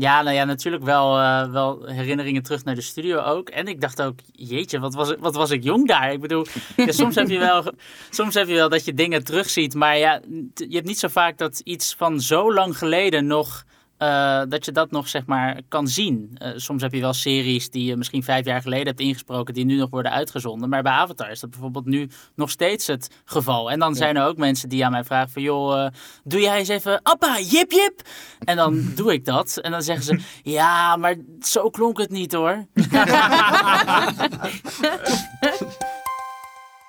Ja, 0.00 0.22
nou 0.22 0.36
ja, 0.36 0.44
natuurlijk 0.44 0.84
wel, 0.84 1.18
uh, 1.18 1.52
wel 1.52 1.84
herinneringen 1.84 2.42
terug 2.42 2.64
naar 2.64 2.74
de 2.74 2.80
studio 2.80 3.18
ook. 3.18 3.48
En 3.48 3.68
ik 3.68 3.80
dacht 3.80 4.02
ook, 4.02 4.18
jeetje, 4.32 4.78
wat 4.78 4.94
was, 4.94 5.14
wat 5.18 5.34
was 5.34 5.50
ik 5.50 5.64
jong 5.64 5.88
daar. 5.88 6.12
Ik 6.12 6.20
bedoel, 6.20 6.46
ja, 6.76 6.92
soms, 7.02 7.14
heb 7.14 7.28
je 7.28 7.38
wel, 7.38 7.72
soms 8.10 8.34
heb 8.34 8.48
je 8.48 8.54
wel 8.54 8.68
dat 8.68 8.84
je 8.84 8.94
dingen 8.94 9.24
terugziet. 9.24 9.74
Maar 9.74 9.98
ja, 9.98 10.20
je 10.54 10.74
hebt 10.74 10.86
niet 10.86 10.98
zo 10.98 11.08
vaak 11.08 11.38
dat 11.38 11.60
iets 11.64 11.94
van 11.94 12.20
zo 12.20 12.54
lang 12.54 12.78
geleden 12.78 13.26
nog 13.26 13.64
uh, 14.02 14.42
dat 14.48 14.64
je 14.64 14.72
dat 14.72 14.90
nog 14.90 15.08
zeg 15.08 15.26
maar 15.26 15.60
kan 15.68 15.88
zien. 15.88 16.36
Uh, 16.38 16.48
soms 16.56 16.82
heb 16.82 16.92
je 16.92 17.00
wel 17.00 17.12
series 17.12 17.70
die 17.70 17.84
je 17.84 17.96
misschien 17.96 18.22
vijf 18.22 18.44
jaar 18.44 18.62
geleden 18.62 18.86
hebt 18.86 19.00
ingesproken, 19.00 19.54
die 19.54 19.64
nu 19.64 19.76
nog 19.76 19.90
worden 19.90 20.12
uitgezonden. 20.12 20.68
Maar 20.68 20.82
bij 20.82 20.92
Avatar 20.92 21.30
is 21.30 21.40
dat 21.40 21.50
bijvoorbeeld 21.50 21.86
nu 21.86 22.08
nog 22.34 22.50
steeds 22.50 22.86
het 22.86 23.10
geval. 23.24 23.70
En 23.70 23.78
dan 23.78 23.94
zijn 23.94 24.16
er 24.16 24.26
ook 24.26 24.36
mensen 24.36 24.68
die 24.68 24.84
aan 24.84 24.90
mij 24.90 25.04
vragen 25.04 25.30
van, 25.30 25.42
joh, 25.42 25.76
uh, 25.76 25.86
doe 26.24 26.40
jij 26.40 26.58
eens 26.58 26.68
even 26.68 27.02
Appa, 27.02 27.40
jip 27.40 27.70
jip? 27.70 28.02
En 28.38 28.56
dan 28.56 28.84
doe 28.94 29.12
ik 29.12 29.24
dat. 29.24 29.56
En 29.56 29.70
dan 29.70 29.82
zeggen 29.82 30.04
ze, 30.04 30.20
ja, 30.42 30.96
maar 30.96 31.16
zo 31.40 31.70
klonk 31.70 31.98
het 31.98 32.10
niet 32.10 32.32
hoor. 32.32 32.66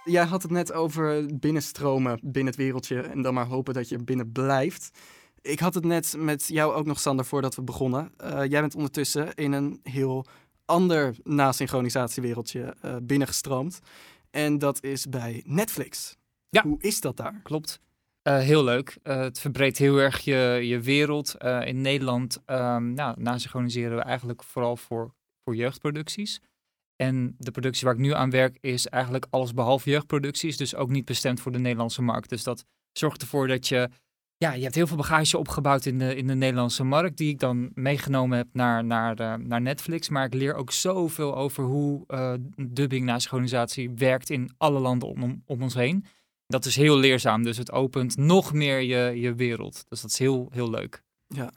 Jij 0.04 0.26
had 0.26 0.41
het 0.41 0.52
net 0.52 0.74
over 0.74 1.26
binnenstromen 1.39 2.19
binnen 2.21 2.54
het 2.54 2.62
wereldje 2.62 3.02
en 3.02 3.21
dan 3.21 3.34
maar 3.34 3.45
hopen 3.45 3.74
dat 3.74 3.89
je 3.89 3.97
binnen 3.97 4.32
blijft. 4.32 4.91
Ik 5.41 5.60
had 5.60 5.73
het 5.73 5.86
net 5.86 6.15
met 6.17 6.47
jou 6.47 6.73
ook 6.73 6.86
nog, 6.86 6.99
Sander, 6.99 7.25
voordat 7.25 7.56
we 7.56 7.62
begonnen. 7.62 8.12
Uh, 8.23 8.30
jij 8.30 8.62
bent 8.62 8.75
ondertussen 8.75 9.34
in 9.34 9.51
een 9.51 9.80
heel 9.84 10.25
ander 10.65 11.15
nasynchronisatiewereldje 11.23 12.75
uh, 12.86 12.95
binnengestroomd. 13.04 13.80
En 14.32 14.58
dat 14.58 14.84
is 14.84 15.06
bij 15.06 15.43
Netflix. 15.45 16.17
Ja. 16.49 16.62
Hoe 16.63 16.82
is 16.82 17.01
dat 17.01 17.17
daar? 17.17 17.39
Klopt. 17.43 17.80
Uh, 18.23 18.38
heel 18.38 18.63
leuk. 18.63 18.97
het 19.04 19.39
verbreedt 19.39 19.77
heel 19.77 19.97
erg 19.97 20.19
je, 20.19 20.60
je 20.63 20.80
wereld. 20.80 21.36
in 21.63 21.82
Nederland 21.82 22.41
um, 22.45 22.93
nou, 22.93 23.21
nasynchroniseren 23.21 23.97
we 23.97 24.04
eigenlijk 24.04 24.43
vooral 24.43 24.77
voor, 24.77 25.13
voor 25.43 25.56
jeugdproducties. 25.56 26.41
En 26.95 27.36
de 27.38 27.51
productie 27.51 27.86
waar 27.86 27.95
ik 27.95 28.01
nu 28.01 28.13
aan 28.13 28.30
werk 28.30 28.58
is 28.60 28.88
eigenlijk 28.88 29.25
alles 29.30 29.54
behalve 29.54 29.89
jeugdproducties. 29.89 30.58
Dus 30.58 30.75
ook 30.75 30.89
niet 30.89 31.06
bestemd 31.06 31.39
voor 31.39 31.51
de 31.51 31.60
Nederlandse 31.60 32.01
markt. 32.01 32.30
Dus 32.30 32.43
dat 32.43 32.65
zorgt 32.91 33.21
ervoor 33.21 33.47
dat 33.47 33.67
je 33.67 33.89
ja, 34.41 34.54
je 34.54 34.63
hebt 34.63 34.75
heel 34.75 34.88
veel 34.88 34.97
bagage 34.97 35.38
opgebouwd 35.38 35.86
in 35.86 35.97
de, 35.97 36.15
in 36.15 36.27
de 36.27 36.36
Nederlandse 36.36 36.84
markt, 36.84 37.17
die 37.17 37.30
ik 37.30 37.39
dan 37.39 37.71
meegenomen 37.73 38.38
heb 38.38 38.47
naar, 38.54 38.84
naar, 38.84 39.19
uh, 39.19 39.34
naar 39.34 39.62
Netflix. 39.62 40.10
Maar 40.10 40.25
ik 40.25 40.34
leer 40.34 40.54
ook 40.54 40.71
zoveel 40.71 41.36
over 41.36 41.63
hoe 41.63 42.04
uh, 42.08 42.34
dubbing 42.56 43.06
na 43.06 43.19
synchronisatie 43.19 43.91
werkt 43.95 44.30
in 44.30 44.51
alle 44.58 44.80
landen 44.80 45.10
om, 45.10 45.43
om 45.45 45.62
ons 45.62 45.73
heen. 45.73 46.06
Dat 46.47 46.65
is 46.65 46.75
heel 46.75 46.97
leerzaam, 46.97 47.43
dus 47.43 47.58
het 47.58 47.71
opent 47.71 48.17
nog 48.17 48.54
meer 48.54 48.80
je, 48.80 49.19
je 49.19 49.34
wereld. 49.34 49.86
Dus 49.89 50.01
dat 50.01 50.12
is 50.12 50.19
heel, 50.19 50.47
heel 50.51 50.69
leuk. 50.69 51.04
Ja, 51.27 51.51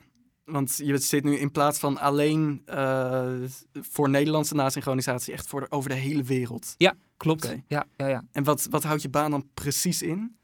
want 0.44 0.80
je 0.84 0.98
zit 0.98 1.24
nu 1.24 1.36
in 1.36 1.50
plaats 1.50 1.78
van 1.78 1.98
alleen 1.98 2.62
uh, 2.66 3.32
voor 3.72 4.10
Nederlandse 4.10 4.54
nasynchronisatie, 4.54 5.32
echt 5.32 5.46
voor 5.46 5.60
de, 5.60 5.70
over 5.70 5.90
de 5.90 5.96
hele 5.96 6.22
wereld. 6.22 6.74
Ja, 6.78 6.94
klopt. 7.16 7.44
Okay. 7.44 7.64
Ja, 7.66 7.86
ja, 7.96 8.06
ja. 8.06 8.24
En 8.32 8.44
wat, 8.44 8.66
wat 8.70 8.82
houdt 8.82 9.02
je 9.02 9.08
baan 9.08 9.30
dan 9.30 9.48
precies 9.54 10.02
in? 10.02 10.36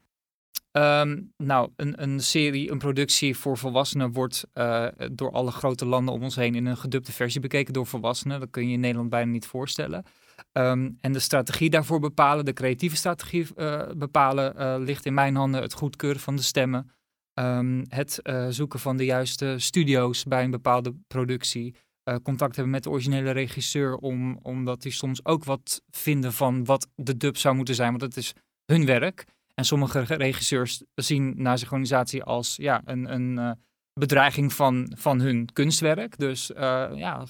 Um, 0.71 1.33
nou, 1.37 1.69
een, 1.75 2.01
een 2.01 2.19
serie, 2.19 2.71
een 2.71 2.77
productie 2.77 3.37
voor 3.37 3.57
volwassenen 3.57 4.11
wordt 4.11 4.47
uh, 4.53 4.87
door 5.11 5.31
alle 5.31 5.51
grote 5.51 5.85
landen 5.85 6.13
om 6.13 6.23
ons 6.23 6.35
heen 6.35 6.55
in 6.55 6.65
een 6.65 6.77
gedubte 6.77 7.11
versie 7.11 7.41
bekeken 7.41 7.73
door 7.73 7.85
volwassenen. 7.85 8.39
Dat 8.39 8.49
kun 8.49 8.67
je 8.67 8.73
in 8.73 8.79
Nederland 8.79 9.09
bijna 9.09 9.31
niet 9.31 9.45
voorstellen. 9.45 10.03
Um, 10.51 10.97
en 11.01 11.13
de 11.13 11.19
strategie 11.19 11.69
daarvoor 11.69 11.99
bepalen, 11.99 12.45
de 12.45 12.53
creatieve 12.53 12.95
strategie 12.95 13.47
uh, 13.55 13.81
bepalen, 13.97 14.53
uh, 14.57 14.75
ligt 14.85 15.05
in 15.05 15.13
mijn 15.13 15.35
handen. 15.35 15.61
Het 15.61 15.73
goedkeuren 15.73 16.21
van 16.21 16.35
de 16.35 16.41
stemmen, 16.41 16.91
um, 17.33 17.85
het 17.87 18.19
zoeken 18.49 18.79
van 18.79 18.97
de 18.97 19.05
juiste 19.05 19.55
studio's 19.57 20.23
bij 20.23 20.43
een 20.43 20.51
bepaalde 20.51 20.93
productie. 21.07 21.75
contact 22.23 22.55
hebben 22.55 22.73
met 22.73 22.83
de 22.83 22.89
originele 22.89 23.31
regisseur, 23.31 23.95
om, 23.95 24.39
omdat 24.41 24.81
die 24.81 24.91
soms 24.91 25.25
ook 25.25 25.43
wat 25.43 25.81
vinden 25.89 26.33
van 26.33 26.65
wat 26.65 26.87
de 26.95 27.17
dub 27.17 27.37
zou 27.37 27.55
moeten 27.55 27.75
zijn, 27.75 27.89
want 27.89 28.01
het 28.01 28.17
is 28.17 28.33
hun 28.65 28.85
werk. 28.85 29.25
En 29.53 29.65
sommige 29.65 29.99
regisseurs 29.99 30.83
zien 30.95 31.33
nasynchronisatie 31.37 32.23
als 32.23 32.55
ja, 32.55 32.81
een, 32.85 33.13
een 33.13 33.37
uh, 33.37 33.51
bedreiging 33.93 34.53
van, 34.53 34.91
van 34.97 35.19
hun 35.19 35.49
kunstwerk. 35.53 36.17
Dus 36.17 36.51
uh, 36.51 36.57
ja, 36.95 37.25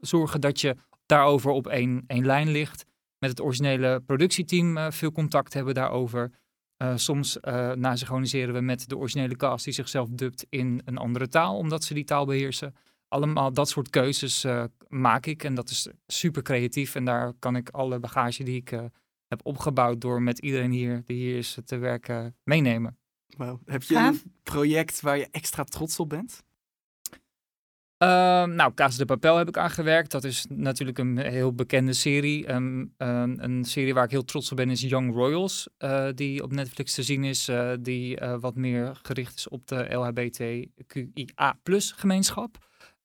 zorgen 0.00 0.40
dat 0.40 0.60
je 0.60 0.76
daarover 1.06 1.50
op 1.50 1.66
één, 1.66 2.04
één 2.06 2.26
lijn 2.26 2.48
ligt. 2.48 2.84
Met 3.18 3.30
het 3.30 3.40
originele 3.40 4.00
productieteam 4.06 4.76
uh, 4.76 4.90
veel 4.90 5.12
contact 5.12 5.54
hebben 5.54 5.74
daarover. 5.74 6.30
soms 6.94 7.38
nasynchroniseren 7.74 8.54
we 8.54 8.60
met 8.60 8.88
de 8.88 8.96
originele 8.96 9.36
cast 9.36 9.64
die 9.64 9.74
zichzelf 9.74 10.08
dubt 10.08 10.46
in 10.48 10.82
een 10.84 10.96
andere 10.96 11.28
taal, 11.28 11.56
omdat 11.56 11.84
ze 11.84 11.94
die 11.94 12.04
taal 12.04 12.26
beheersen. 12.26 12.74
Allemaal 13.08 13.52
dat 13.52 13.68
soort 13.68 13.90
keuzes 13.90 14.46
maak 14.88 15.26
ik 15.26 15.44
en 15.44 15.54
dat 15.54 15.70
is 15.70 15.88
super 16.06 16.42
creatief. 16.42 16.94
En 16.94 17.04
daar 17.04 17.32
kan 17.38 17.56
ik 17.56 17.68
alle 17.70 17.98
bagage 17.98 18.44
die 18.44 18.56
ik 18.56 18.72
heb 19.28 19.40
opgebouwd 19.42 20.00
door 20.00 20.22
met 20.22 20.38
iedereen 20.38 20.70
hier 20.70 21.02
die 21.06 21.16
hier 21.16 21.36
is 21.36 21.58
te 21.64 21.76
werken 21.76 22.36
meenemen. 22.44 22.98
Wow. 23.36 23.60
Heb 23.64 23.82
je 23.82 23.96
een 23.96 24.20
project 24.42 25.00
waar 25.00 25.18
je 25.18 25.28
extra 25.30 25.64
trots 25.64 25.98
op 26.00 26.08
bent? 26.08 26.46
Uh, 28.02 28.08
nou, 28.44 28.74
Casa 28.74 28.98
de 28.98 29.04
Papel 29.04 29.36
heb 29.36 29.48
ik 29.48 29.56
aangewerkt. 29.56 30.10
Dat 30.10 30.24
is 30.24 30.46
natuurlijk 30.48 30.98
een 30.98 31.18
heel 31.18 31.54
bekende 31.54 31.92
serie. 31.92 32.52
Um, 32.52 32.94
een 32.96 33.64
serie 33.64 33.94
waar 33.94 34.04
ik 34.04 34.10
heel 34.10 34.24
trots 34.24 34.50
op 34.50 34.56
ben 34.56 34.70
is 34.70 34.80
Young 34.80 35.14
Royals, 35.14 35.68
uh, 35.78 36.08
die 36.14 36.42
op 36.42 36.52
Netflix 36.52 36.94
te 36.94 37.02
zien 37.02 37.24
is. 37.24 37.48
Uh, 37.48 37.72
die 37.80 38.18
eh, 38.18 38.36
wat 38.40 38.54
meer 38.54 38.98
gericht 39.02 39.36
is 39.36 39.48
op 39.48 39.66
de 39.66 39.94
LHBTQIA 39.94 41.58
gemeenschap. 41.96 42.56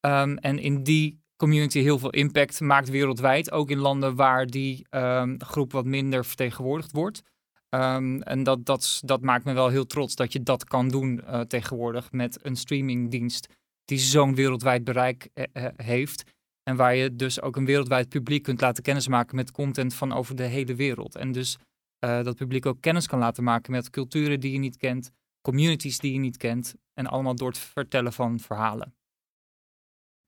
Um, 0.01 0.37
en 0.37 0.59
in 0.59 0.83
die 0.83 1.22
community 1.35 1.79
heel 1.79 1.99
veel 1.99 2.09
impact 2.09 2.59
maakt 2.59 2.89
wereldwijd. 2.89 3.51
Ook 3.51 3.69
in 3.69 3.77
landen 3.77 4.15
waar 4.15 4.47
die 4.47 4.85
um, 4.89 5.41
groep 5.41 5.71
wat 5.71 5.85
minder 5.85 6.25
vertegenwoordigd 6.25 6.91
wordt. 6.91 7.21
Um, 7.69 8.21
en 8.21 8.43
dat, 8.43 8.65
dat, 8.65 9.01
dat 9.05 9.21
maakt 9.21 9.45
me 9.45 9.53
wel 9.53 9.67
heel 9.67 9.85
trots 9.85 10.15
dat 10.15 10.33
je 10.33 10.43
dat 10.43 10.63
kan 10.63 10.89
doen 10.89 11.21
uh, 11.23 11.39
tegenwoordig 11.39 12.11
met 12.11 12.45
een 12.45 12.55
streamingdienst 12.55 13.47
die 13.85 13.97
zo'n 13.97 14.35
wereldwijd 14.35 14.83
bereik 14.83 15.29
uh, 15.33 15.67
heeft. 15.75 16.23
En 16.63 16.75
waar 16.75 16.95
je 16.95 17.15
dus 17.15 17.41
ook 17.41 17.55
een 17.55 17.65
wereldwijd 17.65 18.09
publiek 18.09 18.43
kunt 18.43 18.61
laten 18.61 18.83
kennismaken 18.83 19.35
met 19.35 19.51
content 19.51 19.93
van 19.93 20.11
over 20.11 20.35
de 20.35 20.43
hele 20.43 20.75
wereld. 20.75 21.15
En 21.15 21.31
dus 21.31 21.57
uh, 22.05 22.23
dat 22.23 22.35
publiek 22.35 22.65
ook 22.65 22.81
kennis 22.81 23.07
kan 23.07 23.19
laten 23.19 23.43
maken 23.43 23.71
met 23.71 23.89
culturen 23.89 24.39
die 24.39 24.51
je 24.51 24.57
niet 24.57 24.77
kent, 24.77 25.11
communities 25.41 25.99
die 25.99 26.13
je 26.13 26.19
niet 26.19 26.37
kent. 26.37 26.75
En 26.93 27.07
allemaal 27.07 27.35
door 27.35 27.47
het 27.47 27.57
vertellen 27.57 28.13
van 28.13 28.39
verhalen. 28.39 28.95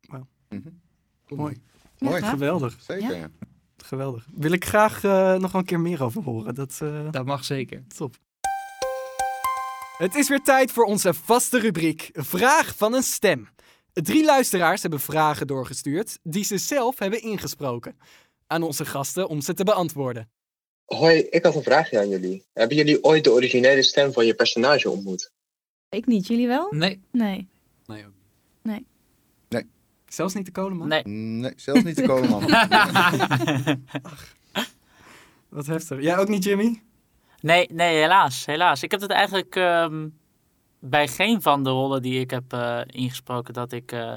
Wow. 0.08 0.24
Mm 0.50 0.62
-hmm. 0.62 0.82
Mooi. 1.28 1.62
Mooi. 2.00 2.22
Geweldig. 2.22 2.78
Zeker. 2.82 3.16
Ja. 3.16 3.30
Geweldig. 3.78 4.26
Wil 4.34 4.52
ik 4.52 4.66
graag 4.66 5.04
uh, 5.04 5.36
nog 5.36 5.54
een 5.54 5.66
keer 5.66 5.80
meer 5.80 6.04
over 6.04 6.24
horen. 6.24 6.56
Dat, 6.56 6.80
uh... 6.84 7.12
dat 7.12 7.26
mag 7.26 7.46
zeker. 7.46 7.84
Top. 7.98 8.16
Het 9.98 10.16
is 10.16 10.30
weer 10.30 10.42
tijd 10.42 10.72
voor 10.72 10.84
onze 10.84 11.14
vaste 11.14 11.60
rubriek 11.60 12.10
Vraag 12.14 12.76
van 12.76 12.94
een 12.94 13.04
stem. 13.04 13.48
Drie 13.94 14.26
luisteraars 14.26 14.82
hebben 14.82 15.00
vragen 15.00 15.48
doorgestuurd 15.48 16.20
die 16.24 16.44
ze 16.44 16.58
zelf 16.58 17.00
hebben 17.00 17.22
ingesproken. 17.22 17.98
Aan 18.48 18.64
onze 18.64 18.86
gasten 18.86 19.28
om 19.28 19.42
ze 19.42 19.54
te 19.54 19.64
beantwoorden. 19.64 20.30
Hoi, 20.86 21.18
ik 21.20 21.44
had 21.44 21.56
een 21.56 21.64
vraagje 21.64 22.00
aan 22.00 22.10
jullie. 22.10 22.44
Hebben 22.54 22.78
jullie 22.78 23.04
ooit 23.04 23.24
de 23.24 23.32
originele 23.32 23.84
stem 23.84 24.14
van 24.14 24.26
je 24.26 24.36
personage 24.36 24.90
ontmoet? 24.90 25.32
Ik 25.90 26.06
niet, 26.06 26.28
jullie 26.28 26.48
wel? 26.48 26.68
Nee. 26.72 27.02
Nee. 27.12 27.48
Nee, 27.86 28.06
ook. 28.06 28.14
Nee. 28.62 28.86
Zelfs 30.08 30.34
niet 30.34 30.46
de 30.46 30.52
kolenman? 30.52 30.88
Nee. 30.88 31.04
Nee, 31.08 31.54
zelfs 31.56 31.84
niet 31.84 31.96
de 31.96 32.06
kolenman. 32.06 32.44
Wat 35.50 35.66
heftig. 35.66 36.02
Jij 36.02 36.18
ook 36.18 36.28
niet, 36.28 36.44
Jimmy? 36.44 36.82
Nee, 37.42 37.70
nee, 37.74 37.98
helaas. 37.98 38.46
Helaas. 38.46 38.84
Ik 38.84 38.92
heb 38.92 39.02
het 39.02 39.12
eigenlijk 39.12 39.56
um, 39.56 40.18
bij 40.80 41.08
geen 41.08 41.42
van 41.42 41.64
de 41.64 41.70
rollen 41.70 42.02
die 42.02 42.20
ik 42.20 42.30
heb 42.30 42.54
uh, 42.54 42.82
ingesproken 42.86 43.54
dat 43.54 43.72
ik 43.72 43.92
uh, 43.92 44.14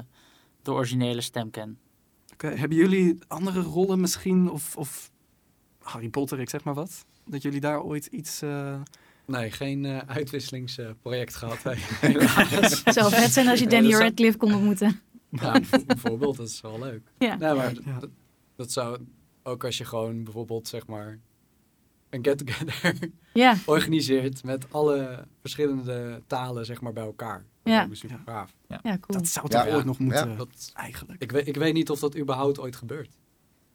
de 0.61 0.71
originele 0.71 1.21
stem 1.21 1.49
ken. 1.49 1.79
Okay. 2.33 2.55
Hebben 2.55 2.77
jullie 2.77 3.17
andere 3.27 3.61
rollen 3.61 3.99
misschien? 3.99 4.51
Of, 4.51 4.77
of 4.77 5.11
Harry 5.81 6.09
Potter, 6.09 6.39
ik 6.39 6.49
zeg 6.49 6.63
maar 6.63 6.73
wat? 6.73 7.05
Dat 7.25 7.41
jullie 7.41 7.59
daar 7.59 7.81
ooit 7.81 8.05
iets... 8.05 8.43
Uh... 8.43 8.75
Nee, 9.25 9.51
geen 9.51 9.83
uh, 9.83 9.97
uitwisselingsproject 9.97 11.35
gehad. 11.35 11.63
Het 11.63 12.93
zou 12.93 13.13
vet 13.13 13.31
zijn 13.31 13.47
als 13.47 13.59
je 13.59 13.67
Danny 13.67 13.93
Radcliffe 13.93 14.37
kon 14.37 14.53
ontmoeten. 14.53 15.01
Ja, 15.29 15.61
bijvoorbeeld, 15.85 16.37
dat 16.37 16.47
is 16.47 16.61
wel 16.61 16.79
leuk. 16.79 17.11
Ja. 17.17 17.35
Nee, 17.35 17.53
maar 17.53 17.73
dat, 17.99 18.09
dat, 18.55 18.71
zou 18.71 18.99
ook 19.43 19.63
als 19.63 19.77
je 19.77 19.85
gewoon 19.85 20.23
bijvoorbeeld 20.23 20.67
zeg 20.67 20.87
maar 20.87 21.19
een 22.09 22.25
get-together 22.25 23.09
ja. 23.33 23.55
organiseert 23.65 24.43
met 24.43 24.73
alle 24.73 25.25
verschillende 25.39 26.21
talen 26.27 26.65
zeg 26.65 26.81
maar 26.81 26.93
bij 26.93 27.03
elkaar. 27.03 27.45
Ja. 27.63 27.81
Dat 27.81 27.91
is 27.91 27.99
super 27.99 28.19
gaaf. 28.25 28.53
Ja. 28.67 28.79
ja, 28.83 28.97
cool. 28.99 29.19
Dat 29.19 29.27
zou 29.27 29.49
toch 29.49 29.67
ooit 29.67 29.85
nog 29.85 29.99
moeten, 29.99 30.37
dat, 30.37 30.71
eigenlijk. 30.73 31.21
Ik 31.21 31.31
weet, 31.31 31.47
ik 31.47 31.55
weet 31.55 31.73
niet 31.73 31.89
of 31.89 31.99
dat 31.99 32.17
überhaupt 32.17 32.59
ooit 32.59 32.75
gebeurt. 32.75 33.17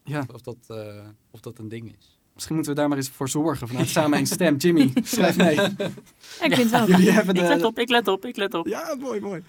Ja. 0.04 0.24
Of 0.32 0.40
dat, 0.40 0.56
uh, 0.68 1.06
of 1.30 1.40
dat 1.40 1.58
een 1.58 1.68
ding 1.68 1.96
is. 1.98 2.18
Misschien 2.34 2.54
moeten 2.54 2.74
we 2.74 2.80
daar 2.80 2.88
maar 2.88 2.98
eens 2.98 3.08
voor 3.08 3.28
zorgen. 3.28 3.68
Vanuit 3.68 3.88
samen 3.88 4.18
een 4.18 4.26
stem. 4.26 4.56
Jimmy, 4.56 4.92
schrijf 5.02 5.36
mee. 5.36 5.54
Ja, 5.54 5.64
ik 6.40 6.54
vind 6.54 6.56
het 6.56 6.70
wel. 6.70 6.86
Jullie 6.86 7.10
hebben 7.10 7.34
de... 7.34 7.40
Ik 7.40 7.46
let 7.46 7.64
op, 7.64 7.78
ik 7.78 7.88
let 7.88 8.08
op, 8.08 8.24
ik 8.24 8.36
let 8.36 8.54
op. 8.54 8.66
Ja, 8.66 8.96
mooi, 9.00 9.20
mooi. 9.20 9.42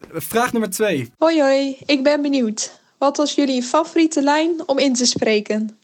Vraag 0.00 0.52
nummer 0.52 0.70
twee. 0.70 1.10
Hoi 1.18 1.40
hoi, 1.40 1.76
ik 1.86 2.02
ben 2.02 2.22
benieuwd. 2.22 2.80
Wat 2.98 3.16
was 3.16 3.34
jullie 3.34 3.62
favoriete 3.62 4.22
lijn 4.22 4.68
om 4.68 4.78
in 4.78 4.94
te 4.94 5.06
spreken? 5.06 5.78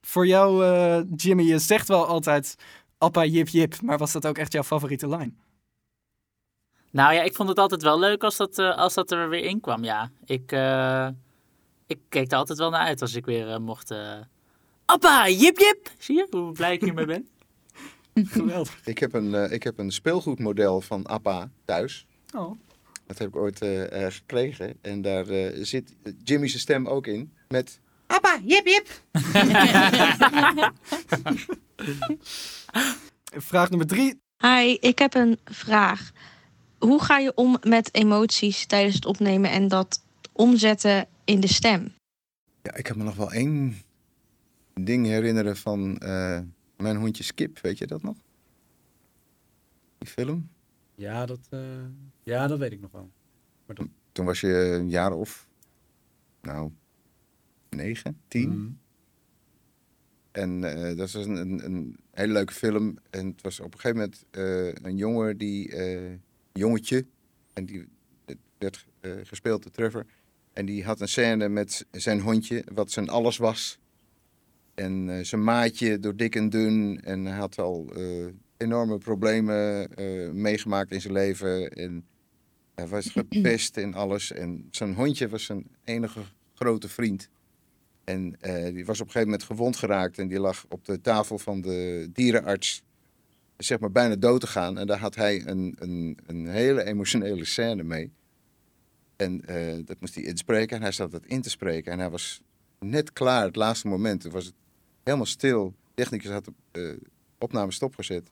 Voor 0.00 0.26
jou, 0.26 0.64
eh, 0.64 1.00
Jimmy, 1.16 1.42
je 1.42 1.58
zegt 1.58 1.88
wel 1.88 2.06
altijd 2.06 2.54
appa 2.98 3.24
jip 3.24 3.48
jip. 3.48 3.80
Maar 3.82 3.98
was 3.98 4.12
dat 4.12 4.26
ook 4.26 4.38
echt 4.38 4.52
jouw 4.52 4.62
favoriete 4.62 5.08
lijn? 5.08 5.38
Nou 6.90 7.14
ja, 7.14 7.22
ik 7.22 7.34
vond 7.34 7.48
het 7.48 7.58
altijd 7.58 7.82
wel 7.82 7.98
leuk 7.98 8.22
als 8.24 8.36
dat, 8.36 8.58
eh, 8.58 8.76
als 8.76 8.94
dat 8.94 9.10
er 9.10 9.28
weer 9.28 9.44
in 9.44 9.60
kwam, 9.60 9.84
ja. 9.84 10.10
Ik, 10.24 10.52
eh, 10.52 11.08
ik 11.86 11.98
keek 12.08 12.32
er 12.32 12.38
altijd 12.38 12.58
wel 12.58 12.70
naar 12.70 12.86
uit 12.86 13.02
als 13.02 13.14
ik 13.14 13.24
weer 13.24 13.60
mocht... 13.60 13.90
eh, 13.90 14.12
Appa, 14.84 15.28
jip 15.28 15.58
jip! 15.58 15.90
Zie 15.98 16.16
je 16.16 16.26
hoe 16.30 16.52
blij 16.52 16.72
ik 16.72 16.80
hiermee 16.80 17.06
ben? 17.06 17.28
Geweldig. 18.14 18.80
Ik 18.84 18.98
heb 18.98 19.12
een, 19.14 19.34
eh, 19.34 19.52
ik 19.52 19.62
heb 19.62 19.78
een 19.78 19.90
speelgoedmodel 19.90 20.80
van 20.80 21.06
Appa 21.06 21.50
thuis. 21.64 22.06
Oh. 22.34 22.58
Dat 23.06 23.18
heb 23.18 23.28
ik 23.28 23.36
ooit 23.36 23.60
eh, 23.60 24.04
eh, 24.06 24.12
gekregen. 24.12 24.76
En 24.80 25.02
daar 25.02 25.28
eh, 25.28 25.64
zit 25.64 25.94
Jimmy's 26.24 26.58
stem 26.58 26.86
ook 26.86 27.06
in. 27.06 27.32
Met 27.48 27.80
Appa, 28.06 28.38
jip 28.44 28.66
jip. 28.66 28.88
Vraag 33.48 33.68
nummer 33.68 33.86
drie. 33.86 34.20
Hi, 34.38 34.76
ik 34.80 34.98
heb 34.98 35.14
een 35.14 35.38
vraag. 35.44 36.10
Hoe 36.78 37.02
ga 37.02 37.18
je 37.18 37.34
om 37.34 37.58
met 37.62 37.94
emoties 37.94 38.66
tijdens 38.66 38.94
het 38.94 39.04
opnemen 39.04 39.50
en 39.50 39.68
dat 39.68 40.02
omzetten 40.32 41.08
in 41.24 41.40
de 41.40 41.48
stem? 41.48 41.94
Ja, 42.62 42.74
ik 42.74 42.84
kan 42.84 42.98
me 42.98 43.04
nog 43.04 43.16
wel 43.16 43.32
één 43.32 43.82
ding 44.74 45.06
herinneren 45.06 45.56
van 45.56 45.98
eh, 45.98 46.40
mijn 46.76 46.96
hondje 46.96 47.22
Skip. 47.22 47.58
Weet 47.60 47.78
je 47.78 47.86
dat 47.86 48.02
nog? 48.02 48.16
Die 49.98 50.08
film. 50.08 50.48
Ja, 50.96 51.26
dat, 51.26 51.46
eh, 51.50 51.84
ja, 52.22 52.46
dat 52.46 52.58
weet 52.58 52.72
ik 52.72 52.80
nog 52.80 52.90
wel. 52.90 53.10
Maar 53.66 53.76
dat... 53.76 53.86
Toen 54.12 54.24
was 54.24 54.40
je 54.40 54.54
een 54.54 54.88
jaar 54.88 55.12
of, 55.12 55.48
nou, 56.40 56.70
negen, 57.70 58.20
tien. 58.28 58.48
Mm. 58.48 58.78
En 60.36 60.64
eh, 60.64 60.96
dat 60.96 61.10
was 61.10 61.26
een, 61.26 61.36
een, 61.36 61.64
een 61.64 61.96
hele 62.10 62.32
leuke 62.32 62.52
film. 62.52 62.98
En 63.10 63.26
het 63.26 63.42
was 63.42 63.60
op 63.60 63.74
een 63.74 63.80
gegeven 63.80 63.96
moment 63.96 64.24
eh, 64.30 64.90
een 64.90 64.96
jongen 64.96 65.36
die, 65.38 65.72
eh, 65.72 66.12
jongetje, 66.52 67.06
en 67.52 67.66
die 67.66 67.88
werd 68.58 68.86
gespeeld 69.22 69.62
door 69.62 69.72
Trevor. 69.72 70.06
En 70.52 70.66
die 70.66 70.84
had 70.84 71.00
een 71.00 71.08
scène 71.08 71.48
met 71.48 71.86
zijn 71.90 72.20
hondje, 72.20 72.64
wat 72.72 72.90
zijn 72.90 73.08
alles 73.08 73.36
was. 73.36 73.78
En 74.74 75.26
zijn 75.26 75.44
maatje 75.44 75.98
door 75.98 76.16
dik 76.16 76.34
en 76.34 76.48
dun. 76.48 77.00
En 77.04 77.24
hij 77.24 77.36
had 77.36 77.58
al 77.58 77.92
enorme 78.56 78.98
problemen 78.98 79.94
eh, 79.94 80.30
meegemaakt 80.30 80.90
in 80.90 81.00
zijn 81.00 81.12
leven. 81.12 81.70
En 81.70 82.06
hij 82.74 82.86
was 82.86 83.06
gepest 83.06 83.76
en 83.76 83.94
alles. 83.94 84.32
En 84.32 84.68
zijn 84.70 84.94
hondje 84.94 85.28
was 85.28 85.44
zijn 85.44 85.66
enige 85.84 86.20
grote 86.54 86.88
vriend. 86.88 87.28
En 88.04 88.36
eh, 88.40 88.74
die 88.74 88.86
was 88.86 89.00
op 89.00 89.06
een 89.06 89.12
gegeven 89.12 89.30
moment 89.30 89.42
gewond 89.42 89.76
geraakt. 89.76 90.18
En 90.18 90.28
die 90.28 90.40
lag 90.40 90.64
op 90.68 90.84
de 90.84 91.00
tafel 91.00 91.38
van 91.38 91.60
de 91.60 92.08
dierenarts. 92.12 92.82
Zeg 93.56 93.78
maar 93.78 93.92
bijna 93.92 94.16
dood 94.16 94.40
te 94.40 94.46
gaan. 94.46 94.78
En 94.78 94.86
daar 94.86 94.98
had 94.98 95.14
hij 95.14 95.46
een, 95.46 95.76
een, 95.78 96.18
een 96.26 96.46
hele 96.46 96.84
emotionele 96.84 97.44
scène 97.44 97.82
mee. 97.82 98.12
En 99.16 99.44
eh, 99.46 99.84
dat 99.84 100.00
moest 100.00 100.14
hij 100.14 100.24
inspreken. 100.24 100.76
En 100.76 100.82
hij 100.82 100.92
zat 100.92 101.10
dat 101.10 101.26
in 101.26 101.42
te 101.42 101.50
spreken. 101.50 101.92
En 101.92 101.98
hij 101.98 102.10
was 102.10 102.40
net 102.78 103.12
klaar, 103.12 103.44
het 103.44 103.56
laatste 103.56 103.88
moment. 103.88 104.20
Toen 104.20 104.32
was 104.32 104.52
helemaal 105.02 105.26
stil. 105.26 105.74
De 105.84 105.94
technicus 105.94 106.30
had 106.30 106.44
de 106.44 106.52
eh, 106.70 107.08
opname 107.38 107.72
stopgezet. 107.72 108.30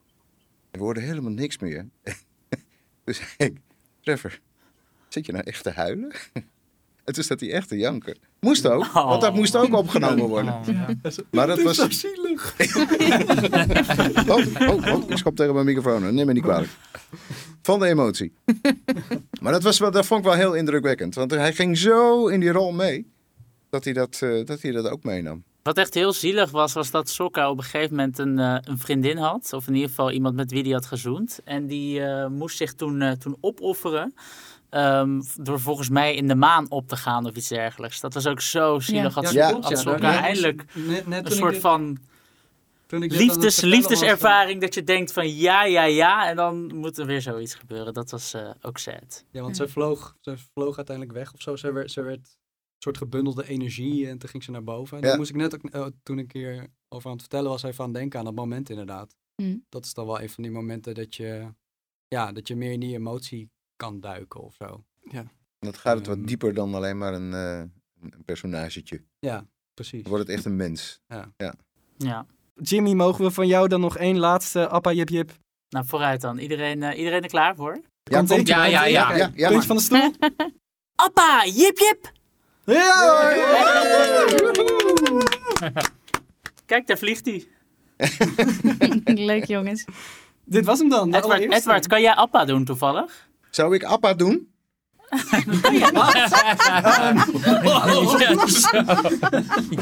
We 0.74 0.82
hoorden 0.82 1.02
helemaal 1.02 1.30
niks 1.30 1.58
meer. 1.58 1.88
dus 3.04 3.20
ik, 3.36 3.56
Trevor, 4.00 4.40
zit 5.08 5.26
je 5.26 5.32
nou 5.32 5.44
echt 5.44 5.62
te 5.62 5.70
huilen? 5.70 6.12
en 7.04 7.14
toen 7.14 7.24
zat 7.24 7.40
hij 7.40 7.52
echt 7.52 7.68
te 7.68 7.76
janken. 7.76 8.18
Moest 8.40 8.66
ook, 8.66 8.86
want 8.92 9.20
dat 9.20 9.34
moest 9.34 9.56
ook 9.56 9.74
opgenomen 9.74 10.28
worden. 10.28 10.54
Oh. 10.54 10.88
Maar 11.30 11.46
dat 11.46 11.62
was... 11.62 11.76
zo 11.76 11.90
zielig. 11.90 12.54
oh, 14.28 14.68
oh, 14.68 14.94
oh, 14.94 15.10
ik 15.10 15.16
schop 15.16 15.36
tegen 15.36 15.54
mijn 15.54 15.66
microfoon. 15.66 16.14
Neem 16.14 16.26
me 16.26 16.32
niet 16.32 16.42
kwalijk. 16.42 16.70
Van 17.62 17.78
de 17.78 17.86
emotie. 17.86 18.32
maar 19.40 19.52
dat, 19.52 19.62
was 19.62 19.78
wel, 19.78 19.90
dat 19.90 20.06
vond 20.06 20.20
ik 20.20 20.26
wel 20.26 20.36
heel 20.36 20.54
indrukwekkend. 20.54 21.14
Want 21.14 21.30
hij 21.30 21.52
ging 21.52 21.78
zo 21.78 22.26
in 22.26 22.40
die 22.40 22.52
rol 22.52 22.72
mee. 22.72 23.12
Dat 23.70 23.84
hij 23.84 23.92
dat, 23.92 24.18
eh, 24.22 24.44
dat, 24.44 24.62
hij 24.62 24.70
dat 24.70 24.88
ook 24.88 25.02
meenam. 25.02 25.44
Wat 25.64 25.78
echt 25.78 25.94
heel 25.94 26.12
zielig 26.12 26.50
was, 26.50 26.72
was 26.72 26.90
dat 26.90 27.08
Sokka 27.08 27.50
op 27.50 27.56
een 27.58 27.64
gegeven 27.64 27.96
moment 27.96 28.18
een, 28.18 28.38
eh, 28.38 28.56
een 28.60 28.78
vriendin 28.78 29.16
had. 29.16 29.52
Of 29.52 29.66
in 29.66 29.74
ieder 29.74 29.88
geval 29.88 30.10
iemand 30.10 30.34
met 30.34 30.50
wie 30.50 30.62
die 30.62 30.72
had 30.72 30.86
gezoend. 30.86 31.40
En 31.44 31.66
die 31.66 32.00
eh, 32.04 32.26
moest 32.26 32.56
zich 32.56 32.74
toen, 32.74 33.00
eh, 33.02 33.10
toen 33.12 33.36
opofferen. 33.40 34.14
ehm, 34.70 35.20
door 35.36 35.60
volgens 35.60 35.88
mij 35.88 36.14
in 36.14 36.28
de 36.28 36.34
maan 36.34 36.70
op 36.70 36.88
te 36.88 36.96
gaan 36.96 37.26
of 37.26 37.34
iets 37.36 37.48
dergelijks. 37.48 38.00
Dat 38.00 38.14
was 38.14 38.26
ook 38.26 38.40
zo 38.40 38.78
zielig. 38.80 39.14
Ja. 39.14 39.22
Had, 39.22 39.32
Ja, 39.32 39.52
had 39.52 39.68
ja, 39.68 39.76
Sokka 39.76 40.12
ja. 40.12 40.20
eindelijk 40.22 40.64
Net, 40.72 41.06
net 41.06 41.26
een 41.26 41.32
soort 41.36 41.52
dit- 41.52 41.60
van 41.60 41.98
liefdes, 42.88 43.36
was, 43.44 43.60
liefdeservaring. 43.60 44.60
Dat 44.60 44.74
je 44.74 44.84
denkt 44.84 45.12
van 45.12 45.34
ja, 45.36 45.64
ja, 45.64 45.84
ja. 45.84 46.28
En 46.28 46.36
dan 46.36 46.74
moet 46.76 46.98
er 46.98 47.06
weer 47.06 47.22
zoiets 47.22 47.54
gebeuren. 47.54 47.92
Dat 47.94 48.10
was 48.10 48.34
ook 48.62 48.78
sad. 48.78 49.24
Ja, 49.30 49.42
want 49.42 49.56
ze 49.56 49.68
vloog, 49.68 50.16
ze 50.20 50.34
vloog 50.54 50.76
uiteindelijk 50.76 51.16
weg 51.16 51.32
of 51.34 51.40
zo. 51.40 51.56
Ze 51.56 51.72
werd, 51.72 51.90
ze 51.90 52.02
werd 52.02 52.36
soort 52.84 52.98
gebundelde 52.98 53.48
energie 53.48 54.08
en 54.08 54.18
toen 54.18 54.28
ging 54.28 54.42
ze 54.44 54.50
naar 54.50 54.64
boven. 54.64 54.96
En 54.96 55.02
Ja. 55.02 55.08
dan 55.08 55.18
moest 55.18 55.30
ik 55.30 55.36
net 55.36 55.54
ook, 55.54 55.62
eh, 55.70 55.86
toen 56.02 56.18
ik 56.18 56.32
hier 56.32 56.66
over 56.88 57.06
aan 57.06 57.12
het 57.12 57.20
vertellen 57.20 57.50
was, 57.50 57.62
even 57.62 57.84
aan 57.84 57.92
denken 57.92 58.18
aan 58.18 58.24
dat 58.24 58.34
moment 58.34 58.70
inderdaad. 58.70 59.14
Mm. 59.42 59.64
Dat 59.68 59.84
is 59.84 59.94
dan 59.94 60.06
wel 60.06 60.20
een 60.20 60.30
van 60.30 60.42
die 60.42 60.52
momenten 60.52 60.94
dat 60.94 61.14
je, 61.14 61.52
ja, 62.08 62.32
dat 62.32 62.48
je 62.48 62.56
meer 62.56 62.72
in 62.72 62.80
die 62.80 62.94
emotie 62.96 63.50
kan 63.76 64.00
duiken 64.00 64.40
of 64.40 64.54
zo. 64.54 64.84
En 65.10 65.30
dat 65.58 65.76
gaat 65.76 65.96
het 65.98 66.08
Ehm. 66.08 66.16
wat 66.18 66.26
dieper 66.28 66.54
dan 66.54 66.74
alleen 66.74 66.98
maar 66.98 67.14
een, 67.14 67.32
eh, 67.32 67.58
een 68.00 68.24
personagetje. 68.24 69.02
Ja, 69.18 69.46
precies. 69.74 70.02
Dan 70.02 70.10
wordt 70.10 70.26
het 70.26 70.36
echt 70.36 70.44
een 70.44 70.56
mens. 70.56 71.00
Ja. 71.96 72.26
Jimmy, 72.62 72.92
mogen 72.92 73.24
we 73.24 73.30
van 73.30 73.46
jou 73.46 73.68
dan 73.68 73.80
nog 73.80 73.96
één 73.96 74.18
laatste 74.18 74.68
appa 74.68 74.92
jip 74.92 75.08
jip? 75.08 75.32
Nou, 75.68 75.86
vooruit 75.86 76.20
dan. 76.20 76.38
Iedereen, 76.38 76.82
eh, 76.82 76.98
iedereen 76.98 77.22
er 77.22 77.28
klaar 77.28 77.56
voor? 77.56 77.80
Ja, 78.02 78.22
Ja, 78.26 78.44
ja, 78.44 78.64
ja. 78.66 79.16
ja, 79.16 79.30
ja, 79.34 79.48
Puntje 79.48 79.66
van 79.66 79.76
de 79.76 79.82
stoel? 79.82 80.10
Appa, 81.06 81.44
jip 81.46 81.78
jip! 81.78 82.12
Ja! 82.64 83.32
Kijk, 86.66 86.86
daar 86.86 86.98
vliegt 86.98 87.24
hij. 87.26 87.46
Leuk 89.30 89.44
jongens. 89.44 89.84
Dit 90.44 90.64
was 90.64 90.78
hem 90.78 90.88
dan. 90.88 91.10
de 91.10 91.16
Edward, 91.16 91.32
allereerste. 91.34 91.60
Edward, 91.60 91.86
kan 91.86 92.00
jij 92.02 92.14
Appa 92.14 92.44
doen 92.44 92.64
toevallig? 92.64 93.28
Zou 93.50 93.74
ik 93.74 93.84
Appa 93.84 94.14
doen? 94.14 94.53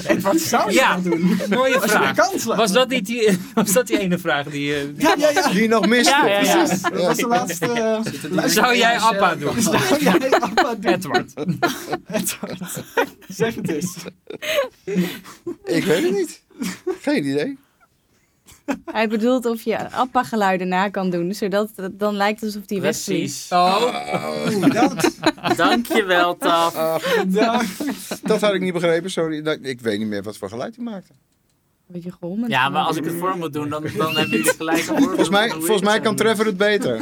Edward, 0.07 0.41
zou 0.41 0.71
je 0.71 0.75
Ja. 0.77 0.95
dat 0.95 1.05
doen? 1.05 1.39
Mooie 1.51 1.81
vraag. 1.81 2.17
Was 2.45 2.73
dat, 2.73 2.89
niet 2.89 3.07
die, 3.07 3.39
was 3.55 3.73
dat 3.73 3.87
die 3.87 3.99
ene 3.99 4.19
vraag 4.19 4.47
die... 4.47 4.75
eh, 4.75 4.81
Ja, 4.97 5.15
ja, 5.19 5.31
ja. 5.31 5.49
Die 5.49 5.69
nog 5.69 5.87
miste. 5.87 6.11
Ja, 6.11 6.27
ja, 6.27 6.41
ja. 6.41 6.55
Precies. 6.65 6.83
Dat 6.83 6.93
was 7.07 7.17
de 7.17 7.27
laatste... 7.27 8.01
Zou 8.47 8.77
jij 8.77 8.99
Appa 8.99 9.35
doen? 9.35 9.63
Zou 9.63 9.77
jij 10.01 10.31
appa 10.31 10.75
doen? 10.75 10.93
Edward. 10.93 11.33
Edward. 12.13 12.85
Zeg 13.29 13.55
het 13.55 13.69
eens. 13.69 13.95
Ik 15.65 15.85
weet 15.85 16.03
het 16.03 16.13
niet. 16.13 16.41
Geen 17.01 17.27
idee. 17.29 17.59
Hij 18.93 19.09
bedoelt 19.09 19.47
of 19.47 19.63
je 19.63 19.91
appa-geluiden 19.91 20.69
na 20.69 20.89
kan 20.89 21.11
doen, 21.11 21.35
zodat 21.35 21.71
het 21.77 21.99
dan 21.99 22.15
lijkt 22.15 22.43
alsof 22.43 22.63
hij 22.67 22.81
wegvliegt. 22.81 23.49
Precies. 23.49 23.53
Oh, 23.53 24.73
Dat, 24.73 25.17
Dankjewel, 25.57 26.37
Taf. 26.37 26.73
dat, 27.27 27.65
Dat 28.23 28.41
had 28.41 28.55
ik 28.55 28.61
niet 28.61 28.73
begrepen, 28.73 29.11
sorry. 29.11 29.43
Dat- 29.43 29.59
Ik 29.63 29.81
weet 29.81 29.99
niet 29.99 30.09
meer 30.09 30.23
wat 30.23 30.37
voor 30.37 30.49
geluid 30.49 30.77
hij 30.77 30.85
maakte. 30.85 31.13
Weet 31.87 32.03
je 32.03 32.13
gewoon. 32.21 32.45
Ja, 32.49 32.69
maar 32.69 32.83
als 32.85 32.97
ik 32.97 33.05
het 33.05 33.15
voor 33.19 33.37
moet 33.37 33.53
doen, 33.53 33.69
dan, 33.69 33.83
dan 33.97 34.17
hebben 34.17 34.37
jullie 34.39 34.55
gelijk 34.57 34.87
een 34.89 35.03
Volgens 35.03 35.29
mij, 35.29 35.51
volgens 35.51 35.77
ik 35.79 35.83
mij 35.85 35.95
het 35.95 36.03
kan 36.03 36.17
Trevor 36.17 36.47
het 36.47 36.57
beter. 36.57 36.99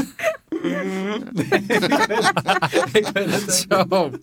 zo. 3.49 3.87
doen. 3.89 4.23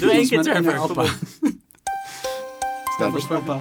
Doe 0.00 0.10
één 0.10 0.28
keer 0.28 0.38
een 0.38 0.44
Trevor. 0.44 0.78
appa. 0.78 1.04
Staat 2.94 3.14
er- 3.14 3.26
Papa. 3.26 3.60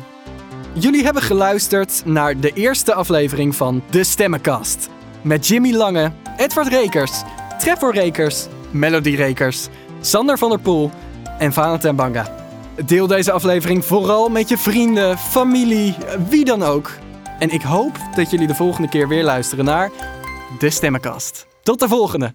Jullie 0.74 1.04
hebben 1.04 1.22
geluisterd 1.22 2.06
naar 2.06 2.40
de 2.40 2.54
eerste 2.54 2.94
aflevering 2.94 3.56
van 3.56 3.84
De 3.90 4.04
Stemmenkast. 4.04 4.90
Met 5.22 5.48
Jimmy 5.48 5.74
Lange, 5.74 6.12
Edward 6.38 6.68
Rekers, 6.68 7.22
Trevor 7.60 7.94
Rekers, 7.94 8.48
Melody 8.72 9.16
Rekers, 9.16 9.68
Sander 10.02 10.38
van 10.38 10.50
der 10.50 10.60
Poel 10.60 10.92
en 11.40 11.54
Valentijn 11.54 11.96
Banga. 11.96 12.36
Deel 12.86 13.08
deze 13.08 13.32
aflevering 13.32 13.86
vooral 13.86 14.30
met 14.30 14.50
je 14.50 14.58
vrienden, 14.58 15.18
familie, 15.18 15.96
wie 16.30 16.46
dan 16.46 16.64
ook. 16.64 16.92
En 17.40 17.50
ik 17.50 17.62
hoop 17.62 17.98
dat 18.16 18.32
jullie 18.32 18.48
de 18.48 18.56
volgende 18.56 18.90
keer 18.90 19.08
weer 19.08 19.24
luisteren 19.24 19.66
naar 19.66 19.92
De 20.60 20.70
Stemmenkast. 20.70 21.48
Tot 21.64 21.80
de 21.80 21.88
volgende. 21.88 22.34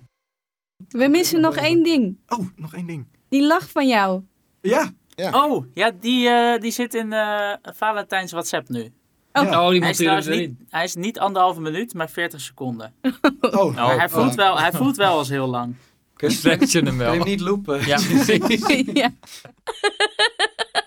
We 0.88 1.08
missen 1.08 1.40
nog 1.40 1.56
één 1.56 1.82
ding. 1.82 2.18
Oh, 2.28 2.46
nog 2.56 2.74
één 2.74 2.86
ding. 2.86 3.06
Die 3.28 3.46
lach 3.46 3.70
van 3.70 3.88
jou. 3.88 4.22
Ja, 4.60 4.92
Ja. 5.16 5.44
Oh, 5.44 5.64
ja, 5.74 5.92
die, 6.00 6.28
uh, 6.28 6.58
die 6.58 6.70
zit 6.70 6.94
in 6.94 7.12
uh, 7.12 7.52
Valentijns 7.62 8.32
WhatsApp 8.32 8.68
nu. 8.68 8.92
Oh, 9.32 9.50
oh 9.50 9.68
die 9.70 9.80
hij, 9.80 9.90
is 10.18 10.26
niet, 10.26 10.50
hij 10.70 10.84
is 10.84 10.94
niet 10.94 11.18
anderhalve 11.18 11.60
minuut, 11.60 11.94
maar 11.94 12.10
40 12.10 12.40
seconden. 12.40 12.94
Oh, 13.40 13.74
maar 13.74 13.98
hij, 13.98 14.08
voelt 14.08 14.34
wel, 14.34 14.58
hij 14.58 14.72
voelt 14.72 14.96
wel 14.96 15.18
als 15.18 15.28
heel 15.28 15.46
lang. 15.46 15.74
Stretch 16.16 16.72
je 16.72 16.80
hem 16.80 16.98
wel. 16.98 17.10
Kun 17.10 17.18
je 17.18 17.24
hem 17.24 17.28
niet 17.28 17.40
lopen? 17.40 17.86
Ja, 17.86 17.98
ja. 19.02 19.10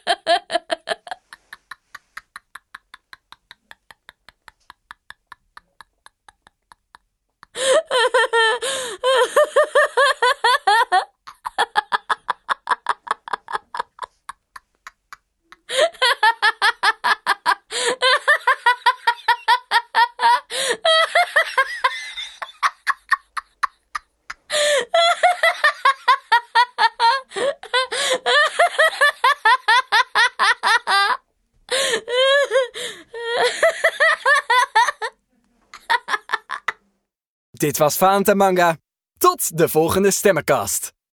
Dit 37.69 37.77
was 37.77 37.95
Fanta 37.95 38.33
Manga. 38.33 38.77
Tot 39.17 39.57
de 39.57 39.69
volgende 39.69 40.11
Stemmenkast. 40.11 40.88